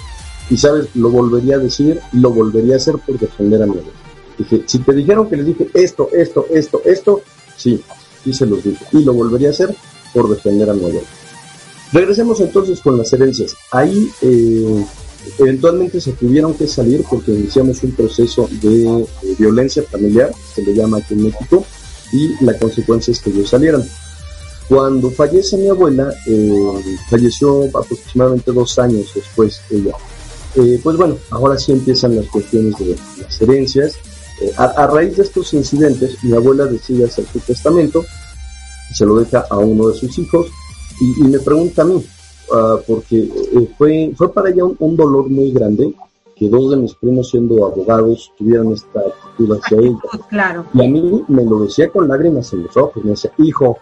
Y 0.49 0.57
sabes, 0.57 0.87
lo 0.95 1.11
volvería 1.11 1.57
a 1.57 1.59
decir 1.59 2.01
lo 2.13 2.31
volvería 2.31 2.75
a 2.75 2.77
hacer 2.77 2.99
por 2.99 3.19
defender 3.19 3.61
a 3.65 3.67
mi 3.67 3.73
abuelo. 3.73 3.91
Dije, 4.39 4.63
si 4.67 4.79
te 4.79 4.93
dijeron 4.93 5.29
que 5.29 5.37
les 5.39 5.47
dije 5.47 5.69
esto, 5.75 6.11
esto, 6.13 6.47
esto, 6.53 6.83
esto, 6.85 7.23
sí, 7.57 7.83
sí 8.23 8.33
se 8.33 8.47
los 8.47 8.63
dije. 8.63 8.87
Y 8.93 9.03
lo 9.03 9.13
volvería 9.13 9.49
a 9.49 9.51
hacer 9.51 9.75
por 10.13 10.29
defender 10.29 10.71
a 10.71 10.75
mi 10.75 10.85
abuelo. 10.85 11.09
Regresemos 11.93 12.41
entonces 12.41 12.81
con 12.81 12.97
las 12.97 13.13
herencias. 13.13 13.57
Ahí 13.73 14.09
eh, 14.23 14.87
eventualmente 15.39 16.01
se 16.01 16.13
tuvieron 16.13 16.55
que 16.55 16.67
salir 16.67 17.05
porque 17.09 17.33
iniciamos 17.33 17.83
un 17.83 17.93
proceso 17.93 18.49
de, 18.63 19.07
de, 19.23 19.35
violencia 19.39 19.83
familiar, 19.83 20.31
se 20.55 20.63
le 20.63 20.75
llama 20.75 20.99
aquí 20.99 21.15
en 21.15 21.25
México, 21.25 21.65
y 22.13 22.45
la 22.45 22.57
consecuencia 22.59 23.13
es 23.13 23.21
que 23.21 23.31
ellos 23.31 23.51
salieran. 23.51 23.85
Cuando 24.69 25.11
fallece 25.11 25.57
mi 25.59 25.69
abuela, 25.69 26.13
eh, 26.27 26.97
falleció 27.11 27.65
aproximadamente 27.77 28.51
dos 28.53 28.79
años 28.79 29.11
después 29.15 29.61
ella. 29.71 29.95
Eh, 30.55 30.81
pues 30.83 30.97
bueno, 30.97 31.19
ahora 31.31 31.59
sí 31.59 31.73
empiezan 31.73 32.17
las 32.17 32.27
cuestiones 32.27 32.79
de 32.79 32.97
las 33.21 33.41
herencias. 33.43 33.95
Eh, 34.41 34.53
a, 34.57 34.87
raíz 34.87 35.17
de 35.17 35.25
estos 35.25 35.53
incidentes, 35.53 36.17
mi 36.23 36.35
abuela 36.35 36.65
decide 36.65 37.05
hacer 37.05 37.27
su 37.31 37.41
testamento, 37.41 38.05
se 38.93 39.05
lo 39.05 39.17
deja 39.17 39.45
a 39.51 39.59
uno 39.59 39.89
de 39.89 39.99
sus 39.99 40.19
hijos 40.19 40.47
y 41.01 41.25
me 41.25 41.39
pregunta 41.41 41.83
a 41.83 41.85
mí, 41.85 42.05
uh, 42.51 42.81
porque 42.87 43.19
eh, 43.19 43.69
fue, 43.77 44.13
fue 44.17 44.33
para 44.33 44.51
ella 44.51 44.65
un, 44.65 44.77
un, 44.79 44.97
dolor 44.97 45.29
muy 45.29 45.53
grande 45.53 45.95
que 46.37 46.49
dos 46.49 46.71
de 46.71 46.77
mis 46.77 46.95
primos 46.95 47.31
siendo 47.31 47.65
abogados 47.65 48.33
tuvieran 48.37 48.73
esta 48.73 49.01
actitud 49.01 49.59
hacia 49.59 49.79
ella. 49.79 49.99
Claro. 50.29 50.65
Y 50.75 50.85
a 50.85 50.89
mí 50.89 51.25
me 51.29 51.45
lo 51.45 51.61
decía 51.61 51.89
con 51.91 52.09
lágrimas 52.09 52.53
en 52.53 52.65
los 52.65 52.77
ojos, 52.77 53.05
me 53.05 53.11
decía, 53.11 53.33
hijo, 53.39 53.79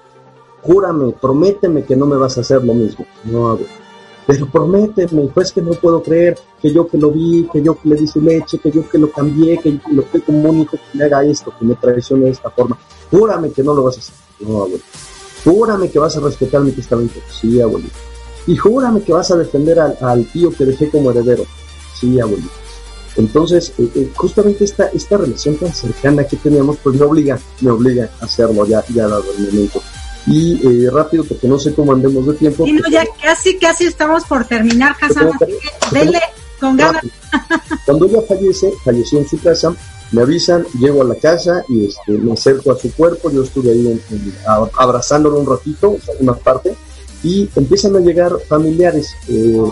júrame, 0.63 1.13
prométeme 1.21 1.85
que 1.85 1.97
no 1.97 2.07
me 2.07 2.17
vas 2.17 2.37
a 2.39 2.43
hacer 2.43 2.65
lo 2.65 2.75
mismo. 2.75 3.07
No 3.25 3.51
hago. 3.51 3.65
Pero 4.27 4.47
prométeme, 4.47 5.29
pues 5.35 5.53
que 5.53 5.61
no 5.61 5.73
puedo 5.73 6.03
creer 6.03 6.39
que 6.61 6.73
yo 6.73 6.87
que 6.87 6.97
lo 6.97 7.11
vi, 7.11 7.49
que 7.53 7.61
yo 7.61 7.75
que 7.75 7.89
le 7.89 7.97
di 7.97 8.07
su 8.07 8.21
leche, 8.21 8.59
que 8.59 8.71
yo 8.71 8.89
que 8.89 8.99
lo 8.99 9.11
cambié, 9.11 9.59
que 9.59 9.81
lo 9.91 10.09
que 10.09 10.21
comunico 10.21 10.77
que 10.77 10.99
me 10.99 11.05
haga 11.05 11.25
esto, 11.25 11.53
que 11.59 11.65
me 11.65 11.75
traicione 11.75 12.27
de 12.27 12.31
esta 12.31 12.51
forma. 12.51 12.79
Júrame 13.11 13.51
que 13.51 13.63
no 13.63 13.75
lo 13.75 13.83
vas 13.85 13.97
a 13.97 14.01
hacer. 14.01 14.15
No, 14.41 14.63
abuelo. 14.63 14.85
Júrame 15.45 15.91
que 15.91 15.99
vas 15.99 16.17
a 16.17 16.21
respetar 16.21 16.61
mi 16.61 16.71
testamento. 16.71 17.19
Sí, 17.29 17.61
abuelito. 17.61 18.12
Y 18.47 18.57
júrame 18.57 19.03
que 19.03 19.13
vas 19.13 19.31
a 19.31 19.37
defender 19.37 19.79
al, 19.79 19.97
al 20.01 20.25
tío 20.27 20.51
que 20.51 20.65
dejé 20.65 20.91
como 20.91 21.11
heredero. 21.11 21.45
Sí, 21.99 22.21
abuelito. 22.21 22.63
Entonces, 23.17 23.73
eh, 23.79 23.89
eh, 23.95 24.11
justamente 24.15 24.65
esta, 24.65 24.87
esta 24.89 25.19
relación 25.19 25.57
tan 25.57 25.73
cercana 25.73 26.25
que 26.25 26.37
teníamos, 26.37 26.79
pues 26.83 26.97
me 26.97 27.05
obliga, 27.05 27.39
me 27.61 27.71
obliga 27.71 28.11
a 28.21 28.25
hacerlo 28.25 28.67
ya, 28.67 28.85
ya 28.89 29.07
dado 29.07 29.25
el 29.39 29.47
momento. 29.47 29.83
Y 30.27 30.61
eh, 30.67 30.91
rápido, 30.91 31.25
porque 31.25 31.49
no 31.49 31.59
sé 31.59 31.75
cómo 31.75 31.93
andemos 31.93 32.27
de 32.27 32.35
tiempo. 32.35 32.67
Y 32.67 32.73
no, 32.73 32.89
ya 32.91 33.05
casi, 33.21 33.59
casi 33.59 33.85
estamos 33.85 34.25
por 34.25 34.45
terminar, 34.45 34.95
Hassan. 35.01 35.31
Dele, 35.91 36.21
con 36.61 36.77
ganas. 36.77 37.05
Cuando 37.85 38.07
ella 38.07 38.23
fallece, 38.27 38.73
falleció 38.85 39.19
en 39.19 39.29
su 39.29 39.39
casa, 39.41 39.75
me 40.13 40.23
avisan, 40.23 40.65
llego 40.79 41.03
a 41.03 41.05
la 41.05 41.17
casa 41.17 41.65
y 41.69 41.87
este, 41.87 42.13
me 42.13 42.33
acerco 42.33 42.71
a 42.71 42.79
su 42.79 42.93
cuerpo, 42.93 43.31
yo 43.31 43.43
estuve 43.43 43.73
ahí 43.73 43.89
en, 43.89 44.17
en, 44.17 44.35
abrazándolo 44.77 45.39
un 45.39 45.47
ratito, 45.47 45.97
una 46.21 46.35
parte, 46.35 46.75
y 47.23 47.49
empiezan 47.57 47.97
a 47.97 48.01
llegar 48.01 48.33
familiares. 48.49 49.15
Eh, 49.29 49.63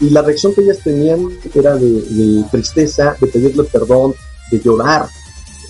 y 0.00 0.10
la 0.10 0.22
reacción 0.22 0.54
que 0.54 0.62
ellas 0.62 0.78
tenían 0.82 1.30
era 1.54 1.76
de, 1.76 2.44
tristeza, 2.50 3.16
de 3.20 3.26
pedirle 3.26 3.64
perdón, 3.64 4.14
de 4.50 4.60
llorar. 4.60 5.08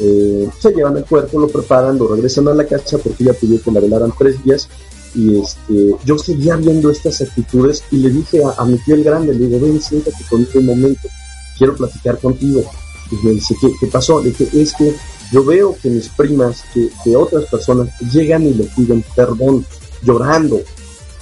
Eh, 0.00 0.48
se 0.58 0.72
llevan 0.72 0.96
el 0.96 1.04
cuerpo, 1.04 1.38
lo 1.38 1.48
preparan, 1.48 1.98
lo 1.98 2.08
regresan 2.08 2.48
a 2.48 2.54
la 2.54 2.66
casa 2.66 2.98
porque 2.98 3.22
ella 3.22 3.34
pidió 3.34 3.62
que 3.62 3.70
la 3.70 3.80
velaran 3.80 4.12
tres 4.16 4.42
días. 4.42 4.68
Y 5.14 5.38
este, 5.38 5.94
yo 6.04 6.18
seguía 6.18 6.56
viendo 6.56 6.90
estas 6.90 7.20
actitudes 7.20 7.84
y 7.92 7.98
le 7.98 8.10
dije 8.10 8.42
a, 8.44 8.60
a 8.60 8.64
mi 8.64 8.78
tío 8.78 8.96
el 8.96 9.04
grande, 9.04 9.32
le 9.32 9.46
digo, 9.46 9.60
ven, 9.60 9.80
siéntate 9.80 10.24
conmigo 10.28 10.50
un 10.56 10.66
momento, 10.66 11.08
quiero 11.56 11.76
platicar 11.76 12.18
contigo. 12.18 12.64
Y 13.12 13.26
me 13.26 13.32
dice, 13.32 13.54
¿qué, 13.60 13.68
qué 13.78 13.86
pasó? 13.86 14.20
Le 14.20 14.30
dije, 14.30 14.48
es 14.54 14.72
que 14.74 14.94
yo 15.30 15.44
veo 15.44 15.76
que 15.80 15.90
mis 15.90 16.08
primas, 16.08 16.62
que, 16.72 16.90
que 17.02 17.16
otras 17.16 17.44
personas 17.44 17.88
llegan 18.12 18.44
y 18.44 18.54
le 18.54 18.64
piden 18.64 19.04
perdón, 19.14 19.64
llorando. 20.02 20.60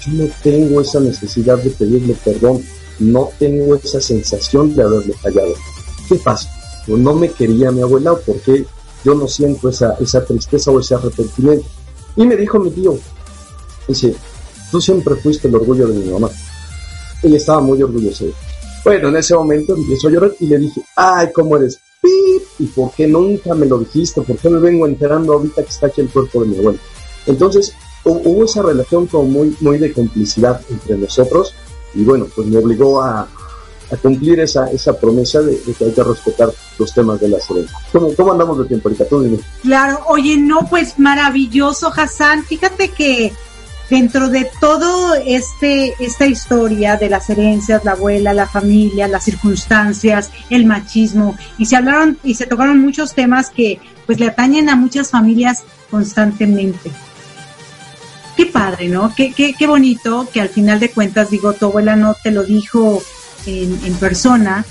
Yo 0.04 0.12
no 0.12 0.30
tengo 0.42 0.80
esa 0.80 1.00
necesidad 1.00 1.58
de 1.58 1.70
pedirle 1.70 2.16
perdón 2.24 2.62
no 2.98 3.30
tengo 3.38 3.74
esa 3.76 4.00
sensación 4.00 4.74
de 4.74 4.82
haberle 4.82 5.14
fallado. 5.14 5.54
¿Qué 6.08 6.16
pasa? 6.16 6.48
Pues 6.86 6.98
no 6.98 7.14
me 7.14 7.30
quería 7.30 7.70
mi 7.70 7.82
abuela 7.82 8.12
o 8.12 8.20
porque 8.20 8.64
yo 9.04 9.14
no 9.14 9.28
siento 9.28 9.68
esa, 9.68 9.94
esa 10.00 10.24
tristeza 10.24 10.70
o 10.70 10.80
ese 10.80 10.94
arrepentimiento. 10.94 11.66
Y 12.16 12.26
me 12.26 12.36
dijo 12.36 12.58
mi 12.58 12.70
tío, 12.70 12.98
dice, 13.88 14.14
tú 14.70 14.80
siempre 14.80 15.16
fuiste 15.16 15.48
el 15.48 15.54
orgullo 15.54 15.88
de 15.88 15.94
mi 15.94 16.10
mamá. 16.10 16.30
Ella 17.22 17.36
estaba 17.36 17.60
muy 17.60 17.82
orgullosa. 17.82 18.24
Bueno, 18.84 19.08
en 19.08 19.16
ese 19.16 19.34
momento 19.34 19.76
empiezo 19.76 20.08
a 20.08 20.10
llorar 20.10 20.32
y 20.40 20.46
le 20.46 20.58
dije, 20.58 20.82
ay, 20.96 21.28
¿cómo 21.32 21.56
eres? 21.56 21.78
¡Pip! 22.00 22.42
¿Y 22.58 22.66
por 22.66 22.92
qué 22.92 23.06
nunca 23.06 23.54
me 23.54 23.66
lo 23.66 23.78
dijiste? 23.78 24.22
¿Por 24.22 24.36
qué 24.36 24.50
me 24.50 24.58
vengo 24.58 24.86
enterando 24.86 25.34
ahorita 25.34 25.62
que 25.62 25.70
está 25.70 25.86
aquí 25.86 26.00
el 26.00 26.08
cuerpo 26.08 26.42
de 26.42 26.48
mi 26.48 26.58
abuela? 26.58 26.78
Entonces, 27.26 27.72
hubo 28.04 28.44
esa 28.44 28.62
relación 28.62 29.06
como 29.06 29.24
muy, 29.24 29.56
muy 29.60 29.78
de 29.78 29.92
complicidad 29.92 30.60
entre 30.70 30.96
nosotros 30.96 31.54
y 31.94 32.04
bueno, 32.04 32.26
pues 32.34 32.46
me 32.48 32.58
obligó 32.58 33.02
a, 33.02 33.28
cumplir 34.00 34.40
esa, 34.40 34.70
esa 34.70 34.98
promesa 34.98 35.42
de, 35.42 35.60
de, 35.60 35.74
que 35.74 35.84
hay 35.84 35.92
que 35.92 36.02
respetar 36.02 36.48
los 36.78 36.94
temas 36.94 37.20
de 37.20 37.28
la 37.28 37.36
herencias. 37.36 37.78
¿Cómo, 37.92 38.14
¿Cómo 38.14 38.32
andamos 38.32 38.58
de 38.60 38.64
tiempo 38.64 38.88
ahorita? 38.88 39.06
Tú 39.06 39.22
dime. 39.22 39.38
Claro, 39.60 40.00
oye, 40.06 40.38
no, 40.38 40.66
pues 40.70 40.98
maravilloso, 40.98 41.92
Hassan. 41.94 42.42
Fíjate 42.42 42.88
que 42.88 43.34
dentro 43.90 44.30
de 44.30 44.50
todo 44.62 45.14
este 45.26 45.94
esta 45.98 46.24
historia 46.24 46.96
de 46.96 47.10
las 47.10 47.28
herencias, 47.28 47.84
la 47.84 47.92
abuela, 47.92 48.32
la 48.32 48.48
familia, 48.48 49.08
las 49.08 49.24
circunstancias, 49.24 50.30
el 50.48 50.64
machismo 50.64 51.36
y 51.58 51.66
se 51.66 51.76
hablaron 51.76 52.16
y 52.24 52.32
se 52.32 52.46
tocaron 52.46 52.80
muchos 52.80 53.12
temas 53.12 53.50
que 53.50 53.78
pues 54.06 54.18
le 54.18 54.28
atañen 54.28 54.70
a 54.70 54.76
muchas 54.76 55.10
familias 55.10 55.64
constantemente 55.90 56.90
qué 58.36 58.46
padre, 58.46 58.88
¿no? 58.88 59.14
Qué, 59.14 59.32
qué, 59.32 59.54
qué 59.54 59.66
bonito 59.66 60.28
que 60.32 60.40
al 60.40 60.48
final 60.48 60.80
de 60.80 60.90
cuentas, 60.90 61.30
digo, 61.30 61.52
tu 61.52 61.66
abuela 61.66 61.96
no 61.96 62.14
te 62.22 62.30
lo 62.30 62.44
dijo 62.44 63.02
en, 63.46 63.78
en 63.84 63.94
persona, 63.94 64.64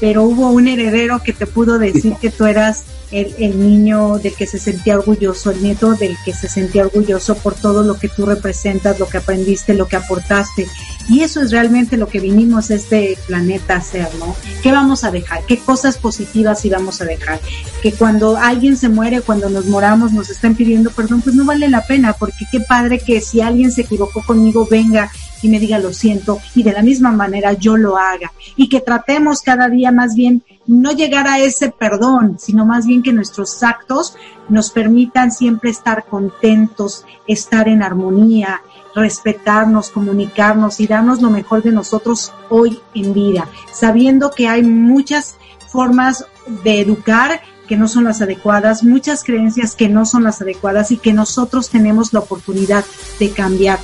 pero 0.00 0.22
hubo 0.22 0.50
un 0.50 0.68
heredero 0.68 1.22
que 1.22 1.32
te 1.32 1.46
pudo 1.46 1.78
decir 1.78 2.14
que 2.20 2.30
tú 2.30 2.46
eras 2.46 2.84
el, 3.10 3.34
el, 3.38 3.58
niño 3.58 4.18
del 4.18 4.34
que 4.34 4.46
se 4.46 4.58
sentía 4.58 4.98
orgulloso, 4.98 5.50
el 5.50 5.62
nieto 5.62 5.94
del 5.94 6.16
que 6.24 6.34
se 6.34 6.48
sentía 6.48 6.82
orgulloso 6.84 7.36
por 7.36 7.54
todo 7.54 7.82
lo 7.82 7.98
que 7.98 8.08
tú 8.08 8.26
representas, 8.26 8.98
lo 8.98 9.08
que 9.08 9.16
aprendiste, 9.16 9.74
lo 9.74 9.88
que 9.88 9.96
aportaste. 9.96 10.68
Y 11.08 11.20
eso 11.20 11.40
es 11.40 11.50
realmente 11.50 11.96
lo 11.96 12.06
que 12.08 12.20
vinimos 12.20 12.70
a 12.70 12.74
este 12.74 13.16
planeta 13.26 13.74
a 13.74 13.78
hacer, 13.78 14.08
¿no? 14.18 14.36
¿Qué 14.62 14.72
vamos 14.72 15.04
a 15.04 15.10
dejar? 15.10 15.42
¿Qué 15.46 15.58
cosas 15.58 15.96
positivas 15.96 16.60
sí 16.60 16.68
vamos 16.68 17.00
a 17.00 17.06
dejar? 17.06 17.40
Que 17.82 17.92
cuando 17.92 18.36
alguien 18.36 18.76
se 18.76 18.90
muere, 18.90 19.22
cuando 19.22 19.48
nos 19.48 19.64
moramos, 19.66 20.12
nos 20.12 20.28
están 20.28 20.54
pidiendo 20.54 20.90
perdón, 20.90 21.22
pues 21.22 21.34
no 21.34 21.46
vale 21.46 21.68
la 21.70 21.86
pena, 21.86 22.12
porque 22.12 22.44
qué 22.52 22.60
padre 22.60 22.98
que 22.98 23.22
si 23.22 23.40
alguien 23.40 23.72
se 23.72 23.82
equivocó 23.82 24.22
conmigo, 24.22 24.68
venga 24.70 25.10
y 25.42 25.48
me 25.48 25.60
diga 25.60 25.78
lo 25.78 25.92
siento 25.92 26.38
y 26.54 26.62
de 26.62 26.72
la 26.72 26.82
misma 26.82 27.10
manera 27.12 27.52
yo 27.52 27.76
lo 27.76 27.96
haga. 27.96 28.32
Y 28.56 28.68
que 28.68 28.80
tratemos 28.80 29.42
cada 29.42 29.68
día 29.68 29.92
más 29.92 30.14
bien 30.14 30.42
no 30.66 30.92
llegar 30.92 31.26
a 31.26 31.38
ese 31.38 31.70
perdón, 31.70 32.38
sino 32.38 32.66
más 32.66 32.86
bien 32.86 33.02
que 33.02 33.12
nuestros 33.12 33.62
actos 33.62 34.14
nos 34.48 34.70
permitan 34.70 35.32
siempre 35.32 35.70
estar 35.70 36.04
contentos, 36.04 37.04
estar 37.26 37.68
en 37.68 37.82
armonía, 37.82 38.62
respetarnos, 38.94 39.90
comunicarnos 39.90 40.80
y 40.80 40.86
darnos 40.86 41.22
lo 41.22 41.30
mejor 41.30 41.62
de 41.62 41.72
nosotros 41.72 42.32
hoy 42.50 42.80
en 42.94 43.14
vida, 43.14 43.48
sabiendo 43.72 44.30
que 44.30 44.48
hay 44.48 44.62
muchas 44.62 45.36
formas 45.68 46.26
de 46.64 46.80
educar 46.80 47.40
que 47.68 47.76
no 47.76 47.86
son 47.86 48.04
las 48.04 48.22
adecuadas, 48.22 48.82
muchas 48.82 49.22
creencias 49.22 49.76
que 49.76 49.88
no 49.88 50.06
son 50.06 50.24
las 50.24 50.40
adecuadas 50.40 50.90
y 50.90 50.96
que 50.96 51.12
nosotros 51.12 51.68
tenemos 51.68 52.12
la 52.12 52.20
oportunidad 52.20 52.84
de 53.20 53.30
cambiar 53.30 53.78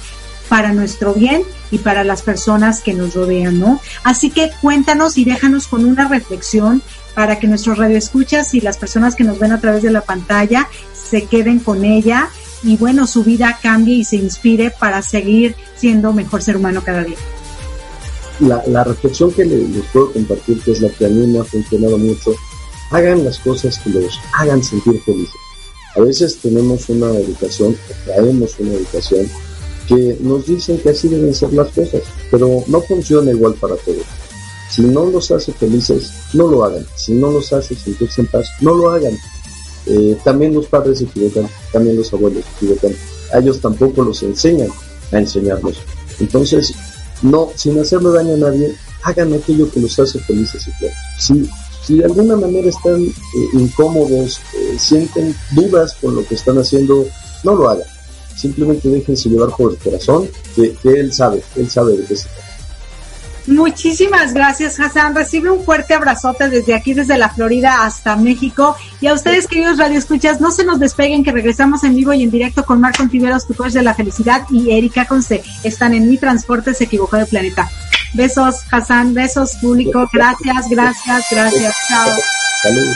para 0.49 0.73
nuestro 0.73 1.15
bien 1.15 1.43
y 1.71 1.79
para 1.79 2.05
las 2.05 2.23
personas 2.23 2.81
que 2.81 2.95
nos 2.95 3.15
rodean, 3.15 3.59
¿no? 3.59 3.81
Así 4.03 4.31
que 4.31 4.51
cuéntanos 4.61 5.19
y 5.19 5.25
déjanos 5.25 5.67
con 5.67 5.85
una 5.85 6.09
reflexión 6.09 6.83
para 7.15 7.39
que 7.39 7.47
nuestros 7.47 7.79
radioescuchas 7.79 8.55
y 8.55 8.61
las 8.61 8.77
personas 8.77 9.15
que 9.15 9.25
nos 9.25 9.39
ven 9.39 9.53
a 9.53 9.61
través 9.61 9.83
de 9.83 9.91
la 9.91 10.01
pantalla 10.01 10.69
se 10.93 11.25
queden 11.25 11.61
con 11.61 11.85
ella 11.85 12.29
y 12.63 12.77
bueno, 12.77 13.07
su 13.07 13.25
vida 13.25 13.59
cambie 13.63 13.97
y 13.97 14.05
se 14.05 14.17
inspire 14.17 14.71
para 14.71 15.03
seguir 15.03 15.55
siendo 15.77 16.13
mejor 16.13 16.43
ser 16.43 16.57
humano 16.57 16.83
cada 16.85 17.05
día. 17.05 17.17
La, 18.41 18.83
reflexión 18.83 19.31
que 19.33 19.45
les, 19.45 19.85
puedo 19.93 20.13
compartir, 20.13 20.61
que 20.61 20.73
es 20.73 20.81
la 20.81 20.89
que 20.89 21.07
a 21.07 21.09
mí 21.09 21.27
me 21.27 21.39
ha 21.39 21.45
funcionado 21.45 21.99
mucho, 21.99 22.35
hagan 22.91 23.25
las 23.25 23.39
cosas 23.39 23.79
que 23.79 23.91
los 23.91 24.19
hagan 24.33 24.63
sentir 24.63 25.01
felices. 25.03 25.35
A 25.95 26.01
veces 26.01 26.39
tenemos 26.39 26.89
una 26.89 27.11
educación, 27.11 27.77
traemos 28.05 28.59
una 28.59 28.73
educación 28.73 29.29
que 29.89 30.17
nos 30.21 30.47
dicen 30.47 30.79
que 30.79 30.91
así 30.91 31.09
deben 31.09 31.35
ser 31.35 31.53
las 31.53 31.69
cosas, 31.69 32.03
pero 32.31 32.65
no 32.67 32.81
funciona 32.83 33.31
igual 33.31 33.55
para 33.55 33.77
todos. 33.77 34.05
Si 34.71 34.83
no 34.83 35.07
los 35.07 35.31
hace 35.31 35.53
felices, 35.53 36.11
no 36.33 36.49
lo 36.49 36.65
hagan. 36.65 36.85
Si 36.97 37.13
no 37.13 37.31
los 37.31 37.53
hace 37.53 37.75
sentirse 37.75 38.23
en 38.23 38.27
paz, 38.29 38.49
no 38.61 38.75
lo 38.75 38.91
hagan. 38.91 39.17
Eh, 39.87 40.17
también 40.25 40.55
los 40.55 40.67
padres 40.67 40.99
se 40.99 41.05
equivocan, 41.05 41.49
también 41.73 41.97
los 41.97 42.13
abuelos 42.13 42.45
se 42.45 42.67
equivocan. 42.67 42.93
A 43.33 43.39
ellos 43.39 43.61
tampoco 43.61 44.03
los 44.03 44.23
enseñan 44.23 44.69
a 45.13 45.19
enseñarlos. 45.19 45.77
Entonces, 46.19 46.73
no, 47.23 47.51
sin 47.55 47.79
hacerle 47.79 48.11
daño 48.11 48.35
a 48.35 48.51
nadie, 48.51 48.75
hagan 49.03 49.33
aquello 49.35 49.71
que 49.71 49.81
los 49.81 49.99
hace 49.99 50.19
felices 50.21 50.67
y 50.67 50.73
claros. 50.73 50.97
Si, 51.87 51.99
de 51.99 52.05
alguna 52.07 52.35
manera 52.35 52.69
están 52.69 53.03
eh, 53.03 53.13
incómodos, 53.53 54.41
eh, 54.55 54.79
sienten 54.79 55.37
dudas 55.53 55.95
con 56.01 56.15
lo 56.15 56.27
que 56.27 56.35
están 56.35 56.59
haciendo, 56.59 57.07
no 57.45 57.55
lo 57.55 57.69
hagan 57.69 57.94
simplemente 58.37 58.89
déjense 58.89 59.29
llevar 59.29 59.51
por 59.51 59.73
el 59.73 59.79
corazón, 59.79 60.29
que, 60.55 60.77
él 60.85 61.13
sabe, 61.13 61.43
él 61.57 61.71
sabe 61.71 61.97
de 61.97 62.05
qué 62.05 62.17
se 62.17 62.25
trata. 62.25 62.45
Muchísimas 63.47 64.33
gracias, 64.33 64.81
Hassan. 64.81 65.15
Recibe 65.15 65.51
un 65.51 65.65
fuerte 65.65 65.93
abrazote 65.93 66.49
desde 66.49 66.75
aquí, 66.75 66.95
desde 66.95 67.19
la 67.19 67.29
Florida 67.29 67.85
hasta 67.85 68.17
México. 68.17 68.75
Y 69.03 69.07
a 69.07 69.15
ustedes, 69.15 69.47
queridos 69.47 69.77
radioescuchas, 69.77 70.41
no 70.41 70.51
se 70.51 70.65
nos 70.65 70.81
despeguen, 70.81 71.23
que 71.23 71.33
regresamos 71.33 71.85
en 71.85 71.95
vivo 71.95 72.15
y 72.15 72.23
en 72.23 72.31
directo 72.31 72.65
con 72.65 72.81
Marco 72.81 73.07
Tiveros, 73.07 73.47
tu 73.47 73.55
coach 73.55 73.73
de 73.73 73.83
la 73.83 73.95
felicidad, 73.95 74.47
y 74.51 74.71
Erika 74.71 75.07
Conce. 75.07 75.43
Están 75.63 75.93
en 75.93 76.09
Mi 76.09 76.17
Transporte, 76.17 76.73
se 76.73 76.85
equivocó 76.85 77.19
de 77.19 77.27
planeta. 77.27 77.71
Besos, 78.15 78.61
Hassan. 78.71 79.13
Besos, 79.13 79.57
público. 79.61 80.09
Gracias, 80.13 80.69
gracias, 80.71 81.25
gracias. 81.31 81.75
Chao. 81.89 82.09
Salud. 82.63 82.95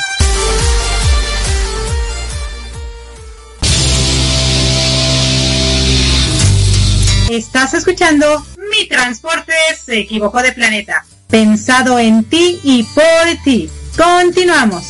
Estás 7.39 7.73
escuchando 7.73 8.45
Mi 8.69 8.89
Transporte 8.89 9.53
se 9.81 10.01
equivocó 10.01 10.43
de 10.43 10.51
planeta. 10.51 11.05
Pensado 11.31 12.01
en 12.01 12.25
ti 12.25 12.59
y 12.65 12.83
por 12.83 13.45
ti. 13.45 13.71
Continuamos. 13.97 14.83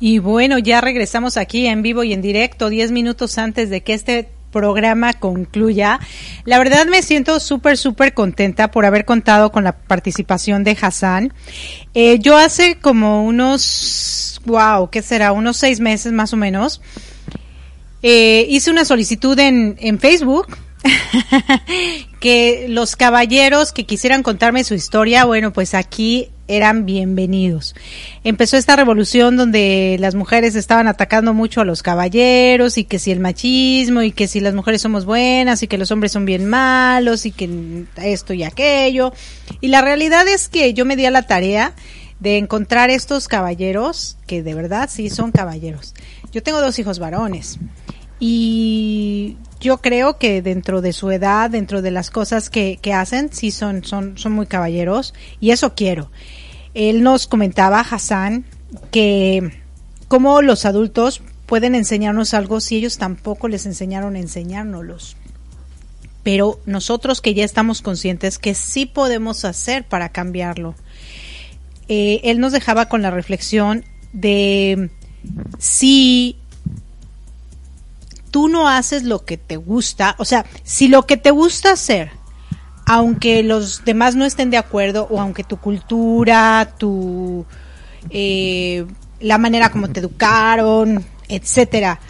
Y 0.00 0.18
bueno, 0.18 0.58
ya 0.58 0.82
regresamos 0.82 1.38
aquí 1.38 1.66
en 1.66 1.80
vivo 1.80 2.04
y 2.04 2.12
en 2.12 2.20
directo, 2.20 2.68
10 2.68 2.92
minutos 2.92 3.38
antes 3.38 3.70
de 3.70 3.82
que 3.82 3.94
este 3.94 4.28
programa 4.52 5.14
concluya. 5.14 5.98
La 6.44 6.58
verdad 6.58 6.86
me 6.86 7.02
siento 7.02 7.40
súper, 7.40 7.76
súper 7.76 8.14
contenta 8.14 8.70
por 8.70 8.86
haber 8.86 9.04
contado 9.04 9.50
con 9.50 9.64
la 9.64 9.72
participación 9.72 10.62
de 10.62 10.78
Hassan. 10.80 11.32
Eh, 11.94 12.20
yo 12.20 12.36
hace 12.36 12.78
como 12.78 13.24
unos, 13.24 14.40
wow, 14.44 14.90
¿qué 14.90 15.02
será? 15.02 15.32
Unos 15.32 15.56
seis 15.56 15.80
meses 15.80 16.12
más 16.12 16.32
o 16.32 16.36
menos. 16.36 16.80
Eh, 18.04 18.46
hice 18.48 18.70
una 18.70 18.84
solicitud 18.84 19.38
en, 19.38 19.76
en 19.80 19.98
Facebook 19.98 20.56
que 22.20 22.66
los 22.68 22.96
caballeros 22.96 23.72
que 23.72 23.84
quisieran 23.84 24.22
contarme 24.22 24.64
su 24.64 24.74
historia, 24.74 25.24
bueno, 25.24 25.52
pues 25.52 25.74
aquí 25.74 26.30
eran 26.48 26.84
bienvenidos. 26.84 27.74
Empezó 28.24 28.56
esta 28.56 28.76
revolución 28.76 29.36
donde 29.36 29.96
las 30.00 30.14
mujeres 30.14 30.54
estaban 30.54 30.88
atacando 30.88 31.34
mucho 31.34 31.60
a 31.60 31.64
los 31.64 31.82
caballeros 31.82 32.78
y 32.78 32.84
que 32.84 32.98
si 32.98 33.10
el 33.10 33.20
machismo 33.20 34.02
y 34.02 34.12
que 34.12 34.28
si 34.28 34.40
las 34.40 34.54
mujeres 34.54 34.82
somos 34.82 35.04
buenas 35.04 35.62
y 35.62 35.68
que 35.68 35.78
los 35.78 35.90
hombres 35.90 36.12
son 36.12 36.24
bien 36.24 36.46
malos 36.48 37.26
y 37.26 37.32
que 37.32 37.84
esto 37.96 38.34
y 38.34 38.42
aquello. 38.42 39.12
Y 39.60 39.68
la 39.68 39.80
realidad 39.80 40.26
es 40.28 40.48
que 40.48 40.74
yo 40.74 40.84
me 40.84 40.96
di 40.96 41.06
a 41.06 41.10
la 41.10 41.22
tarea 41.22 41.74
de 42.20 42.38
encontrar 42.38 42.90
estos 42.90 43.28
caballeros 43.28 44.16
que 44.26 44.42
de 44.42 44.54
verdad 44.54 44.90
sí 44.92 45.10
son 45.10 45.32
caballeros. 45.32 45.94
Yo 46.32 46.42
tengo 46.42 46.60
dos 46.60 46.78
hijos 46.78 46.98
varones 46.98 47.58
y 48.24 49.36
yo 49.58 49.78
creo 49.78 50.16
que 50.16 50.42
dentro 50.42 50.80
de 50.80 50.92
su 50.92 51.10
edad, 51.10 51.50
dentro 51.50 51.82
de 51.82 51.90
las 51.90 52.12
cosas 52.12 52.50
que, 52.50 52.78
que 52.80 52.92
hacen, 52.92 53.32
sí 53.32 53.50
son, 53.50 53.82
son, 53.82 54.16
son 54.16 54.30
muy 54.30 54.46
caballeros 54.46 55.12
y 55.40 55.50
eso 55.50 55.74
quiero. 55.74 56.08
Él 56.72 57.02
nos 57.02 57.26
comentaba, 57.26 57.80
Hassan, 57.80 58.44
que 58.92 59.50
cómo 60.06 60.40
los 60.40 60.66
adultos 60.66 61.20
pueden 61.46 61.74
enseñarnos 61.74 62.32
algo 62.32 62.60
si 62.60 62.76
ellos 62.76 62.96
tampoco 62.96 63.48
les 63.48 63.66
enseñaron 63.66 64.14
a 64.14 64.20
enseñárnoslos. 64.20 65.16
Pero 66.22 66.60
nosotros 66.64 67.20
que 67.20 67.34
ya 67.34 67.44
estamos 67.44 67.82
conscientes 67.82 68.38
que 68.38 68.54
sí 68.54 68.86
podemos 68.86 69.44
hacer 69.44 69.82
para 69.82 70.10
cambiarlo. 70.10 70.76
Eh, 71.88 72.20
él 72.22 72.38
nos 72.38 72.52
dejaba 72.52 72.88
con 72.88 73.02
la 73.02 73.10
reflexión 73.10 73.84
de 74.12 74.90
si 75.58 76.36
tú 78.32 78.48
no 78.48 78.68
haces 78.68 79.04
lo 79.04 79.24
que 79.24 79.36
te 79.36 79.56
gusta, 79.56 80.16
o 80.18 80.24
sea, 80.24 80.44
si 80.64 80.88
lo 80.88 81.06
que 81.06 81.16
te 81.16 81.30
gusta 81.30 81.70
hacer 81.70 82.10
aunque 82.84 83.42
los 83.42 83.84
demás 83.84 84.16
no 84.16 84.24
estén 84.24 84.50
de 84.50 84.56
acuerdo 84.56 85.06
o 85.10 85.20
aunque 85.20 85.44
tu 85.44 85.56
cultura, 85.56 86.74
tu 86.78 87.46
eh, 88.10 88.84
la 89.20 89.38
manera 89.38 89.70
como 89.70 89.88
te 89.88 90.00
educaron, 90.00 91.04
etcétera, 91.28 92.00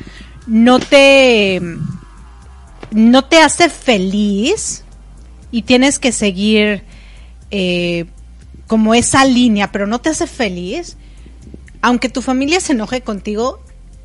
no 0.46 0.80
te 0.80 1.60
no 2.90 3.24
te 3.24 3.38
hace 3.38 3.68
feliz 3.68 4.84
y 5.50 5.62
tienes 5.62 5.98
que 5.98 6.12
seguir 6.12 6.84
eh, 7.50 8.06
como 8.66 8.94
esa 8.94 9.24
línea, 9.24 9.70
pero 9.70 9.86
no 9.86 10.00
te 10.00 10.08
hace 10.08 10.26
feliz, 10.26 10.96
aunque 11.82 12.08
tu 12.08 12.22
familia 12.22 12.60
se 12.60 12.72
enoje 12.72 13.02
contigo, 13.02 13.62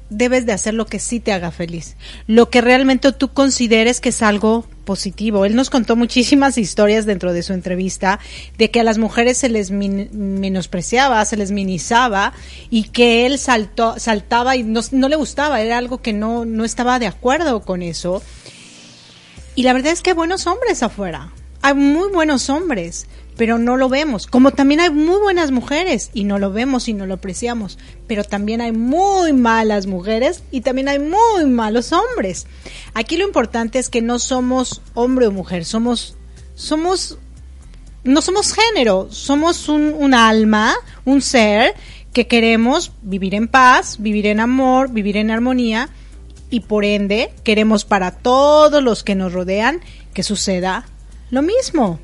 debes 0.09 0.45
de 0.45 0.53
hacer 0.53 0.73
lo 0.73 0.85
que 0.85 0.99
sí 0.99 1.19
te 1.19 1.33
haga 1.33 1.51
feliz, 1.51 1.95
lo 2.27 2.49
que 2.49 2.61
realmente 2.61 3.11
tú 3.11 3.29
consideres 3.29 3.99
que 3.99 4.09
es 4.09 4.21
algo 4.21 4.65
positivo. 4.85 5.45
Él 5.45 5.55
nos 5.55 5.69
contó 5.69 5.95
muchísimas 5.95 6.57
historias 6.57 7.05
dentro 7.05 7.33
de 7.33 7.43
su 7.43 7.53
entrevista 7.53 8.19
de 8.57 8.71
que 8.71 8.79
a 8.79 8.83
las 8.83 8.97
mujeres 8.97 9.37
se 9.37 9.49
les 9.49 9.69
menospreciaba, 9.69 11.23
se 11.25 11.37
les 11.37 11.51
minimizaba 11.51 12.33
y 12.69 12.83
que 12.85 13.25
él 13.25 13.37
saltó, 13.37 13.99
saltaba 13.99 14.55
y 14.55 14.63
no, 14.63 14.81
no, 14.91 15.09
le 15.09 15.15
gustaba, 15.15 15.61
era 15.61 15.77
algo 15.77 16.01
que 16.01 16.13
no, 16.13 16.45
no 16.45 16.65
estaba 16.65 16.99
de 16.99 17.07
acuerdo 17.07 17.61
con 17.61 17.81
eso. 17.81 18.23
Y 19.55 19.63
la 19.63 19.73
verdad 19.73 19.91
es 19.91 20.01
que 20.01 20.11
hay 20.11 20.15
buenos 20.15 20.47
hombres 20.47 20.81
afuera, 20.83 21.31
hay 21.61 21.73
muy 21.73 22.09
buenos 22.11 22.49
hombres, 22.49 23.07
pero 23.37 23.59
no 23.59 23.77
lo 23.77 23.87
vemos. 23.87 24.27
Como 24.27 24.51
también 24.51 24.79
hay 24.79 24.89
muy 24.89 25.19
buenas 25.19 25.51
mujeres 25.51 26.09
y 26.13 26.23
no 26.23 26.39
lo 26.39 26.51
vemos 26.51 26.87
y 26.87 26.93
no 26.93 27.05
lo 27.05 27.13
apreciamos, 27.13 27.77
pero 28.07 28.23
también 28.23 28.59
hay 28.61 28.71
muy 28.71 29.31
malas 29.31 29.85
mujeres 29.85 30.43
y 30.51 30.61
también 30.61 30.89
hay 30.89 30.99
muy 30.99 31.45
malos 31.45 31.93
hombres. 31.93 32.47
Aquí 32.93 33.15
lo 33.15 33.25
importante 33.25 33.79
es 33.79 33.89
que 33.89 34.01
no 34.01 34.19
somos 34.19 34.81
hombre 34.95 35.27
o 35.27 35.31
mujer, 35.31 35.63
somos 35.63 36.15
somos 36.55 37.19
no 38.03 38.21
somos 38.21 38.53
género, 38.53 39.07
somos 39.11 39.69
un, 39.69 39.93
un 39.93 40.13
alma, 40.13 40.75
un 41.05 41.21
ser 41.21 41.75
que 42.13 42.25
queremos 42.25 42.93
vivir 43.01 43.35
en 43.35 43.47
paz, 43.47 43.97
vivir 43.99 44.27
en 44.27 44.39
amor, 44.39 44.89
vivir 44.91 45.17
en 45.17 45.29
armonía 45.29 45.89
y 46.49 46.61
por 46.61 46.85
ende 46.85 47.31
queremos 47.43 47.85
para 47.85 48.11
todos 48.11 48.81
los 48.81 49.03
que 49.03 49.15
nos 49.15 49.33
rodean 49.33 49.81
que 50.13 50.23
suceda 50.23 50.85
lo 51.29 51.41
mismo. 51.41 51.99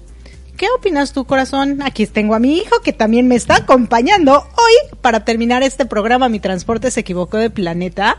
¿Qué 0.58 0.68
opinas 0.78 1.14
tú, 1.14 1.26
corazón? 1.26 1.82
Aquí 1.82 2.06
tengo 2.06 2.36
a 2.36 2.40
mi 2.40 2.58
hijo 2.58 2.82
que 2.84 2.94
también 2.94 3.28
me 3.28 3.36
está 3.36 3.58
acompañando 3.58 4.34
hoy 4.34 4.98
para 5.02 5.26
terminar 5.26 5.64
este 5.64 5.86
programa. 5.86 6.30
Mi 6.30 6.40
transporte 6.40 6.92
se 6.92 7.00
equivocó 7.00 7.38
de 7.38 7.50
planeta. 7.50 8.18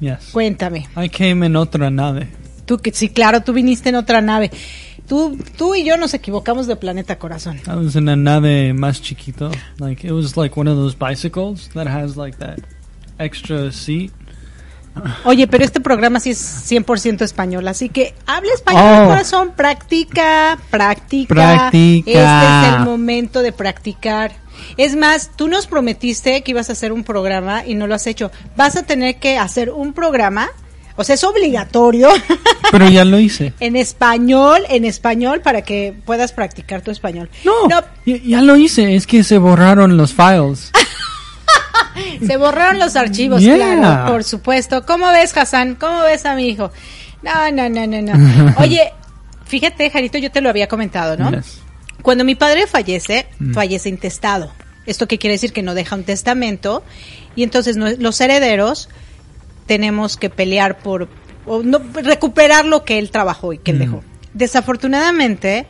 Yes. 0.00 0.30
Cuéntame. 0.32 0.88
I 0.96 1.08
came 1.08 1.46
en 1.46 1.56
otra 1.56 1.90
nave. 1.90 2.28
Tú 2.66 2.78
que 2.78 2.92
sí, 2.92 3.08
claro, 3.08 3.42
tú 3.42 3.52
viniste 3.52 3.88
en 3.88 3.94
otra 3.94 4.20
nave. 4.20 4.50
Tú, 5.06 5.38
tú 5.56 5.74
y 5.74 5.84
yo 5.84 5.96
nos 5.96 6.12
equivocamos 6.12 6.66
de 6.66 6.76
planeta, 6.76 7.18
corazón. 7.18 7.58
I 7.66 7.76
was 7.76 7.96
in 7.96 8.08
a 8.08 8.16
nave 8.16 8.74
más 8.74 9.00
chiquito. 9.00 9.50
Like 9.78 10.06
it 10.06 10.12
was 10.12 10.36
like 10.36 10.58
one 10.58 10.68
of 10.68 10.76
those 10.76 10.94
bicycles 10.94 11.70
that 11.74 11.86
has 11.86 12.16
like 12.16 12.38
that 12.38 12.58
extra 13.18 13.72
seat. 13.72 14.12
Oye, 15.24 15.46
pero 15.46 15.64
este 15.64 15.80
programa 15.80 16.20
sí 16.20 16.30
es 16.30 16.70
100% 16.70 17.22
español, 17.22 17.66
así 17.68 17.88
que 17.88 18.14
habla 18.26 18.52
español, 18.54 19.04
Oh. 19.04 19.08
corazón, 19.08 19.52
practica, 19.56 20.58
practica. 20.70 21.34
Practica. 21.34 22.10
Este 22.10 22.68
es 22.68 22.74
el 22.74 22.84
momento 22.84 23.42
de 23.42 23.52
practicar. 23.52 24.32
Es 24.76 24.96
más, 24.96 25.30
tú 25.36 25.48
nos 25.48 25.66
prometiste 25.66 26.42
que 26.42 26.50
ibas 26.50 26.68
a 26.68 26.72
hacer 26.72 26.92
un 26.92 27.04
programa 27.04 27.64
y 27.66 27.74
no 27.74 27.86
lo 27.86 27.94
has 27.94 28.06
hecho. 28.06 28.30
Vas 28.56 28.76
a 28.76 28.82
tener 28.82 29.16
que 29.16 29.38
hacer 29.38 29.70
un 29.70 29.92
programa, 29.92 30.48
o 30.96 31.04
sea, 31.04 31.14
es 31.14 31.22
obligatorio, 31.24 32.08
Pero 32.72 32.88
ya 32.88 33.04
lo 33.04 33.18
hice. 33.18 33.52
en 33.60 33.76
español, 33.76 34.62
en 34.68 34.84
español, 34.84 35.40
para 35.42 35.62
que 35.62 35.94
puedas 36.04 36.32
practicar 36.32 36.82
tu 36.82 36.90
español. 36.90 37.30
No, 37.44 37.52
ya, 37.70 37.84
ya 38.04 38.42
lo 38.42 38.56
hice. 38.56 38.94
Es 38.96 39.06
que 39.06 39.22
se 39.24 39.38
borraron 39.38 39.96
los 39.96 40.12
files. 40.12 40.72
Se 42.26 42.36
borraron 42.36 42.78
los 42.78 42.96
archivos, 42.96 43.40
Yeah. 43.42 43.56
claro, 43.56 44.12
por 44.12 44.24
supuesto. 44.24 44.84
¿Cómo 44.86 45.06
ves, 45.08 45.36
Hassan? 45.36 45.74
¿Cómo 45.76 46.00
ves 46.02 46.24
a 46.26 46.34
mi 46.34 46.48
hijo? 46.48 46.70
No, 47.22 47.50
no, 47.50 47.68
no, 47.68 47.86
no, 47.86 48.02
no. 48.02 48.54
Oye, 48.58 48.92
fíjate, 49.46 49.90
Jarito, 49.90 50.18
yo 50.18 50.30
te 50.30 50.40
lo 50.40 50.48
había 50.50 50.68
comentado, 50.68 51.16
¿no? 51.16 51.30
Yes. 51.32 51.60
Cuando 52.02 52.24
mi 52.24 52.34
padre 52.34 52.66
fallece, 52.66 53.26
Mm. 53.38 53.52
fallece 53.54 53.88
intestado. 53.88 54.52
¿Esto 54.86 55.06
qué 55.08 55.18
quiere 55.18 55.34
decir? 55.34 55.52
Que 55.52 55.62
no 55.62 55.74
deja 55.74 55.96
un 55.96 56.04
testamento. 56.04 56.82
Y 57.36 57.42
entonces 57.42 57.76
no- 57.76 57.90
los 57.98 58.20
herederos 58.20 58.88
tenemos 59.66 60.16
que 60.16 60.30
pelear 60.30 60.78
por 60.78 61.08
o 61.44 61.62
no, 61.62 61.80
recuperar 61.94 62.64
lo 62.66 62.84
que 62.84 62.98
él 62.98 63.10
trabajó 63.10 63.52
y 63.52 63.58
que 63.58 63.70
él 63.72 63.76
Mm. 63.78 63.80
dejó. 63.80 64.04
Desafortunadamente, 64.34 65.66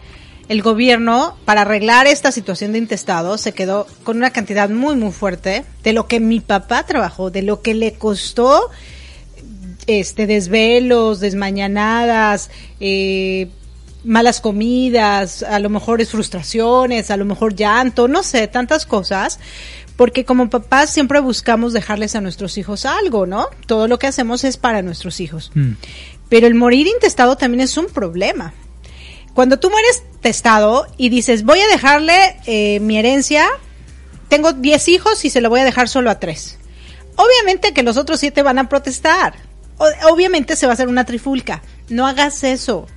el 0.48 0.62
gobierno, 0.62 1.36
para 1.44 1.62
arreglar 1.62 2.06
esta 2.06 2.32
situación 2.32 2.72
de 2.72 2.78
intestado, 2.78 3.36
se 3.36 3.52
quedó 3.52 3.86
con 4.02 4.16
una 4.16 4.30
cantidad 4.30 4.70
muy, 4.70 4.96
muy 4.96 5.12
fuerte 5.12 5.64
de 5.82 5.92
lo 5.92 6.06
que 6.06 6.20
mi 6.20 6.40
papá 6.40 6.84
trabajó, 6.86 7.30
de 7.30 7.42
lo 7.42 7.60
que 7.60 7.74
le 7.74 7.94
costó 7.94 8.70
este 9.86 10.26
desvelos, 10.26 11.20
desmañanadas, 11.20 12.50
eh, 12.80 13.48
malas 14.04 14.40
comidas, 14.40 15.42
a 15.42 15.58
lo 15.58 15.70
mejor 15.70 16.00
es 16.00 16.10
frustraciones, 16.10 17.10
a 17.10 17.16
lo 17.16 17.24
mejor 17.24 17.54
llanto, 17.54 18.08
no 18.08 18.22
sé, 18.22 18.46
tantas 18.48 18.86
cosas, 18.86 19.38
porque 19.96 20.24
como 20.24 20.48
papás 20.48 20.90
siempre 20.90 21.20
buscamos 21.20 21.72
dejarles 21.72 22.14
a 22.14 22.20
nuestros 22.20 22.56
hijos 22.56 22.86
algo, 22.86 23.26
¿no? 23.26 23.48
Todo 23.66 23.88
lo 23.88 23.98
que 23.98 24.06
hacemos 24.06 24.44
es 24.44 24.56
para 24.56 24.82
nuestros 24.82 25.20
hijos. 25.20 25.50
Mm. 25.54 25.72
Pero 26.28 26.46
el 26.46 26.54
morir 26.54 26.86
intestado 26.86 27.36
también 27.36 27.62
es 27.62 27.76
un 27.76 27.86
problema. 27.86 28.54
Cuando 29.38 29.60
tú 29.60 29.70
mueres 29.70 30.02
testado 30.20 30.88
y 30.96 31.10
dices, 31.10 31.44
voy 31.44 31.60
a 31.60 31.68
dejarle 31.68 32.34
eh, 32.46 32.80
mi 32.80 32.98
herencia, 32.98 33.46
tengo 34.26 34.52
10 34.52 34.88
hijos 34.88 35.24
y 35.24 35.30
se 35.30 35.40
lo 35.40 35.48
voy 35.48 35.60
a 35.60 35.64
dejar 35.64 35.88
solo 35.88 36.10
a 36.10 36.18
3. 36.18 36.58
Obviamente 37.14 37.72
que 37.72 37.84
los 37.84 37.98
otros 37.98 38.18
7 38.18 38.42
van 38.42 38.58
a 38.58 38.68
protestar. 38.68 39.36
Obviamente 40.10 40.56
se 40.56 40.66
va 40.66 40.72
a 40.72 40.74
hacer 40.74 40.88
una 40.88 41.04
trifulca. 41.04 41.62
No 41.88 42.08
hagas 42.08 42.42
eso. 42.42 42.88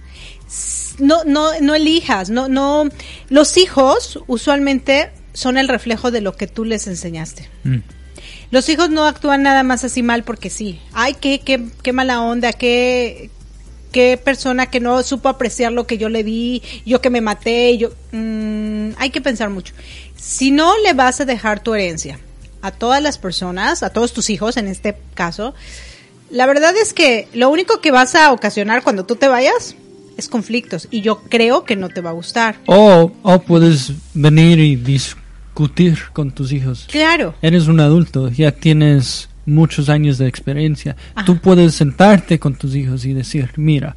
No, 0.97 1.23
no, 1.25 1.51
no 1.61 1.75
elijas, 1.75 2.31
no, 2.31 2.47
no. 2.47 2.89
Los 3.29 3.55
hijos 3.57 4.17
usualmente 4.25 5.11
son 5.33 5.59
el 5.59 5.67
reflejo 5.67 6.09
de 6.09 6.21
lo 6.21 6.35
que 6.35 6.47
tú 6.47 6.65
les 6.65 6.87
enseñaste. 6.87 7.51
Mm. 7.65 7.81
Los 8.49 8.67
hijos 8.67 8.89
no 8.89 9.05
actúan 9.05 9.43
nada 9.43 9.61
más 9.61 9.83
así 9.83 10.01
mal 10.01 10.23
porque 10.23 10.49
sí. 10.49 10.81
Ay, 10.91 11.13
qué, 11.13 11.39
qué, 11.41 11.67
qué 11.83 11.93
mala 11.93 12.19
onda, 12.19 12.51
qué, 12.51 13.29
qué 13.91 14.17
persona 14.17 14.67
que 14.67 14.79
no 14.79 15.03
supo 15.03 15.29
apreciar 15.29 15.71
lo 15.71 15.85
que 15.85 15.97
yo 15.97 16.09
le 16.09 16.23
di, 16.23 16.61
yo 16.85 17.01
que 17.01 17.09
me 17.09 17.21
maté, 17.21 17.77
yo... 17.77 17.89
mm, 18.11 18.91
hay 18.97 19.09
que 19.09 19.21
pensar 19.21 19.49
mucho. 19.49 19.73
Si 20.15 20.51
no 20.51 20.77
le 20.79 20.93
vas 20.93 21.21
a 21.21 21.25
dejar 21.25 21.61
tu 21.61 21.73
herencia 21.73 22.19
a 22.61 22.71
todas 22.71 23.01
las 23.01 23.17
personas, 23.17 23.83
a 23.83 23.89
todos 23.89 24.13
tus 24.13 24.29
hijos 24.29 24.57
en 24.57 24.67
este 24.67 24.97
caso, 25.13 25.53
la 26.29 26.45
verdad 26.45 26.75
es 26.77 26.93
que 26.93 27.27
lo 27.33 27.49
único 27.49 27.81
que 27.81 27.91
vas 27.91 28.15
a 28.15 28.31
ocasionar 28.31 28.83
cuando 28.83 29.05
tú 29.05 29.15
te 29.15 29.27
vayas 29.27 29.75
es 30.17 30.27
conflictos 30.27 30.87
y 30.91 31.01
yo 31.01 31.21
creo 31.29 31.63
que 31.65 31.75
no 31.75 31.89
te 31.89 32.01
va 32.01 32.11
a 32.11 32.13
gustar. 32.13 32.57
O, 32.67 33.11
o 33.21 33.39
puedes 33.41 33.91
venir 34.13 34.59
y 34.59 34.75
discutir 34.75 35.99
con 36.13 36.31
tus 36.31 36.51
hijos. 36.51 36.87
Claro. 36.89 37.35
Eres 37.41 37.67
un 37.67 37.79
adulto, 37.79 38.29
ya 38.29 38.51
tienes 38.51 39.29
muchos 39.45 39.89
años 39.89 40.17
de 40.17 40.27
experiencia. 40.27 40.95
Tú 41.25 41.37
puedes 41.37 41.75
sentarte 41.75 42.39
con 42.39 42.55
tus 42.55 42.75
hijos 42.75 43.05
y 43.05 43.13
decir, 43.13 43.49
mira, 43.57 43.95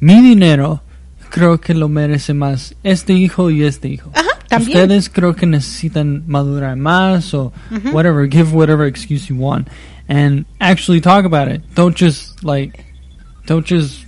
mi 0.00 0.20
dinero 0.20 0.82
creo 1.30 1.60
que 1.60 1.74
lo 1.74 1.88
merece 1.88 2.34
más 2.34 2.74
este 2.82 3.12
hijo 3.14 3.50
y 3.50 3.62
este 3.64 3.88
hijo. 3.88 4.10
Ajá, 4.14 4.26
también. 4.48 4.78
Ustedes 4.82 5.08
creo 5.08 5.34
que 5.34 5.46
necesitan 5.46 6.24
madurar 6.26 6.76
más 6.76 7.32
o 7.34 7.52
Ujú. 7.70 7.90
whatever, 7.90 8.28
give 8.28 8.50
whatever 8.52 8.86
excuse 8.86 9.28
you 9.28 9.36
want 9.36 9.68
and 10.08 10.44
actually 10.58 11.00
talk 11.00 11.24
about 11.24 11.48
it. 11.50 11.62
Don't 11.74 11.96
just 11.98 12.42
like, 12.44 12.84
don't 13.46 13.66
just, 13.66 14.04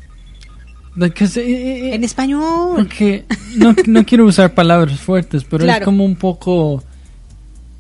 because 0.97 1.37
en 1.41 2.05
español. 2.05 2.77
Porque 2.77 3.25
no, 3.57 3.75
no 3.87 4.05
quiero 4.05 4.27
usar 4.27 4.53
palabras 4.55 4.99
fuertes, 5.01 5.45
pero 5.45 5.65
Claro. 5.65 5.79
es 5.81 5.85
como 5.85 6.05
un 6.05 6.17
poco, 6.17 6.83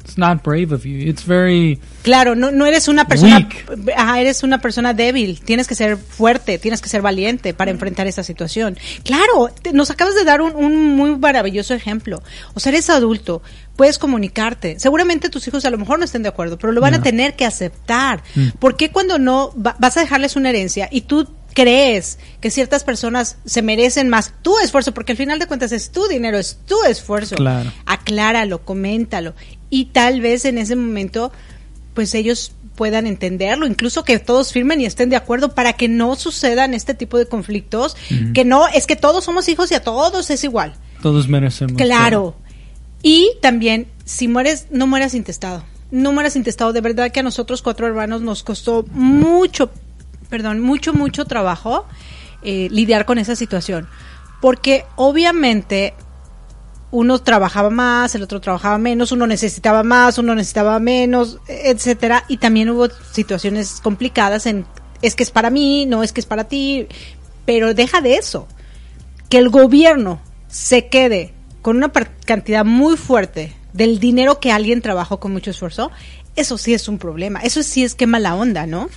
it's 0.04 0.18
not 0.18 0.42
brave 0.44 0.72
of 0.74 0.84
you. 0.84 0.98
It's 1.08 1.24
very, 1.24 1.80
Claro, 2.02 2.34
no, 2.34 2.50
no 2.50 2.66
eres 2.66 2.88
una 2.88 3.08
persona, 3.08 3.36
Weak. 3.38 3.92
ajá, 3.96 4.20
eres 4.20 4.42
una 4.42 4.60
persona 4.60 4.92
débil, 4.92 5.40
tienes 5.40 5.66
que 5.66 5.74
ser 5.74 5.96
fuerte, 5.96 6.58
tienes 6.58 6.80
que 6.82 6.88
ser 6.90 7.00
valiente 7.02 7.54
para 7.54 7.70
enfrentar 7.70 8.06
esa 8.06 8.22
situación. 8.22 8.76
Claro, 9.04 9.48
te- 9.62 9.72
nos 9.72 9.90
acabas 9.90 10.14
de 10.14 10.24
dar 10.24 10.42
un, 10.42 10.54
un 10.54 10.94
muy 10.96 11.16
maravilloso 11.16 11.72
ejemplo. 11.74 12.22
O 12.54 12.60
sea, 12.60 12.70
eres 12.70 12.90
adulto, 12.90 13.42
puedes 13.76 13.98
comunicarte. 13.98 14.78
Seguramente 14.78 15.30
tus 15.30 15.48
hijos 15.48 15.64
a 15.64 15.70
lo 15.70 15.78
mejor 15.78 15.98
no 15.98 16.04
estén 16.04 16.22
de 16.22 16.28
acuerdo, 16.28 16.58
pero 16.58 16.72
lo 16.72 16.80
van 16.82 16.94
a 16.94 17.02
tener 17.02 17.34
que 17.34 17.46
aceptar. 17.46 18.22
Mm. 18.34 18.48
¿Por 18.58 18.76
qué 18.76 18.90
cuando 18.90 19.18
no 19.18 19.52
va- 19.60 19.76
vas 19.78 19.96
a 19.96 20.00
dejarles 20.00 20.36
una 20.36 20.50
herencia 20.50 20.88
y 20.92 21.02
tú 21.02 21.26
crees 21.54 22.18
que 22.40 22.50
ciertas 22.50 22.82
personas 22.82 23.36
se 23.44 23.62
merecen 23.62 24.08
más 24.08 24.32
tu 24.42 24.58
esfuerzo, 24.58 24.92
porque 24.92 25.12
al 25.12 25.18
final 25.18 25.38
de 25.38 25.46
cuentas 25.46 25.70
es 25.70 25.90
tu 25.92 26.08
dinero, 26.08 26.36
es 26.36 26.58
tu 26.66 26.82
esfuerzo. 26.82 27.36
Claro. 27.36 27.72
Acláralo, 27.86 28.64
coméntalo. 28.64 29.34
Y 29.74 29.86
tal 29.86 30.20
vez 30.20 30.44
en 30.44 30.56
ese 30.56 30.76
momento, 30.76 31.32
pues 31.94 32.14
ellos 32.14 32.52
puedan 32.76 33.08
entenderlo, 33.08 33.66
incluso 33.66 34.04
que 34.04 34.20
todos 34.20 34.52
firmen 34.52 34.80
y 34.80 34.84
estén 34.84 35.10
de 35.10 35.16
acuerdo 35.16 35.52
para 35.52 35.72
que 35.72 35.88
no 35.88 36.14
sucedan 36.14 36.74
este 36.74 36.94
tipo 36.94 37.18
de 37.18 37.26
conflictos, 37.26 37.96
que 38.34 38.44
no, 38.44 38.68
es 38.68 38.86
que 38.86 38.94
todos 38.94 39.24
somos 39.24 39.48
hijos 39.48 39.72
y 39.72 39.74
a 39.74 39.82
todos 39.82 40.30
es 40.30 40.44
igual. 40.44 40.74
todos 41.02 41.26
merecemos. 41.26 41.76
Claro. 41.76 42.36
Y 43.02 43.32
también, 43.42 43.88
si 44.04 44.28
mueres, 44.28 44.68
no 44.70 44.86
mueras 44.86 45.12
intestado. 45.12 45.64
No 45.90 46.12
mueras 46.12 46.36
intestado. 46.36 46.72
De 46.72 46.80
verdad 46.80 47.10
que 47.10 47.18
a 47.18 47.24
nosotros 47.24 47.60
cuatro 47.60 47.88
hermanos 47.88 48.22
nos 48.22 48.44
costó 48.44 48.86
mucho, 48.92 49.72
perdón, 50.30 50.60
mucho, 50.60 50.94
mucho 50.94 51.24
trabajo 51.24 51.84
eh, 52.44 52.68
lidiar 52.70 53.06
con 53.06 53.18
esa 53.18 53.34
situación. 53.34 53.88
Porque 54.40 54.84
obviamente 54.94 55.94
uno 56.94 57.18
trabajaba 57.18 57.70
más, 57.70 58.14
el 58.14 58.22
otro 58.22 58.40
trabajaba 58.40 58.78
menos, 58.78 59.10
uno 59.10 59.26
necesitaba 59.26 59.82
más, 59.82 60.16
uno 60.16 60.32
necesitaba 60.36 60.78
menos, 60.78 61.40
etcétera, 61.48 62.24
y 62.28 62.36
también 62.36 62.70
hubo 62.70 62.86
situaciones 63.10 63.80
complicadas 63.82 64.46
en 64.46 64.64
es 65.02 65.16
que 65.16 65.24
es 65.24 65.32
para 65.32 65.50
mí, 65.50 65.86
no 65.86 66.04
es 66.04 66.12
que 66.12 66.20
es 66.20 66.26
para 66.26 66.44
ti, 66.44 66.86
pero 67.44 67.74
deja 67.74 68.00
de 68.00 68.14
eso. 68.14 68.46
Que 69.28 69.38
el 69.38 69.48
gobierno 69.48 70.20
se 70.46 70.86
quede 70.86 71.34
con 71.62 71.78
una 71.78 71.90
cantidad 71.90 72.64
muy 72.64 72.96
fuerte 72.96 73.52
del 73.72 73.98
dinero 73.98 74.38
que 74.38 74.52
alguien 74.52 74.80
trabajó 74.80 75.18
con 75.18 75.32
mucho 75.32 75.50
esfuerzo, 75.50 75.90
eso 76.36 76.56
sí 76.58 76.74
es 76.74 76.86
un 76.86 76.98
problema. 76.98 77.40
Eso 77.40 77.64
sí 77.64 77.82
es 77.82 77.96
que 77.96 78.06
mala 78.06 78.36
onda, 78.36 78.68
¿no? 78.68 78.88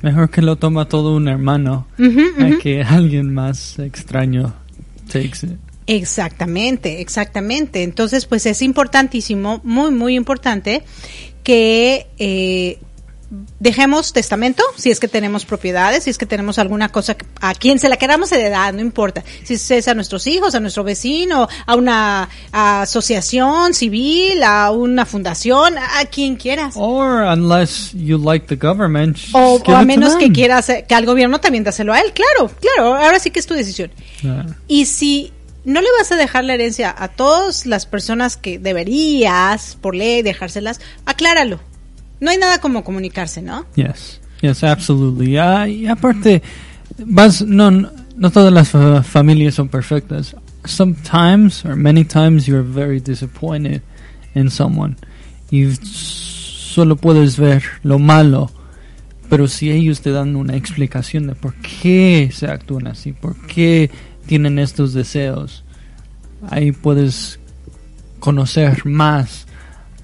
Mejor 0.00 0.30
que 0.30 0.42
lo 0.42 0.56
toma 0.56 0.88
todo 0.88 1.16
un 1.16 1.26
hermano 1.26 1.88
a 1.98 2.62
que 2.62 2.84
alguien 2.84 3.34
más 3.34 3.80
extraño 3.80 4.54
takes 5.08 5.44
it. 5.44 5.71
Exactamente, 5.86 7.00
exactamente. 7.00 7.82
Entonces, 7.82 8.26
pues 8.26 8.46
es 8.46 8.62
importantísimo, 8.62 9.60
muy, 9.64 9.90
muy 9.90 10.14
importante 10.14 10.84
que 11.42 12.06
eh, 12.18 12.78
dejemos 13.58 14.12
testamento, 14.12 14.62
si 14.76 14.90
es 14.90 15.00
que 15.00 15.08
tenemos 15.08 15.44
propiedades, 15.44 16.04
si 16.04 16.10
es 16.10 16.18
que 16.18 16.26
tenemos 16.26 16.58
alguna 16.58 16.90
cosa 16.90 17.16
a 17.40 17.54
quien 17.54 17.78
se 17.78 17.88
la 17.88 17.96
queramos 17.96 18.30
heredar, 18.32 18.74
no 18.74 18.80
importa. 18.80 19.24
Si 19.44 19.54
es 19.54 19.88
a 19.88 19.94
nuestros 19.94 20.26
hijos, 20.26 20.54
a 20.54 20.60
nuestro 20.60 20.84
vecino, 20.84 21.48
a 21.66 21.74
una 21.74 22.28
asociación 22.52 23.74
civil, 23.74 24.42
a 24.42 24.70
una 24.70 25.06
fundación, 25.06 25.78
a 25.78 26.04
quien 26.06 26.36
quieras. 26.36 26.74
Or 26.76 27.22
unless 27.22 27.92
you 27.94 28.18
like 28.18 28.46
the 28.46 28.56
government. 28.56 29.18
O, 29.32 29.60
a 29.66 29.84
menos 29.84 30.16
que 30.16 30.30
quieras 30.30 30.70
que 30.86 30.94
al 30.94 31.06
gobierno 31.06 31.40
también 31.40 31.64
dáselo 31.64 31.92
a 31.92 32.00
él, 32.00 32.12
claro, 32.12 32.50
claro, 32.60 32.94
ahora 32.94 33.18
sí 33.18 33.30
que 33.30 33.40
es 33.40 33.46
tu 33.46 33.54
decisión. 33.54 33.90
Y 34.68 34.84
si 34.86 35.32
no 35.64 35.80
le 35.80 35.88
vas 35.98 36.12
a 36.12 36.16
dejar 36.16 36.44
la 36.44 36.54
herencia 36.54 36.94
a 36.96 37.08
todas 37.08 37.66
las 37.66 37.86
personas 37.86 38.36
que 38.36 38.58
deberías, 38.58 39.76
por 39.80 39.94
ley, 39.94 40.22
dejárselas, 40.22 40.80
acláralo 41.06 41.60
no 42.22 42.30
hay 42.30 42.38
nada 42.38 42.60
como 42.60 42.84
comunicarse, 42.84 43.42
¿no? 43.42 43.66
Yes, 43.74 44.20
yes, 44.40 44.62
absolutely. 44.62 45.36
Uh, 45.36 45.66
y 45.66 45.88
aparte, 45.88 46.40
vas, 47.04 47.42
no, 47.42 47.70
no 47.72 48.30
todas 48.30 48.52
las 48.52 48.70
familias 49.06 49.56
son 49.56 49.68
perfectas. 49.68 50.36
Sometimes, 50.64 51.64
or 51.64 51.74
many 51.74 52.04
times, 52.04 52.46
you're 52.46 52.62
very 52.62 53.00
disappointed 53.00 53.82
in 54.36 54.50
someone. 54.50 54.96
Y 55.50 55.74
solo 55.82 56.94
puedes 56.94 57.36
ver 57.36 57.64
lo 57.82 57.98
malo. 57.98 58.52
Pero 59.28 59.48
si 59.48 59.72
ellos 59.72 60.00
te 60.00 60.12
dan 60.12 60.36
una 60.36 60.54
explicación 60.54 61.26
de 61.26 61.34
por 61.34 61.54
qué 61.54 62.30
se 62.32 62.46
actúan 62.46 62.86
así, 62.86 63.12
por 63.12 63.34
qué 63.46 63.90
tienen 64.26 64.58
estos 64.58 64.94
deseos, 64.94 65.64
ahí 66.48 66.72
puedes 66.72 67.38
conocer 68.20 68.86
más 68.86 69.46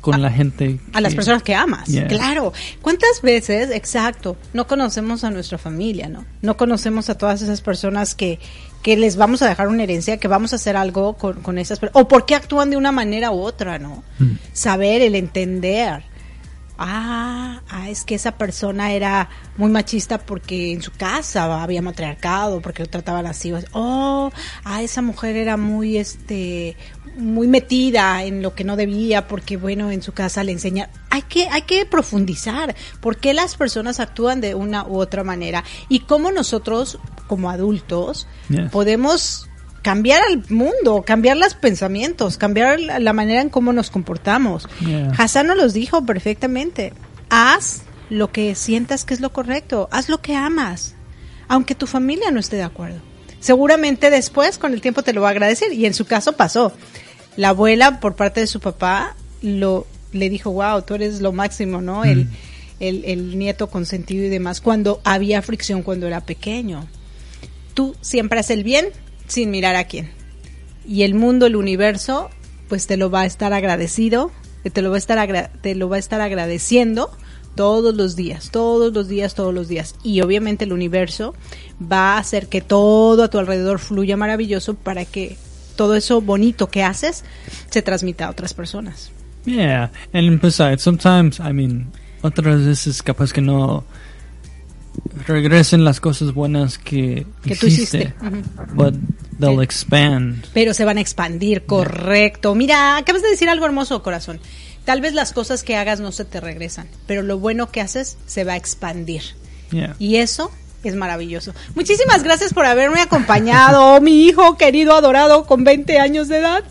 con 0.01 0.23
la 0.23 0.31
gente. 0.31 0.79
a 0.93 1.01
las 1.01 1.14
personas 1.14 1.43
que 1.43 1.55
amas, 1.55 1.89
claro. 2.09 2.53
¿Cuántas 2.81 3.21
veces, 3.23 3.71
exacto, 3.71 4.37
no 4.53 4.66
conocemos 4.66 5.25
a 5.25 5.31
nuestra 5.31 5.59
familia, 5.59 6.09
no? 6.09 6.25
No 6.41 6.57
conocemos 6.57 7.11
a 7.11 7.19
todas 7.19 7.43
esas 7.43 7.61
personas 7.61 8.14
que, 8.14 8.39
que 8.83 8.97
les 8.97 9.16
vamos 9.16 9.43
a 9.43 9.49
dejar 9.49 9.69
una 9.69 9.83
herencia, 9.83 10.19
que 10.19 10.29
vamos 10.29 10.53
a 10.53 10.57
hacer 10.57 10.77
algo 10.77 11.14
con, 11.14 11.41
con 11.43 11.59
esas 11.59 11.79
personas, 11.79 12.03
o 12.03 12.09
por 12.09 12.27
qué 12.27 12.35
actúan 12.35 12.71
de 12.71 12.77
una 12.77 12.93
manera 12.93 13.31
u 13.33 13.41
otra, 13.41 13.79
¿no? 13.79 14.03
Mm. 14.19 14.33
Saber, 14.53 15.03
el 15.03 15.14
entender. 15.14 16.05
Ah, 16.79 17.61
ah, 17.68 17.91
es 17.91 18.05
que 18.05 18.14
esa 18.14 18.39
persona 18.39 18.93
era 18.93 19.29
muy 19.57 19.68
machista 19.68 20.18
porque 20.18 20.72
en 20.72 20.81
su 20.81 20.93
casa 20.93 21.62
había 21.62 21.83
matriarcado, 21.83 22.61
porque 22.61 22.85
lo 22.85 22.89
trataban 22.89 23.26
así. 23.26 23.53
Oh, 23.72 24.31
ah, 24.64 24.83
esa 24.83 25.03
mujer 25.03 25.37
era 25.37 25.57
muy, 25.57 25.97
este, 25.97 26.76
muy 27.16 27.49
metida 27.49 28.22
en 28.22 28.43
lo 28.43 28.55
que 28.55 28.62
no 28.62 28.76
debía 28.76 29.26
porque 29.26 29.57
bueno 29.57 29.91
en 29.91 30.03
su 30.03 30.12
casa 30.12 30.45
le 30.45 30.53
enseña 30.53 30.89
hay 31.11 31.22
que 31.22 31.49
hay 31.49 31.62
que 31.62 31.85
profundizar 31.85 32.76
por 33.01 33.16
qué 33.16 33.35
las 33.35 33.57
personas 33.57 33.99
actúan 33.99 34.41
de 34.41 34.55
una 34.55 34.87
u 34.87 34.99
otra 34.99 35.24
manera 35.24 35.64
y 35.89 36.01
cómo 36.01 36.31
nosotros 36.31 36.99
como 37.26 37.51
adultos 37.51 38.29
podemos 38.70 39.47
cambiar 39.83 40.22
al 40.22 40.45
mundo 40.49 41.03
cambiar 41.07 41.37
los 41.37 41.55
pensamientos 41.55 42.37
cambiar 42.37 42.81
la 42.81 43.12
manera 43.12 43.41
en 43.41 43.49
cómo 43.49 43.72
nos 43.72 43.91
comportamos 43.91 44.68
Hassan 45.16 45.47
nos 45.47 45.57
los 45.57 45.72
dijo 45.72 46.05
perfectamente 46.05 46.93
haz 47.31 47.83
lo 48.11 48.33
que 48.33 48.55
sientas 48.55 49.05
que 49.05 49.14
es 49.14 49.20
lo 49.20 49.33
correcto 49.33 49.89
haz 49.93 50.09
lo 50.09 50.20
que 50.20 50.35
amas 50.35 50.95
aunque 51.47 51.74
tu 51.74 51.87
familia 51.87 52.31
no 52.31 52.41
esté 52.41 52.57
de 52.57 52.62
acuerdo 52.62 53.01
seguramente 53.41 54.11
después 54.11 54.59
con 54.59 54.72
el 54.72 54.81
tiempo 54.81 55.03
te 55.03 55.12
lo 55.12 55.22
va 55.22 55.29
a 55.29 55.31
agradecer 55.33 55.72
y 55.72 55.87
en 55.87 55.95
su 55.95 56.07
caso 56.07 56.33
pasó 56.33 56.72
la 57.37 57.51
abuela 57.51 58.01
por 58.01 58.16
parte 58.16 58.41
de 58.41 58.47
su 58.47 58.61
papá 58.61 59.14
lo 59.43 59.87
le 60.12 60.31
dijo, 60.31 60.51
wow, 60.53 60.83
tú 60.83 60.95
eres 60.95 61.20
lo 61.20 61.33
máximo, 61.33 61.81
¿no? 61.81 62.05
El, 62.05 62.24
mm. 62.24 62.31
el, 62.81 63.05
el, 63.05 63.39
nieto 63.39 63.68
consentido 63.68 64.24
y 64.24 64.29
demás, 64.29 64.61
cuando 64.61 65.01
había 65.05 65.43
fricción 65.43 65.83
cuando 65.83 66.07
era 66.07 66.20
pequeño. 66.20 66.87
Tú 67.74 67.95
siempre 68.01 68.41
haces 68.41 68.57
el 68.57 68.64
bien 68.64 68.89
sin 69.29 69.51
mirar 69.51 69.76
a 69.76 69.85
quién. 69.85 70.11
Y 70.87 71.03
el 71.03 71.14
mundo, 71.14 71.47
el 71.47 71.57
universo, 71.57 72.31
pues 72.68 72.87
te 72.87 72.97
lo 72.97 73.11
va 73.11 73.22
a 73.22 73.26
estar 73.26 73.53
agradecido, 73.53 74.33
te 74.72 74.83
lo 74.83 74.91
va 74.91 74.97
a 74.97 74.99
estar, 74.99 75.51
te 75.61 75.74
lo 75.74 75.89
va 75.89 75.97
a 75.97 75.99
estar 75.99 76.20
agradeciendo 76.20 77.11
todos 77.55 77.95
los 77.95 78.16
días, 78.16 78.51
todos 78.51 78.93
los 78.93 79.09
días, 79.09 79.35
todos 79.35 79.55
los 79.55 79.68
días. 79.68 79.95
Y 80.03 80.20
obviamente 80.20 80.64
el 80.64 80.72
universo 80.72 81.35
va 81.81 82.14
a 82.14 82.18
hacer 82.18 82.49
que 82.49 82.61
todo 82.61 83.22
a 83.24 83.31
tu 83.31 83.39
alrededor 83.39 83.79
fluya 83.79 84.16
maravilloso 84.16 84.74
para 84.74 85.05
que 85.05 85.37
todo 85.76 85.95
eso 85.95 86.20
bonito 86.20 86.68
que 86.68 86.83
haces 86.83 87.24
se 87.70 87.83
transmite 87.83 88.24
a 88.24 88.31
otras 88.31 88.55
personas. 88.55 89.11
Yeah, 89.45 89.91
and 90.12 90.41
besides, 90.41 90.83
sometimes, 90.83 91.39
I 91.39 91.53
mean, 91.53 91.91
otras 92.22 92.64
veces 92.64 93.03
capaz 93.03 93.33
que 93.33 93.41
no 93.41 93.85
regresen 95.26 95.84
las 95.84 96.01
cosas 96.01 96.32
buenas 96.32 96.78
que, 96.78 97.26
que 97.42 97.57
tú 97.57 97.66
hiciste, 97.66 98.14
but 98.74 98.94
they'll 99.38 99.62
expand. 99.62 100.46
Pero 100.55 100.74
se 100.74 100.84
van 100.84 100.99
a 100.99 101.01
expandir, 101.01 101.64
correcto. 101.64 102.55
Mira, 102.55 102.96
acabas 102.96 103.22
de 103.22 103.28
decir 103.28 103.49
algo 103.49 103.66
hermoso, 103.66 104.03
corazón. 104.03 104.40
Tal 104.84 105.01
vez 105.01 105.12
las 105.12 105.32
cosas 105.32 105.62
que 105.62 105.76
hagas 105.76 106.01
no 106.01 106.12
se 106.12 106.24
te 106.24 106.40
regresan, 106.40 106.88
pero 107.07 107.22
lo 107.22 107.38
bueno 107.38 107.70
que 107.70 107.80
haces 107.80 108.16
se 108.26 108.44
va 108.44 108.55
a 108.55 108.57
expandir. 108.57 109.22
Yeah. 109.70 109.96
Y 109.99 110.16
eso 110.16 110.51
es 110.85 110.95
maravilloso. 110.95 111.55
Muchísimas 111.74 112.22
gracias 112.22 112.55
por 112.55 112.64
haberme 112.64 113.01
acompañado, 113.01 114.01
mi 114.01 114.26
hijo 114.26 114.57
querido, 114.57 114.95
adorado, 114.95 115.45
con 115.45 115.64
20 115.64 115.99
años 115.99 116.29
de 116.29 116.39
edad. 116.39 116.64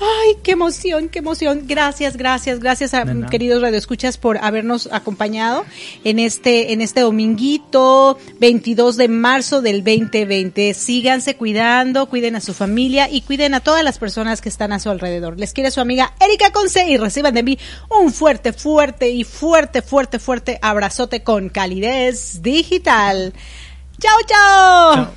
Ay, 0.00 0.36
qué 0.42 0.52
emoción, 0.52 1.08
qué 1.08 1.18
emoción. 1.18 1.64
Gracias, 1.66 2.16
gracias, 2.16 2.58
gracias 2.58 2.94
a 2.94 3.04
queridos 3.30 3.60
radioescuchas 3.60 4.16
por 4.16 4.38
habernos 4.38 4.88
acompañado 4.92 5.64
en 6.04 6.18
este, 6.18 6.72
en 6.72 6.80
este 6.80 7.00
dominguito 7.00 8.18
22 8.38 8.96
de 8.96 9.08
marzo 9.08 9.60
del 9.60 9.84
2020. 9.84 10.72
Síganse 10.72 11.36
cuidando, 11.36 12.06
cuiden 12.06 12.36
a 12.36 12.40
su 12.40 12.54
familia 12.54 13.10
y 13.10 13.20
cuiden 13.20 13.54
a 13.54 13.60
todas 13.60 13.84
las 13.84 13.98
personas 13.98 14.40
que 14.40 14.48
están 14.48 14.72
a 14.72 14.80
su 14.80 14.88
alrededor. 14.88 15.38
Les 15.38 15.52
quiere 15.52 15.70
su 15.70 15.80
amiga 15.80 16.14
Erika 16.20 16.50
Conce 16.50 16.88
y 16.88 16.96
reciban 16.96 17.34
de 17.34 17.42
mí 17.42 17.58
un 17.90 18.12
fuerte, 18.12 18.52
fuerte 18.52 19.10
y 19.10 19.24
fuerte, 19.24 19.82
fuerte, 19.82 20.18
fuerte 20.18 20.58
abrazote 20.62 21.22
con 21.22 21.50
calidez 21.50 22.42
digital. 22.42 23.34
Chao. 24.00 24.18
chao. 24.26 25.14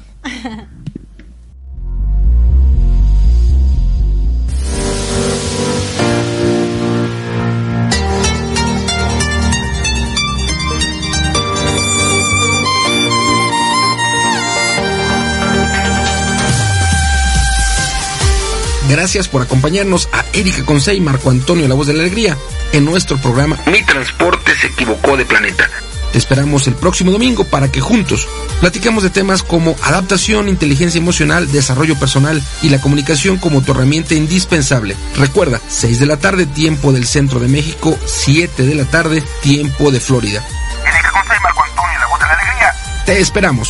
Gracias 18.90 19.28
por 19.28 19.42
acompañarnos 19.42 20.08
a 20.12 20.24
Erika 20.34 20.64
Consey 20.66 20.98
y 20.98 21.02
Marco 21.02 21.32
Antonio 21.32 21.68
La 21.68 21.74
Voz 21.74 21.88
de 21.88 21.94
la 21.94 22.04
Alegría 22.04 22.38
en 22.74 22.86
nuestro 22.86 23.18
programa 23.18 23.58
Mi 23.66 23.84
Transporte 23.84 24.54
se 24.56 24.68
equivocó 24.68 25.18
de 25.18 25.26
planeta. 25.26 25.68
Te 26.14 26.20
esperamos 26.20 26.68
el 26.68 26.76
próximo 26.76 27.12
domingo 27.12 27.44
para 27.44 27.72
que 27.72 27.82
juntos 27.82 28.28
platiquemos 28.60 29.02
de 29.02 29.10
temas 29.10 29.42
como 29.42 29.76
adaptación, 29.82 30.48
inteligencia 30.48 31.00
emocional, 31.00 31.52
desarrollo 31.52 31.98
personal 31.98 32.40
y 32.62 32.70
la 32.70 32.80
comunicación 32.80 33.40
como 33.40 33.64
tu 33.64 33.72
herramienta 33.72 34.14
indispensable. 34.14 34.96
Recuerda, 35.18 35.60
6 35.68 36.00
de 36.00 36.06
la 36.06 36.18
tarde, 36.18 36.46
tiempo 36.46 36.94
del 36.94 37.08
centro 37.08 37.40
de 37.40 37.48
México, 37.48 37.98
7 38.06 38.62
de 38.62 38.76
la 38.76 38.86
tarde, 38.86 39.24
tiempo 39.42 39.90
de 39.90 40.00
Florida. 40.00 40.46
Erika 40.86 41.10
Consey, 41.10 41.40
Marco 41.42 41.64
Antonio 41.64 42.00
La 42.00 42.08
Voz 42.08 42.20
de 42.20 42.26
la 42.28 42.34
Alegría. 42.34 42.74
Te 43.08 43.20
esperamos. 43.20 43.70